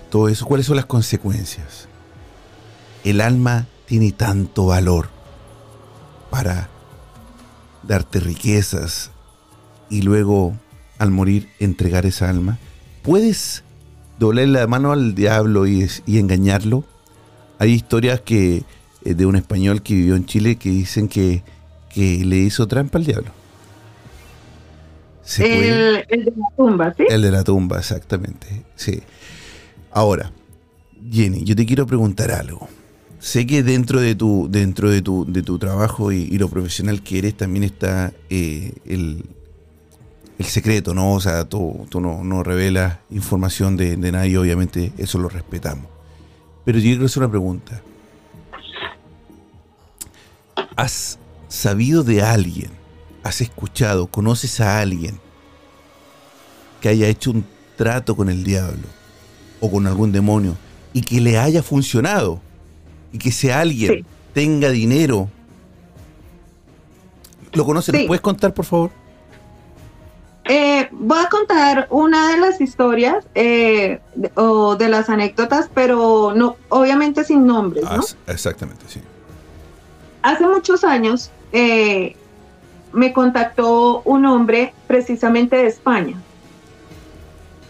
Todo 0.10 0.28
eso, 0.28 0.46
¿cuáles 0.46 0.66
son 0.66 0.76
las 0.76 0.88
consecuencias? 0.88 1.88
El 3.06 3.22
alma 3.22 3.68
tiene 3.86 4.12
tanto 4.12 4.66
valor 4.66 5.08
para 6.30 6.68
darte 7.84 8.20
riquezas 8.20 9.12
y 9.90 10.02
luego 10.02 10.54
al 11.00 11.12
morir 11.12 11.48
entregar 11.62 12.06
esa 12.06 12.30
alma. 12.30 12.60
¿Puedes 13.04 13.64
doblar 14.20 14.50
la 14.50 14.68
mano 14.68 14.92
al 14.92 15.16
diablo 15.16 15.66
y, 15.66 15.88
engañarlo? 16.08 16.84
Hay 17.58 17.72
historias 17.72 18.20
que 18.20 18.66
eh, 19.06 19.14
de 19.14 19.26
un 19.26 19.38
español 19.38 19.82
que 19.82 19.94
vivió 19.94 20.18
en 20.18 20.26
Chile 20.26 20.58
que 20.58 20.72
dicen 20.72 21.08
que, 21.08 21.42
que 21.90 22.26
le 22.26 22.36
hizo 22.36 22.68
trampa 22.68 22.98
al 22.98 23.06
diablo 23.06 23.41
el, 25.40 26.06
de 26.08 26.34
la 26.36 26.56
tumba, 26.56 26.94
¿sí? 26.96 27.06
El 27.10 27.22
de 27.22 27.32
la 27.32 27.44
tumba, 27.44 27.78
exactamente. 27.78 28.64
Sí. 28.76 29.02
Ahora, 29.92 30.32
Jenny, 31.12 31.44
yo 31.44 31.56
te 31.56 31.66
quiero 31.66 31.86
preguntar 31.86 32.32
algo. 32.32 32.68
Sé 33.20 33.46
que 33.46 33.62
dentro 33.62 34.00
de 34.00 34.16
tu, 34.16 34.48
dentro 34.50 34.90
de 34.90 35.02
tu, 35.02 35.26
de 35.32 35.44
tu 35.44 35.60
trabajo 35.60 36.12
y, 36.12 36.38
lo 36.38 36.50
profesional 36.50 37.04
que 37.04 37.20
eres 37.20 37.36
también 37.36 37.64
está 37.64 38.12
eh, 38.30 38.74
el, 38.86 39.24
secreto, 40.40 40.96
¿no? 40.96 41.14
O 41.14 41.20
sea, 41.20 41.46
tú, 41.46 41.86
tú 41.90 42.02
no, 42.02 42.24
no, 42.24 42.42
revelas 42.42 42.98
información 43.12 43.78
de, 43.78 43.96
de 43.96 44.12
nadie, 44.12 44.40
obviamente 44.40 44.92
eso 44.98 45.20
lo 45.20 45.30
respetamos. 45.30 45.86
Pero 46.66 46.80
yo 46.80 46.86
quiero 46.86 47.06
hacer 47.06 47.22
una 47.22 47.30
pregunta. 47.30 47.82
¿Has 50.76 51.20
sabido 51.48 52.04
de 52.04 52.24
alguien 52.24 52.81
has 53.24 53.42
escuchado, 53.42 54.08
conoces 54.08 54.60
a 54.62 54.80
alguien 54.80 55.20
que 56.82 56.90
haya 56.90 57.08
hecho 57.08 57.32
un 57.32 57.46
trato 57.78 58.16
con 58.16 58.30
el 58.30 58.44
diablo 58.44 58.88
o 59.60 59.70
con 59.70 59.86
algún 59.88 60.12
demonio 60.12 60.58
y 60.94 61.02
que 61.02 61.22
le 61.22 61.38
haya 61.38 61.62
funcionado 61.64 62.42
y 63.14 63.18
que 63.20 63.30
ese 63.30 63.54
alguien 63.54 64.06
tenga 64.34 64.70
dinero 64.70 65.30
¿Lo 67.54 67.66
conoces? 67.66 67.94
Sí. 67.96 68.06
puedes 68.08 68.22
contar, 68.22 68.54
por 68.54 68.64
favor? 68.66 68.92
Eh, 70.46 70.88
voy 70.92 71.20
a 71.20 71.28
contar 71.30 71.88
una 71.92 72.30
de 72.32 72.38
las 72.40 72.62
historias 72.62 73.26
eh, 73.36 74.00
de- 74.16 74.32
o 74.36 74.76
de 74.78 74.88
las 74.90 75.10
anécdotas, 75.10 75.70
pero 75.74 76.34
no, 76.36 76.56
obviamente 76.70 77.24
sin 77.26 77.46
nombres, 77.46 77.84
Ah, 77.88 77.98
¿no? 77.98 78.04
s- 78.04 78.16
exactamente, 78.28 78.84
sí. 78.88 79.02
Hace 80.24 80.48
muchos 80.48 80.84
años 80.86 81.30
eh, 81.52 82.16
me 82.94 83.14
contactó 83.14 84.02
un 84.04 84.26
hombre 84.26 84.74
precisamente 84.88 85.56
de 85.58 85.68
España. 85.68 86.18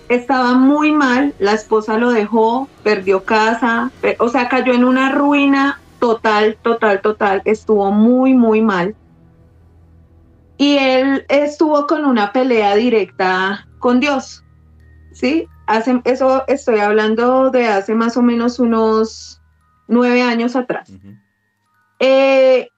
Estaba 0.09 0.53
muy 0.53 0.91
mal, 0.91 1.33
la 1.39 1.53
esposa 1.53 1.97
lo 1.97 2.11
dejó, 2.11 2.67
perdió 2.83 3.23
casa, 3.23 3.91
o 4.19 4.27
sea, 4.27 4.49
cayó 4.49 4.73
en 4.73 4.83
una 4.83 5.11
ruina 5.11 5.79
total, 5.99 6.57
total, 6.61 7.01
total, 7.01 7.41
estuvo 7.45 7.91
muy, 7.91 8.33
muy 8.33 8.61
mal. 8.61 8.95
Y 10.57 10.77
él 10.77 11.25
estuvo 11.29 11.87
con 11.87 12.05
una 12.05 12.33
pelea 12.33 12.75
directa 12.75 13.67
con 13.79 13.99
Dios, 13.99 14.43
¿sí? 15.13 15.47
Hace, 15.65 16.01
eso 16.03 16.43
estoy 16.47 16.79
hablando 16.79 17.49
de 17.49 17.67
hace 17.67 17.95
más 17.95 18.17
o 18.17 18.21
menos 18.21 18.59
unos 18.59 19.41
nueve 19.87 20.21
años 20.21 20.55
atrás. 20.55 20.91
Eh, 21.99 22.69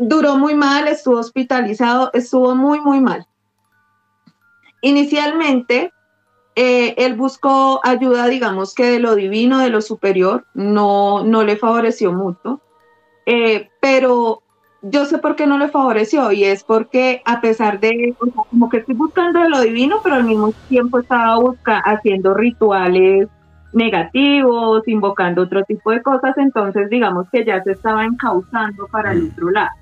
duró 0.00 0.38
muy 0.38 0.54
mal, 0.54 0.88
estuvo 0.88 1.18
hospitalizado, 1.18 2.10
estuvo 2.14 2.54
muy, 2.54 2.80
muy 2.80 3.00
mal. 3.00 3.26
Inicialmente, 4.80 5.92
eh, 6.56 6.94
él 6.96 7.14
buscó 7.14 7.80
ayuda, 7.84 8.26
digamos 8.26 8.74
que 8.74 8.84
de 8.92 8.98
lo 8.98 9.14
divino, 9.14 9.58
de 9.58 9.68
lo 9.68 9.82
superior, 9.82 10.46
no, 10.54 11.22
no 11.24 11.44
le 11.44 11.56
favoreció 11.56 12.12
mucho, 12.12 12.60
Eh, 13.26 13.68
pero 13.80 14.42
yo 14.82 15.04
sé 15.04 15.18
por 15.18 15.36
qué 15.36 15.46
no 15.46 15.58
le 15.58 15.68
favoreció 15.68 16.32
y 16.32 16.44
es 16.44 16.64
porque 16.64 17.20
a 17.26 17.40
pesar 17.42 17.78
de, 17.78 18.14
o 18.18 18.24
sea, 18.24 18.42
como 18.48 18.68
que 18.70 18.78
estoy 18.78 18.94
buscando 18.96 19.40
de 19.40 19.50
lo 19.50 19.60
divino, 19.60 20.00
pero 20.02 20.16
al 20.16 20.24
mismo 20.24 20.54
tiempo 20.66 20.98
estaba 20.98 21.36
busca 21.38 21.78
haciendo 21.84 22.32
rituales 22.34 23.28
negativos, 23.72 24.82
invocando 24.88 25.42
otro 25.42 25.62
tipo 25.64 25.90
de 25.92 26.02
cosas, 26.02 26.36
entonces 26.38 26.88
digamos 26.88 27.26
que 27.30 27.44
ya 27.44 27.62
se 27.62 27.72
estaba 27.72 28.04
encauzando 28.04 28.88
para 28.90 29.12
el 29.12 29.22
Mm. 29.22 29.28
otro 29.28 29.50
lado. 29.50 29.79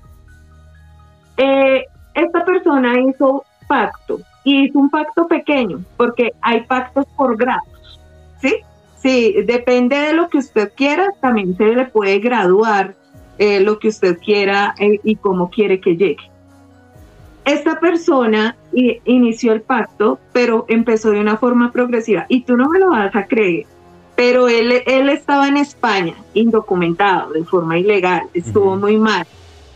Eh, 1.41 1.85
esta 2.15 2.43
persona 2.43 2.99
hizo 2.99 3.45
pacto 3.65 4.19
y 4.43 4.65
hizo 4.65 4.77
un 4.77 4.89
pacto 4.89 5.25
pequeño, 5.25 5.79
porque 5.95 6.33
hay 6.41 6.65
pactos 6.65 7.05
por 7.15 7.37
grados, 7.37 8.01
¿sí? 8.41 8.57
Sí, 8.97 9.33
depende 9.45 9.97
de 9.97 10.13
lo 10.13 10.27
que 10.27 10.39
usted 10.39 10.73
quiera, 10.75 11.13
también 11.21 11.55
se 11.55 11.63
le 11.63 11.85
puede 11.85 12.19
graduar 12.19 12.93
eh, 13.37 13.61
lo 13.61 13.79
que 13.79 13.87
usted 13.87 14.17
quiera 14.19 14.75
eh, 14.79 14.99
y 15.01 15.15
cómo 15.15 15.49
quiere 15.49 15.79
que 15.79 15.95
llegue. 15.95 16.29
Esta 17.45 17.79
persona 17.79 18.57
inició 18.73 19.53
el 19.53 19.61
pacto, 19.61 20.19
pero 20.33 20.65
empezó 20.67 21.11
de 21.11 21.21
una 21.21 21.37
forma 21.37 21.71
progresiva. 21.71 22.25
Y 22.27 22.41
tú 22.41 22.57
no 22.57 22.67
me 22.67 22.79
lo 22.79 22.89
vas 22.89 23.15
a 23.15 23.25
creer, 23.25 23.65
pero 24.15 24.49
él, 24.49 24.83
él 24.85 25.07
estaba 25.07 25.47
en 25.47 25.55
España, 25.55 26.15
indocumentado, 26.33 27.31
de 27.31 27.45
forma 27.45 27.79
ilegal, 27.79 28.23
estuvo 28.33 28.75
muy 28.75 28.97
mal. 28.97 29.25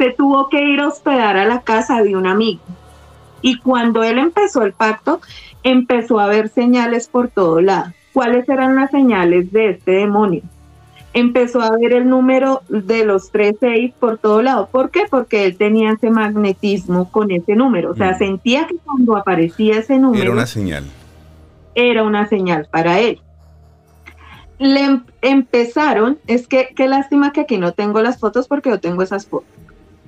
Se 0.03 0.11
tuvo 0.11 0.49
que 0.49 0.61
ir 0.61 0.81
a 0.81 0.89
hospedar 0.89 1.37
a 1.37 1.45
la 1.45 1.61
casa 1.61 2.03
de 2.03 2.17
un 2.17 2.27
amigo. 2.27 2.59
Y 3.41 3.57
cuando 3.59 4.03
él 4.03 4.17
empezó 4.19 4.63
el 4.63 4.73
pacto, 4.73 5.21
empezó 5.63 6.19
a 6.19 6.27
ver 6.27 6.49
señales 6.49 7.07
por 7.07 7.29
todo 7.29 7.61
lado. 7.61 7.93
¿Cuáles 8.11 8.49
eran 8.49 8.75
las 8.75 8.91
señales 8.91 9.49
de 9.53 9.69
este 9.69 9.91
demonio? 9.91 10.41
Empezó 11.13 11.61
a 11.61 11.71
ver 11.77 11.93
el 11.93 12.09
número 12.09 12.63
de 12.67 13.05
los 13.05 13.31
3-6 13.31 13.93
por 13.97 14.17
todo 14.17 14.41
lado. 14.41 14.67
¿Por 14.69 14.89
qué? 14.89 15.03
Porque 15.09 15.45
él 15.45 15.55
tenía 15.55 15.91
ese 15.93 16.09
magnetismo 16.09 17.09
con 17.09 17.31
ese 17.31 17.55
número. 17.55 17.91
O 17.91 17.95
sea, 17.95 18.11
Mm. 18.11 18.17
sentía 18.17 18.67
que 18.67 18.75
cuando 18.83 19.15
aparecía 19.15 19.77
ese 19.77 19.99
número 19.99 20.21
Era 20.21 20.31
una 20.33 20.47
señal. 20.47 20.83
era 21.75 22.03
una 22.03 22.27
señal 22.27 22.67
para 22.69 22.99
él. 22.99 23.21
Le 24.59 24.81
em- 24.83 25.03
empezaron, 25.21 26.17
es 26.27 26.45
que 26.47 26.73
qué 26.75 26.89
lástima 26.89 27.31
que 27.31 27.39
aquí 27.41 27.57
no 27.57 27.71
tengo 27.71 28.01
las 28.01 28.19
fotos 28.19 28.49
porque 28.49 28.69
yo 28.69 28.81
tengo 28.81 29.01
esas 29.01 29.25
fotos. 29.27 29.47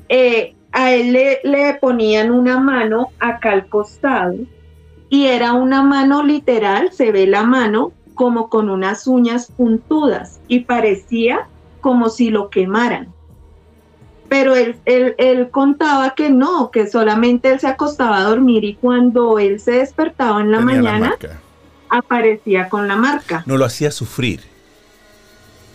Eh, 0.10 0.56
a 0.72 0.92
él 0.94 1.14
le, 1.14 1.40
le 1.44 1.76
ponían 1.76 2.32
una 2.32 2.60
mano 2.60 3.10
acá 3.20 3.52
al 3.52 3.68
costado 3.68 4.36
y 5.10 5.28
era 5.28 5.54
una 5.54 5.82
mano 5.84 6.24
literal, 6.24 6.92
se 6.92 7.12
ve 7.12 7.28
la 7.28 7.44
mano 7.44 7.94
como 8.14 8.50
con 8.50 8.70
unas 8.70 9.08
uñas 9.08 9.52
puntudas 9.56 10.40
y 10.48 10.62
parecía 10.62 11.48
como 11.82 12.10
si 12.10 12.30
lo 12.30 12.50
quemaran. 12.50 13.14
Pero 14.28 14.56
él, 14.56 14.76
él, 14.86 15.16
él 15.18 15.50
contaba 15.52 16.16
que 16.16 16.30
no, 16.30 16.72
que 16.72 16.88
solamente 16.88 17.52
él 17.52 17.60
se 17.60 17.68
acostaba 17.68 18.18
a 18.18 18.24
dormir 18.24 18.64
y 18.64 18.76
cuando 18.76 19.38
él 19.38 19.60
se 19.60 19.74
despertaba 19.74 20.42
en 20.42 20.52
la 20.52 20.58
Tenía 20.58 20.82
mañana 20.82 21.16
aparecía 21.90 22.68
con 22.68 22.88
la 22.88 22.96
marca. 22.96 23.44
No 23.46 23.58
lo 23.58 23.66
hacía 23.66 23.92
sufrir. 23.92 24.42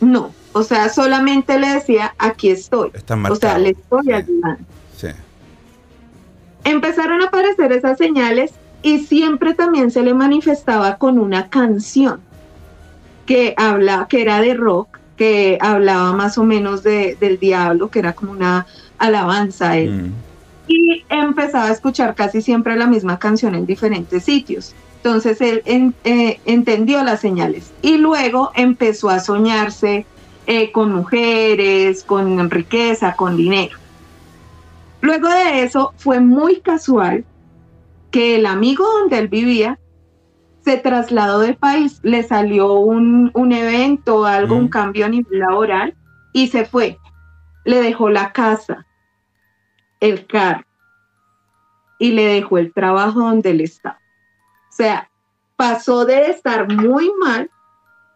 No, 0.00 0.32
o 0.52 0.62
sea, 0.62 0.88
solamente 0.88 1.58
le 1.58 1.68
decía, 1.68 2.14
aquí 2.18 2.50
estoy. 2.50 2.90
O 3.30 3.36
sea, 3.36 3.58
le 3.58 3.70
estoy 3.70 4.04
Sí. 4.04 4.12
ayudando. 4.12 4.64
Sí. 4.96 5.08
Empezaron 6.64 7.22
a 7.22 7.26
aparecer 7.26 7.72
esas 7.72 7.96
señales 7.98 8.52
y 8.82 8.98
siempre 9.00 9.54
también 9.54 9.90
se 9.90 10.02
le 10.02 10.14
manifestaba 10.14 10.96
con 10.96 11.18
una 11.18 11.48
canción 11.48 12.20
que 13.26 13.54
habla, 13.56 14.06
que 14.08 14.22
era 14.22 14.40
de 14.40 14.54
rock, 14.54 14.98
que 15.16 15.58
hablaba 15.60 16.12
más 16.12 16.38
o 16.38 16.44
menos 16.44 16.82
de, 16.82 17.16
del 17.20 17.38
diablo, 17.38 17.90
que 17.90 17.98
era 18.00 18.12
como 18.14 18.32
una 18.32 18.66
alabanza 18.98 19.70
a 19.70 19.78
él. 19.78 20.02
Mm. 20.02 20.12
y 20.72 21.04
empezaba 21.08 21.64
a 21.66 21.72
escuchar 21.72 22.14
casi 22.14 22.40
siempre 22.42 22.76
la 22.76 22.86
misma 22.86 23.18
canción 23.18 23.56
en 23.56 23.66
diferentes 23.66 24.22
sitios. 24.22 24.72
Entonces 24.98 25.40
él 25.40 25.62
en- 25.64 25.94
eh, 26.04 26.38
entendió 26.44 27.02
las 27.02 27.18
señales 27.20 27.72
y 27.82 27.96
luego 27.98 28.52
empezó 28.54 29.10
a 29.10 29.18
soñarse 29.18 30.06
eh, 30.52 30.72
con 30.72 30.92
mujeres, 30.92 32.02
con 32.02 32.50
riqueza, 32.50 33.14
con 33.14 33.36
dinero. 33.36 33.76
Luego 35.00 35.28
de 35.28 35.62
eso 35.62 35.92
fue 35.96 36.18
muy 36.18 36.60
casual 36.60 37.24
que 38.10 38.34
el 38.34 38.46
amigo 38.46 38.84
donde 38.84 39.18
él 39.18 39.28
vivía 39.28 39.78
se 40.64 40.76
trasladó 40.76 41.38
de 41.38 41.54
país, 41.54 42.00
le 42.02 42.24
salió 42.24 42.72
un, 42.80 43.30
un 43.32 43.52
evento, 43.52 44.26
algo, 44.26 44.56
un 44.56 44.64
Mm. 44.64 44.70
cambio 44.70 45.06
a 45.06 45.08
nivel 45.10 45.38
laboral 45.38 45.94
y 46.32 46.48
se 46.48 46.64
fue. 46.64 46.98
Le 47.64 47.80
dejó 47.80 48.10
la 48.10 48.32
casa, 48.32 48.84
el 50.00 50.26
carro 50.26 50.64
y 52.00 52.10
le 52.10 52.24
dejó 52.24 52.58
el 52.58 52.72
trabajo 52.72 53.20
donde 53.20 53.50
él 53.50 53.60
estaba. 53.60 54.00
O 54.68 54.72
sea, 54.72 55.08
pasó 55.54 56.04
de 56.04 56.26
estar 56.26 56.66
muy 56.72 57.12
mal 57.20 57.48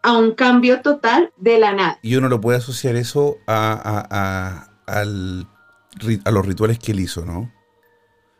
a 0.05 0.17
un 0.17 0.33
cambio 0.35 0.81
total 0.81 1.31
de 1.37 1.57
la 1.59 1.73
nada. 1.73 1.99
Y 2.01 2.15
uno 2.15 2.29
lo 2.29 2.39
puede 2.39 2.57
asociar 2.59 2.95
eso 2.95 3.37
a, 3.47 4.69
a- 4.87 5.03
los 5.05 6.45
rituales 6.45 6.77
que 6.79 6.91
él 6.91 6.99
hizo, 6.99 7.25
¿no? 7.25 7.51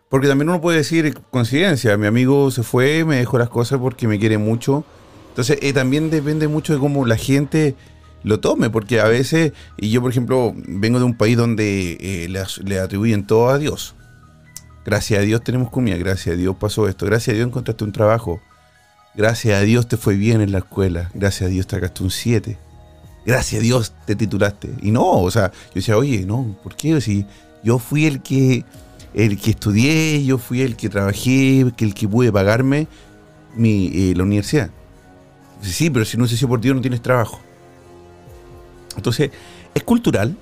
Porque 0.10 0.28
también 0.28 0.50
uno 0.50 0.62
puede 0.62 0.78
decir, 0.78 1.18
coincidencia, 1.32 1.98
mi 1.98 2.06
amigo 2.08 2.52
se 2.52 2.64
fue, 2.64 3.04
me 3.04 3.18
dejó 3.18 3.40
las 3.40 3.50
cosas 3.50 3.80
porque 3.80 4.08
me 4.08 4.20
quiere 4.20 4.38
mucho. 4.38 4.86
Entonces, 5.30 5.58
eh, 5.62 5.74
también 5.74 6.10
depende 6.10 6.48
mucho 6.48 6.74
de 6.74 6.80
cómo 6.80 7.06
la 7.06 7.18
gente 7.18 7.76
lo 8.24 8.40
tome, 8.40 8.70
porque 8.70 9.00
a 9.02 9.06
veces, 9.08 9.52
y 9.78 9.90
yo 9.90 10.02
por 10.02 10.12
ejemplo, 10.12 10.54
vengo 10.56 11.00
de 11.00 11.06
un 11.06 11.18
país 11.18 11.36
donde 11.36 11.98
eh, 12.00 12.28
le, 12.30 12.42
le 12.64 12.80
atribuyen 12.80 13.26
todo 13.28 13.50
a 13.50 13.58
Dios. 13.58 13.96
Gracias 14.86 15.20
a 15.20 15.24
Dios 15.24 15.44
tenemos 15.44 15.72
comida, 15.72 15.98
gracias 15.98 16.36
a 16.36 16.38
Dios 16.38 16.56
pasó 16.60 16.88
esto, 16.88 17.06
gracias 17.08 17.34
a 17.34 17.36
Dios 17.38 17.48
encontraste 17.48 17.84
un 17.84 17.92
trabajo, 17.92 18.40
gracias 19.16 19.60
a 19.60 19.62
Dios 19.62 19.88
te 19.88 19.98
fue 19.98 20.16
bien 20.16 20.42
en 20.42 20.52
la 20.52 20.60
escuela, 20.60 21.10
gracias 21.14 21.48
a 21.48 21.52
Dios 21.52 21.68
sacaste 21.70 22.04
un 22.04 22.12
7 22.12 22.58
gracias 23.26 23.60
a 23.60 23.64
Dios 23.64 23.94
te 24.06 24.16
titulaste. 24.16 24.70
Y 24.82 24.92
no, 24.92 25.22
o 25.22 25.32
sea, 25.32 25.52
yo 25.52 25.76
decía, 25.76 25.98
oye, 25.98 26.26
no, 26.26 26.56
¿por 26.64 26.76
qué? 26.76 27.02
Si 27.02 27.26
yo 27.64 27.80
fui 27.80 28.06
el 28.06 28.22
que, 28.22 28.64
el 29.14 29.40
que 29.40 29.52
estudié, 29.52 30.24
yo 30.24 30.38
fui 30.38 30.62
el 30.62 30.76
que 30.76 30.90
trabajé, 30.90 31.62
el 31.62 31.94
que 31.94 32.08
pude 32.08 32.32
pagarme 32.32 32.88
mi, 33.56 33.88
eh, 33.88 34.14
la 34.16 34.24
universidad. 34.24 34.70
Sí, 35.62 35.90
pero 35.90 36.06
si 36.06 36.18
no 36.18 36.28
se 36.28 36.38
sido 36.38 36.50
por 36.50 36.62
Dios 36.62 36.76
no 36.76 36.82
tienes 36.82 37.02
trabajo. 37.02 37.40
Entonces, 38.96 39.32
es 39.74 39.84
cultural. 39.84 40.38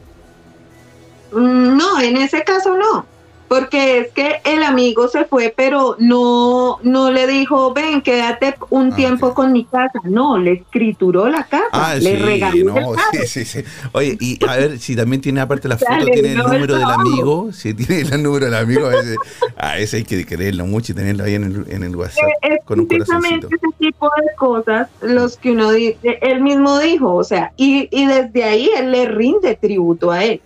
Mm, 1.31 1.77
No, 1.77 2.01
en 2.01 2.17
ese 2.17 2.43
caso 2.43 2.75
no, 2.77 3.05
porque 3.53 3.99
es 3.99 4.11
que 4.13 4.41
el 4.45 4.63
amigo 4.63 5.07
se 5.07 5.25
fue, 5.25 5.53
pero 5.55 5.95
no, 5.99 6.79
no 6.81 7.11
le 7.11 7.27
dijo, 7.27 7.71
ven, 7.71 8.01
quédate 8.01 8.55
un 8.71 8.91
Ah, 8.91 8.95
tiempo 8.95 9.35
con 9.35 9.51
mi 9.51 9.65
casa. 9.65 9.99
No, 10.05 10.39
le 10.39 10.53
escrituró 10.53 11.27
la 11.29 11.43
casa, 11.43 11.67
Ah, 11.71 11.93
le 11.93 12.17
sí, 12.17 12.23
regaló 12.23 12.73
no, 12.73 12.95
sí, 13.11 13.27
sí, 13.27 13.45
sí. 13.45 13.63
Oye, 13.91 14.17
y 14.19 14.39
a 14.47 14.55
ver, 14.57 14.79
si 14.79 14.95
también 14.95 15.21
tiene 15.21 15.39
aparte 15.39 15.67
la 15.67 15.77
foto, 15.77 16.05
tiene 16.11 16.31
el 16.31 16.39
número 16.39 16.75
del 16.75 16.89
amigo, 16.89 17.51
si 17.51 17.75
tiene 17.75 18.01
el 18.01 18.23
número 18.23 18.45
del 18.45 18.55
amigo, 18.55 18.87
a 18.87 18.89
veces, 18.89 19.17
a 19.55 19.73
veces 19.75 19.93
hay 19.93 20.03
que 20.03 20.25
creerlo 20.25 20.65
mucho 20.65 20.93
y 20.93 20.95
tenerlo 20.95 21.23
ahí 21.23 21.35
en 21.35 21.43
el, 21.43 21.65
en 21.69 21.83
el 21.83 21.95
WhatsApp 21.95 22.23
Es 22.41 22.57
con 22.65 22.79
un 22.79 22.87
precisamente 22.87 23.45
ese 23.45 23.67
tipo 23.77 24.09
de 24.17 24.35
cosas 24.35 24.89
los 25.01 25.37
que 25.37 25.51
uno 25.51 25.71
dice, 25.71 26.17
él 26.21 26.41
mismo 26.41 26.79
dijo, 26.79 27.13
o 27.13 27.23
sea, 27.23 27.51
y, 27.55 27.87
y 27.91 28.07
desde 28.07 28.43
ahí 28.43 28.71
él 28.75 28.91
le 28.91 29.05
rinde 29.05 29.55
tributo 29.55 30.09
a 30.09 30.23
él. 30.23 30.41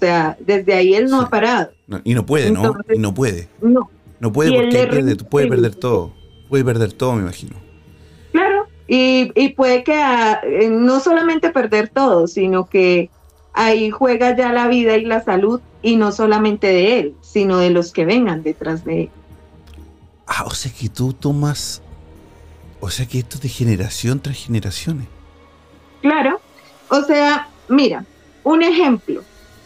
Sea, 0.00 0.36
desde 0.40 0.74
ahí 0.74 0.94
él 0.94 1.06
no 1.08 1.20
Sí. 1.20 1.24
ha 1.26 1.30
parado. 1.30 1.70
No, 1.86 2.00
y 2.02 2.14
no 2.14 2.26
puede, 2.26 2.50
¿no? 2.50 2.64
Entonces- 2.66 2.96
Y 2.96 2.98
no 2.98 3.14
puede. 3.14 3.48
No, 3.62 3.88
No 4.18 4.32
puede 4.32 4.50
porque 4.52 4.68
pierde- 4.88 5.24
puede 5.24 5.46
perder 5.46 5.74
todo. 5.76 6.12
Puede 6.48 6.64
perder 6.64 6.92
todo, 6.92 7.14
me 7.14 7.22
imagino. 7.22 7.56
claro. 8.32 8.66
Y, 8.88 9.30
y 9.36 9.50
puede 9.50 9.84
que 9.84 9.94
ah, 9.94 10.40
eh, 10.42 10.68
no 10.68 10.98
solamente 10.98 11.50
perder 11.50 11.88
todo, 11.90 12.26
sino 12.26 12.66
que 12.68 13.08
ahí 13.52 13.90
juega 13.90 14.36
ya 14.36 14.52
la 14.52 14.66
vida 14.66 14.96
y 14.96 15.04
la 15.04 15.22
salud, 15.22 15.60
y 15.80 15.94
no 15.96 16.10
solamente 16.10 16.66
de 16.66 16.98
él, 16.98 17.14
sino 17.20 17.58
de 17.58 17.70
los 17.70 17.92
que 17.92 18.04
vengan 18.04 18.42
detrás 18.42 18.84
de 18.84 19.02
él. 19.02 19.10
Ah, 20.26 20.44
o 20.46 20.50
sea 20.50 20.72
que 20.72 20.88
tú 20.88 21.12
tomas. 21.12 21.82
O 22.80 22.90
sea 22.90 23.06
que 23.06 23.18
esto 23.20 23.36
es 23.36 23.42
de 23.42 23.48
generación 23.48 24.18
tras 24.20 24.36
generaciones. 24.36 25.06
Claro. 26.02 26.40
O 26.88 27.02
sea, 27.02 27.48
mira, 27.68 28.04
un 28.42 28.62
ejemplo. 28.62 29.22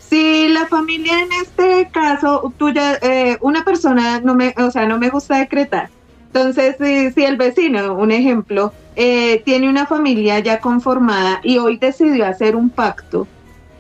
Si 0.09 0.49
la 0.49 0.67
familia 0.67 1.21
en 1.21 1.33
este 1.33 1.89
caso, 1.93 2.53
tuya, 2.57 2.99
eh, 3.03 3.37
una 3.41 3.65
persona, 3.65 4.21
no 4.21 4.35
me, 4.35 4.55
o 4.59 4.71
sea, 4.71 4.87
no 4.87 4.99
me 4.99 5.09
gusta 5.11 5.39
decretar. 5.39 5.91
Entonces, 6.33 6.77
si, 6.81 7.11
si 7.13 7.25
el 7.25 7.37
vecino, 7.37 7.95
un 7.95 8.11
ejemplo, 8.11 8.73
eh, 8.97 9.43
tiene 9.45 9.69
una 9.69 9.87
familia 9.87 10.39
ya 10.41 10.61
conformada 10.61 11.41
y 11.43 11.59
hoy 11.59 11.79
decidió 11.79 12.27
hacer 12.27 12.55
un 12.57 12.71
pacto 12.71 13.27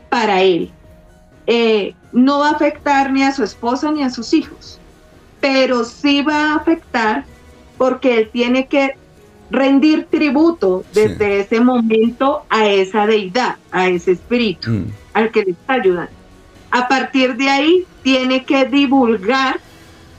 para 0.09 0.41
él, 0.43 0.71
eh, 1.47 1.95
no 2.13 2.41
va 2.41 2.49
a 2.51 2.53
afectar 2.53 3.13
ni 3.13 3.23
a 3.23 3.33
su 3.33 3.43
esposa 3.43 3.91
ni 3.91 4.03
a 4.03 4.11
sus 4.11 4.33
hijos, 4.35 4.79
pero 5.41 5.85
sí 5.85 6.23
va 6.23 6.53
a 6.53 6.57
afectar 6.57 7.25
porque 7.77 8.19
él 8.19 8.31
tiene 8.33 8.67
que 8.67 8.97
rendir 9.51 10.07
tributo 10.11 10.85
Sí. 10.93 11.01
desde 11.01 11.41
ese 11.41 11.61
momento 11.61 12.45
a 12.49 12.67
esa 12.67 13.07
deidad, 13.07 13.57
a 13.71 13.89
ese 13.89 14.13
espíritu 14.13 14.71
Mm. 14.71 14.85
Al 15.15 15.31
que 15.31 15.45
le 15.45 15.51
está 15.53 15.75
ayudando. 15.75 16.13
A 16.71 16.89
partir 16.89 17.37
de 17.37 17.49
ahí 17.49 17.87
tiene 18.03 18.45
que 18.45 18.65
divulgar 18.67 19.61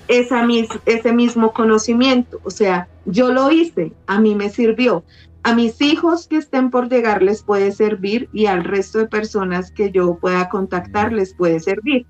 esa 0.07 0.45
mis- 0.45 0.69
ese 0.85 1.11
mismo 1.13 1.51
conocimiento. 1.53 2.39
O 2.43 2.49
sea, 2.49 2.87
yo 3.05 3.31
lo 3.31 3.51
hice, 3.51 3.91
a 4.07 4.19
mí 4.19 4.35
me 4.35 4.49
sirvió. 4.49 5.03
A 5.43 5.53
mis 5.53 5.79
hijos 5.81 6.27
que 6.27 6.37
estén 6.37 6.71
por 6.71 6.89
llegar 6.89 7.21
les 7.21 7.43
puede 7.43 7.71
servir 7.71 8.29
y 8.33 8.47
al 8.47 8.63
resto 8.63 8.97
de 8.99 9.07
personas 9.07 9.71
que 9.71 9.91
yo 9.91 10.15
pueda 10.15 10.49
contactar 10.49 11.13
les 11.13 11.35
puede 11.35 11.59
servir. 11.59 12.07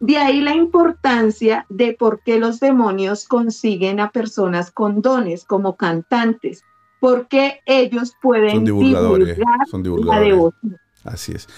De 0.00 0.18
ahí 0.18 0.40
la 0.42 0.54
importancia 0.54 1.64
de 1.70 1.94
por 1.98 2.20
qué 2.24 2.38
los 2.38 2.60
demonios 2.60 3.26
consiguen 3.26 4.00
a 4.00 4.10
personas 4.10 4.70
con 4.70 5.00
dones 5.00 5.44
como 5.44 5.76
cantantes, 5.76 6.62
porque 7.00 7.60
ellos 7.64 8.14
pueden 8.20 8.50
Son 8.56 8.64
divulgadores. 8.64 9.36
divulgar 9.36 9.58
Son 9.70 10.06
la 10.06 10.20
devoción. 10.20 10.76
Así 11.04 11.32
es. 11.32 11.48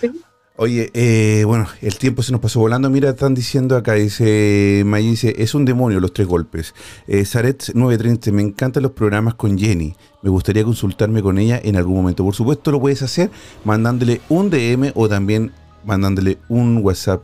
Sí. 0.00 0.10
Oye, 0.58 0.90
eh, 0.94 1.44
bueno, 1.44 1.66
el 1.82 1.98
tiempo 1.98 2.22
se 2.22 2.32
nos 2.32 2.40
pasó 2.40 2.60
volando. 2.60 2.88
Mira, 2.88 3.10
están 3.10 3.34
diciendo 3.34 3.76
acá, 3.76 3.92
dice 3.92 4.84
May, 4.86 5.06
dice, 5.06 5.34
es 5.36 5.54
un 5.54 5.66
demonio 5.66 6.00
los 6.00 6.14
tres 6.14 6.26
golpes. 6.26 6.74
Eh, 7.06 7.26
Zaret 7.26 7.74
930, 7.74 8.32
me 8.32 8.40
encantan 8.40 8.82
los 8.82 8.92
programas 8.92 9.34
con 9.34 9.58
Jenny. 9.58 9.94
Me 10.22 10.30
gustaría 10.30 10.64
consultarme 10.64 11.20
con 11.20 11.36
ella 11.36 11.60
en 11.62 11.76
algún 11.76 11.96
momento. 11.96 12.24
Por 12.24 12.34
supuesto, 12.34 12.70
lo 12.70 12.80
puedes 12.80 13.02
hacer 13.02 13.30
mandándole 13.64 14.22
un 14.30 14.48
DM 14.48 14.92
o 14.94 15.10
también 15.10 15.52
mandándole 15.84 16.38
un 16.48 16.78
WhatsApp 16.78 17.22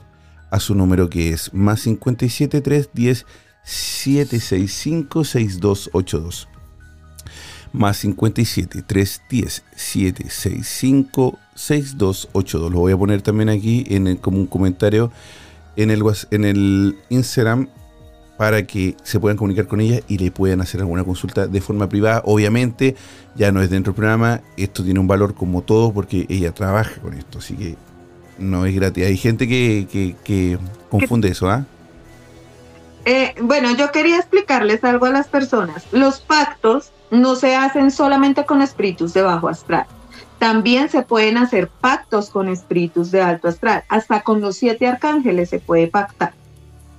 a 0.50 0.60
su 0.60 0.74
número 0.74 1.08
que 1.08 1.30
es 1.30 1.54
más 1.54 1.80
57 1.80 2.60
310 2.60 3.24
765 3.64 5.24
6282 5.24 6.48
más 7.72 7.96
57 7.96 8.82
310 8.82 9.64
765 9.74 11.38
6282. 11.54 12.70
Lo 12.72 12.78
voy 12.80 12.92
a 12.92 12.96
poner 12.96 13.22
también 13.22 13.48
aquí 13.48 13.84
en 13.88 14.06
el- 14.06 14.18
como 14.18 14.38
un 14.38 14.46
comentario 14.46 15.10
en 15.76 15.90
el, 15.90 16.02
en 16.30 16.44
el 16.44 16.96
Instagram 17.08 17.68
para 18.36 18.66
que 18.66 18.96
se 19.02 19.20
puedan 19.20 19.36
comunicar 19.36 19.66
con 19.66 19.80
ella 19.80 20.00
y 20.08 20.18
le 20.18 20.30
puedan 20.30 20.60
hacer 20.60 20.80
alguna 20.80 21.04
consulta 21.04 21.46
de 21.46 21.60
forma 21.60 21.88
privada. 21.88 22.22
Obviamente, 22.24 22.96
ya 23.36 23.52
no 23.52 23.62
es 23.62 23.70
dentro 23.70 23.92
del 23.92 23.96
programa, 23.96 24.40
esto 24.56 24.82
tiene 24.82 24.98
un 25.00 25.06
valor 25.06 25.34
como 25.34 25.62
todo 25.62 25.92
porque 25.92 26.26
ella 26.28 26.52
trabaja 26.52 27.00
con 27.00 27.14
esto, 27.14 27.38
así 27.38 27.54
que 27.54 27.76
no 28.38 28.66
es 28.66 28.74
gratis. 28.74 29.06
Hay 29.06 29.16
gente 29.16 29.46
que, 29.46 29.86
que- 29.90 30.16
que 30.24 30.58
confunde 30.90 31.28
eso, 31.28 31.48
¿ah? 31.50 31.64
Eh, 33.04 33.34
bueno, 33.42 33.74
yo 33.76 33.90
quería 33.92 34.16
explicarles 34.16 34.82
algo 34.84 35.06
a 35.06 35.10
las 35.10 35.26
personas. 35.28 35.84
Los 35.92 36.20
pactos 36.20 36.90
no 37.10 37.34
se 37.36 37.54
hacen 37.56 37.90
solamente 37.90 38.44
con 38.46 38.62
espíritus 38.62 39.12
de 39.12 39.22
bajo 39.22 39.48
astral. 39.48 39.86
También 40.42 40.88
se 40.88 41.02
pueden 41.02 41.36
hacer 41.36 41.68
pactos 41.68 42.28
con 42.28 42.48
espíritus 42.48 43.12
de 43.12 43.22
alto 43.22 43.46
astral. 43.46 43.84
Hasta 43.88 44.22
con 44.22 44.40
los 44.40 44.56
siete 44.56 44.88
arcángeles 44.88 45.50
se 45.50 45.60
puede 45.60 45.86
pactar. 45.86 46.32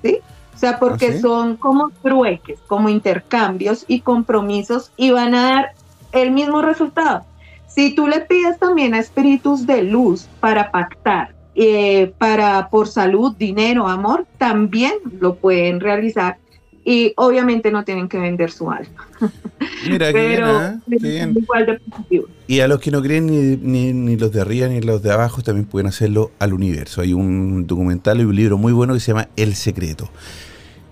¿Sí? 0.01 0.19
O 0.55 0.57
sea, 0.57 0.79
porque 0.79 1.07
¿Ah, 1.07 1.11
sí? 1.11 1.19
son 1.19 1.57
como 1.57 1.89
trueques, 2.01 2.57
como 2.67 2.87
intercambios 2.87 3.83
y 3.89 3.99
compromisos 3.99 4.93
y 4.95 5.11
van 5.11 5.35
a 5.35 5.43
dar 5.43 5.73
el 6.13 6.31
mismo 6.31 6.61
resultado. 6.61 7.25
Si 7.67 7.93
tú 7.93 8.07
le 8.07 8.21
pides 8.21 8.59
también 8.59 8.93
a 8.93 8.99
espíritus 8.99 9.67
de 9.67 9.83
luz 9.83 10.29
para 10.39 10.71
pactar, 10.71 11.35
eh, 11.53 12.13
para 12.17 12.69
por 12.69 12.87
salud, 12.87 13.35
dinero, 13.35 13.89
amor, 13.89 14.25
también 14.37 14.93
lo 15.19 15.35
pueden 15.35 15.81
realizar 15.81 16.37
y 16.85 17.13
obviamente 17.17 17.71
no 17.71 17.83
tienen 17.85 18.07
que 18.09 18.17
vender 18.19 18.51
su 18.51 18.69
alma, 18.69 19.07
Mira, 19.89 20.11
qué 20.11 20.27
bien, 20.27 20.41
pero. 20.41 20.99
Qué 20.99 21.07
bien. 21.09 21.35
igual 21.37 21.65
de 21.65 21.79
positivo. 21.79 22.27
Y 22.47 22.59
a 22.59 22.67
los 22.67 22.79
que 22.79 22.91
no 22.91 23.01
creen 23.01 23.25
ni, 23.27 23.55
ni- 23.57 23.93
ni 23.93 24.15
los 24.17 24.31
de 24.31 24.41
arriba 24.41 24.67
ni 24.67 24.81
los 24.81 25.01
de 25.01 25.11
abajo 25.11 25.41
también 25.41 25.65
pueden 25.65 25.87
hacerlo 25.87 26.31
al 26.39 26.53
universo. 26.53 27.01
Hay 27.01 27.13
un 27.13 27.65
documental 27.67 28.19
y 28.21 28.25
un 28.25 28.35
libro 28.35 28.57
muy 28.57 28.73
bueno 28.73 28.93
que 28.93 28.99
se 28.99 29.07
llama 29.13 29.29
El 29.35 29.55
Secreto. 29.55 30.09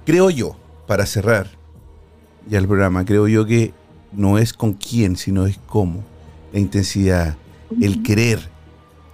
Creo 0.05 0.29
yo, 0.29 0.55
para 0.87 1.05
cerrar 1.05 1.47
ya 2.47 2.57
el 2.57 2.67
programa, 2.67 3.05
creo 3.05 3.27
yo 3.27 3.45
que 3.45 3.73
no 4.13 4.37
es 4.37 4.53
con 4.53 4.73
quién, 4.73 5.15
sino 5.15 5.45
es 5.45 5.57
cómo. 5.67 6.03
La 6.53 6.59
intensidad, 6.59 7.35
el 7.81 8.01
querer, 8.03 8.39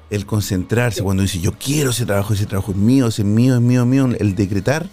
el 0.09 0.25
concentrarse. 0.25 1.03
Cuando 1.03 1.23
dice 1.23 1.39
yo 1.39 1.51
quiero 1.53 1.89
ese 1.89 2.05
trabajo, 2.05 2.34
ese 2.34 2.45
trabajo 2.45 2.71
es 2.71 2.78
mío, 2.78 3.07
ese 3.07 3.23
es 3.23 3.28
mío, 3.28 3.55
es 3.55 3.61
mío, 3.61 3.82
es 3.82 3.88
mío. 3.88 4.09
El 4.19 4.36
decretar 4.36 4.88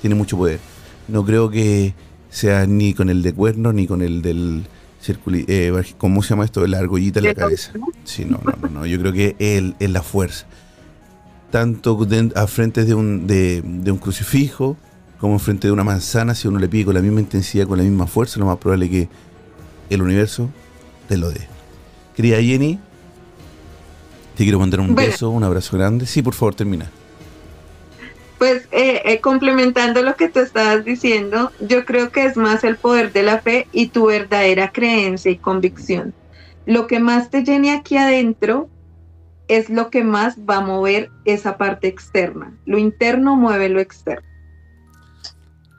tiene 0.00 0.14
mucho 0.16 0.36
poder. 0.36 0.60
No 1.08 1.24
creo 1.24 1.50
que 1.50 1.94
sea 2.30 2.66
ni 2.66 2.94
con 2.94 3.08
el 3.10 3.22
de 3.22 3.32
cuerno 3.32 3.72
ni 3.72 3.86
con 3.86 4.02
el 4.02 4.22
del 4.22 4.64
circuli 5.00 5.44
eh, 5.46 5.72
¿Cómo 5.98 6.22
se 6.22 6.30
llama 6.30 6.44
esto? 6.44 6.66
La 6.66 6.78
argollita 6.78 7.20
en 7.20 7.26
la 7.26 7.34
cabeza. 7.34 7.72
Sí, 8.04 8.24
no, 8.24 8.40
no, 8.44 8.52
no, 8.60 8.68
no. 8.68 8.86
Yo 8.86 8.98
creo 8.98 9.12
que 9.12 9.36
él 9.38 9.76
es 9.78 9.90
la 9.90 10.02
fuerza. 10.02 10.46
Tanto 11.50 11.94
de- 12.04 12.32
a 12.34 12.46
frente 12.48 12.84
de 12.84 12.94
un, 12.94 13.26
de, 13.26 13.62
de 13.62 13.90
un 13.92 13.98
crucifijo 13.98 14.76
como 15.20 15.38
frente 15.38 15.68
de 15.68 15.72
una 15.72 15.84
manzana, 15.84 16.34
si 16.34 16.48
uno 16.48 16.58
le 16.58 16.68
pide 16.68 16.86
con 16.86 16.94
la 16.94 17.00
misma 17.00 17.20
intensidad, 17.20 17.66
con 17.66 17.78
la 17.78 17.84
misma 17.84 18.06
fuerza, 18.06 18.38
lo 18.40 18.46
más 18.46 18.58
probable 18.58 18.86
es 18.86 18.90
que 18.90 19.08
el 19.90 20.02
universo 20.02 20.50
te 21.08 21.16
lo 21.16 21.30
dé. 21.30 21.46
Querida 22.16 22.42
Jenny, 22.42 22.78
te 24.36 24.42
quiero 24.44 24.58
mandar 24.58 24.80
un 24.80 24.94
Bueno. 24.94 25.08
beso, 25.10 25.30
un 25.30 25.44
abrazo 25.44 25.76
grande. 25.78 26.04
Sí, 26.06 26.20
por 26.20 26.34
favor, 26.34 26.54
termina. 26.54 26.90
Pues 28.38 28.68
eh, 28.70 29.02
eh, 29.04 29.20
complementando 29.20 30.02
lo 30.02 30.14
que 30.16 30.28
tú 30.28 30.40
estabas 30.40 30.84
diciendo, 30.84 31.52
yo 31.60 31.84
creo 31.84 32.10
que 32.10 32.24
es 32.26 32.36
más 32.36 32.64
el 32.64 32.76
poder 32.76 33.12
de 33.12 33.22
la 33.22 33.38
fe 33.40 33.66
y 33.72 33.88
tu 33.88 34.06
verdadera 34.06 34.72
creencia 34.72 35.30
y 35.30 35.38
convicción. 35.38 36.12
Lo 36.66 36.86
que 36.86 37.00
más 37.00 37.30
te 37.30 37.44
llene 37.44 37.70
aquí 37.70 37.96
adentro 37.96 38.68
es 39.48 39.70
lo 39.70 39.90
que 39.90 40.04
más 40.04 40.36
va 40.38 40.56
a 40.56 40.60
mover 40.60 41.10
esa 41.24 41.56
parte 41.56 41.88
externa. 41.88 42.52
Lo 42.66 42.78
interno 42.78 43.36
mueve 43.36 43.68
lo 43.68 43.80
externo. 43.80 44.26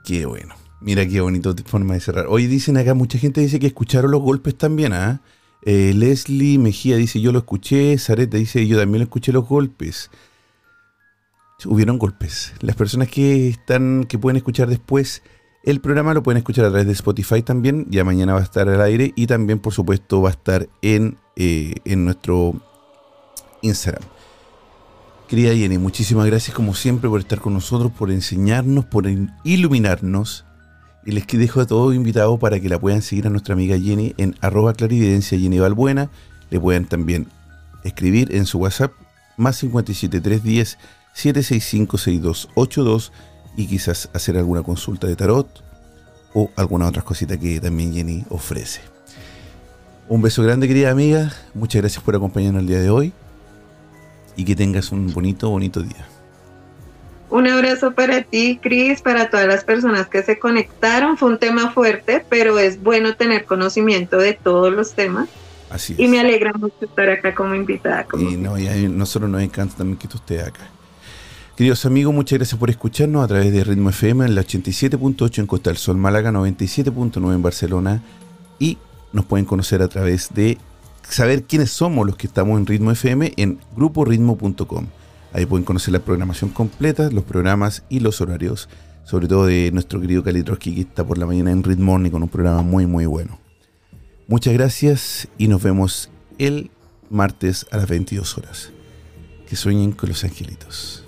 Qué 0.04 0.26
bueno. 0.26 0.54
Mira 0.80 1.06
qué 1.06 1.20
bonito 1.20 1.54
forma 1.66 1.94
de 1.94 2.00
cerrar. 2.00 2.26
Hoy 2.28 2.46
dicen 2.46 2.76
acá, 2.76 2.94
mucha 2.94 3.18
gente 3.18 3.40
dice 3.40 3.58
que 3.58 3.66
escucharon 3.66 4.10
los 4.10 4.22
golpes 4.22 4.56
también, 4.56 4.92
¿ah? 4.92 5.20
Eh, 5.62 5.92
Leslie 5.94 6.58
Mejía 6.58 6.96
dice, 6.96 7.20
yo 7.20 7.32
lo 7.32 7.40
escuché. 7.40 7.98
Zareta 7.98 8.36
dice, 8.36 8.66
yo 8.66 8.78
también 8.78 9.00
lo 9.00 9.04
escuché 9.04 9.32
los 9.32 9.46
golpes. 9.46 10.10
Hubieron 11.64 11.98
golpes. 11.98 12.52
Las 12.60 12.76
personas 12.76 13.08
que 13.08 13.48
están, 13.48 14.04
que 14.04 14.18
pueden 14.18 14.36
escuchar 14.36 14.68
después 14.68 15.22
el 15.64 15.80
programa 15.80 16.14
lo 16.14 16.22
pueden 16.22 16.38
escuchar 16.38 16.64
a 16.66 16.68
través 16.68 16.86
de 16.86 16.92
Spotify 16.92 17.42
también. 17.42 17.86
Ya 17.90 18.04
mañana 18.04 18.34
va 18.34 18.40
a 18.40 18.44
estar 18.44 18.68
al 18.68 18.80
aire 18.80 19.12
y 19.16 19.26
también, 19.26 19.58
por 19.58 19.72
supuesto, 19.74 20.22
va 20.22 20.28
a 20.28 20.32
estar 20.32 20.68
en, 20.82 21.18
eh, 21.36 21.74
en 21.84 22.04
nuestro 22.04 22.54
Instagram. 23.62 24.02
Querida 25.26 25.52
Jenny, 25.54 25.76
muchísimas 25.78 26.26
gracias 26.26 26.54
como 26.54 26.74
siempre 26.74 27.10
por 27.10 27.20
estar 27.20 27.40
con 27.40 27.52
nosotros, 27.54 27.90
por 27.92 28.10
enseñarnos, 28.12 28.86
por 28.86 29.08
in- 29.08 29.32
iluminarnos. 29.44 30.44
Y 31.04 31.10
les 31.12 31.26
dejo 31.26 31.60
a 31.60 31.66
todos 31.66 31.94
invitados 31.94 32.38
para 32.38 32.60
que 32.60 32.68
la 32.68 32.78
puedan 32.78 33.02
seguir 33.02 33.26
a 33.26 33.30
nuestra 33.30 33.54
amiga 33.54 33.76
Jenny 33.78 34.14
en 34.16 34.36
arroba 34.40 34.74
clarividencia 34.74 35.38
Jenny 35.38 35.58
Balbuena. 35.58 36.08
Le 36.50 36.60
pueden 36.60 36.84
también 36.86 37.26
escribir 37.82 38.34
en 38.34 38.46
su 38.46 38.58
WhatsApp 38.58 38.92
más 39.36 39.56
57310 39.58 40.78
765 41.12 41.98
6282 41.98 43.12
y 43.56 43.66
quizás 43.66 44.08
hacer 44.12 44.36
alguna 44.36 44.62
consulta 44.62 45.06
de 45.06 45.16
tarot 45.16 45.48
o 46.34 46.50
alguna 46.56 46.86
otra 46.86 47.02
cosita 47.02 47.38
que 47.38 47.60
también 47.60 47.92
Jenny 47.92 48.24
ofrece. 48.30 48.80
Un 50.08 50.22
beso 50.22 50.42
grande 50.42 50.68
querida 50.68 50.90
amiga, 50.90 51.32
muchas 51.54 51.82
gracias 51.82 52.02
por 52.02 52.14
acompañarnos 52.14 52.62
el 52.62 52.68
día 52.68 52.80
de 52.80 52.90
hoy 52.90 53.12
y 54.36 54.44
que 54.44 54.54
tengas 54.54 54.92
un 54.92 55.12
bonito, 55.12 55.50
bonito 55.50 55.82
día. 55.82 56.06
Un 57.30 57.46
abrazo 57.46 57.92
para 57.92 58.22
ti, 58.22 58.58
Cris, 58.62 59.02
para 59.02 59.28
todas 59.28 59.46
las 59.46 59.64
personas 59.64 60.06
que 60.06 60.22
se 60.22 60.38
conectaron. 60.38 61.18
Fue 61.18 61.28
un 61.28 61.38
tema 61.38 61.72
fuerte, 61.72 62.24
pero 62.28 62.58
es 62.58 62.82
bueno 62.82 63.16
tener 63.16 63.44
conocimiento 63.44 64.16
de 64.16 64.32
todos 64.32 64.72
los 64.72 64.94
temas. 64.94 65.28
Así 65.68 65.94
Y 65.98 66.08
me 66.08 66.20
alegra 66.20 66.54
mucho 66.54 66.76
estar 66.80 67.10
acá 67.10 67.34
como 67.34 67.54
invitada. 67.54 68.06
y 68.18 68.36
no, 68.36 68.58
y 68.58 68.66
a 68.66 68.74
nosotros 68.88 69.30
nos 69.30 69.42
encanta 69.42 69.76
también 69.76 69.98
que 69.98 70.06
esté 70.06 70.40
acá. 70.40 70.70
Queridos 71.58 71.84
amigos, 71.86 72.14
muchas 72.14 72.38
gracias 72.38 72.56
por 72.56 72.70
escucharnos 72.70 73.24
a 73.24 73.26
través 73.26 73.52
de 73.52 73.64
Ritmo 73.64 73.90
FM 73.90 74.26
en 74.26 74.36
la 74.36 74.42
87.8 74.42 75.40
en 75.40 75.46
Costa 75.48 75.70
del 75.70 75.76
Sol, 75.76 75.96
Málaga 75.96 76.30
97.9 76.30 77.34
en 77.34 77.42
Barcelona 77.42 78.02
y 78.60 78.78
nos 79.12 79.24
pueden 79.24 79.44
conocer 79.44 79.82
a 79.82 79.88
través 79.88 80.32
de 80.32 80.56
saber 81.02 81.42
quiénes 81.42 81.72
somos 81.72 82.06
los 82.06 82.14
que 82.14 82.28
estamos 82.28 82.60
en 82.60 82.64
Ritmo 82.64 82.92
FM 82.92 83.32
en 83.36 83.58
gruporitmo.com. 83.74 84.86
Ahí 85.32 85.46
pueden 85.46 85.64
conocer 85.64 85.90
la 85.90 85.98
programación 85.98 86.50
completa, 86.50 87.10
los 87.10 87.24
programas 87.24 87.82
y 87.88 87.98
los 87.98 88.20
horarios, 88.20 88.68
sobre 89.02 89.26
todo 89.26 89.46
de 89.46 89.72
nuestro 89.72 90.00
querido 90.00 90.22
Kalitroski 90.22 90.76
que 90.76 90.82
está 90.82 91.04
por 91.04 91.18
la 91.18 91.26
mañana 91.26 91.50
en 91.50 91.64
Ritmo 91.64 91.94
con 92.12 92.22
un 92.22 92.28
programa 92.28 92.62
muy 92.62 92.86
muy 92.86 93.06
bueno. 93.06 93.36
Muchas 94.28 94.54
gracias 94.54 95.26
y 95.38 95.48
nos 95.48 95.60
vemos 95.60 96.08
el 96.38 96.70
martes 97.10 97.66
a 97.72 97.78
las 97.78 97.88
22 97.88 98.38
horas. 98.38 98.70
Que 99.48 99.56
sueñen 99.56 99.90
con 99.90 100.08
los 100.08 100.22
angelitos. 100.22 101.07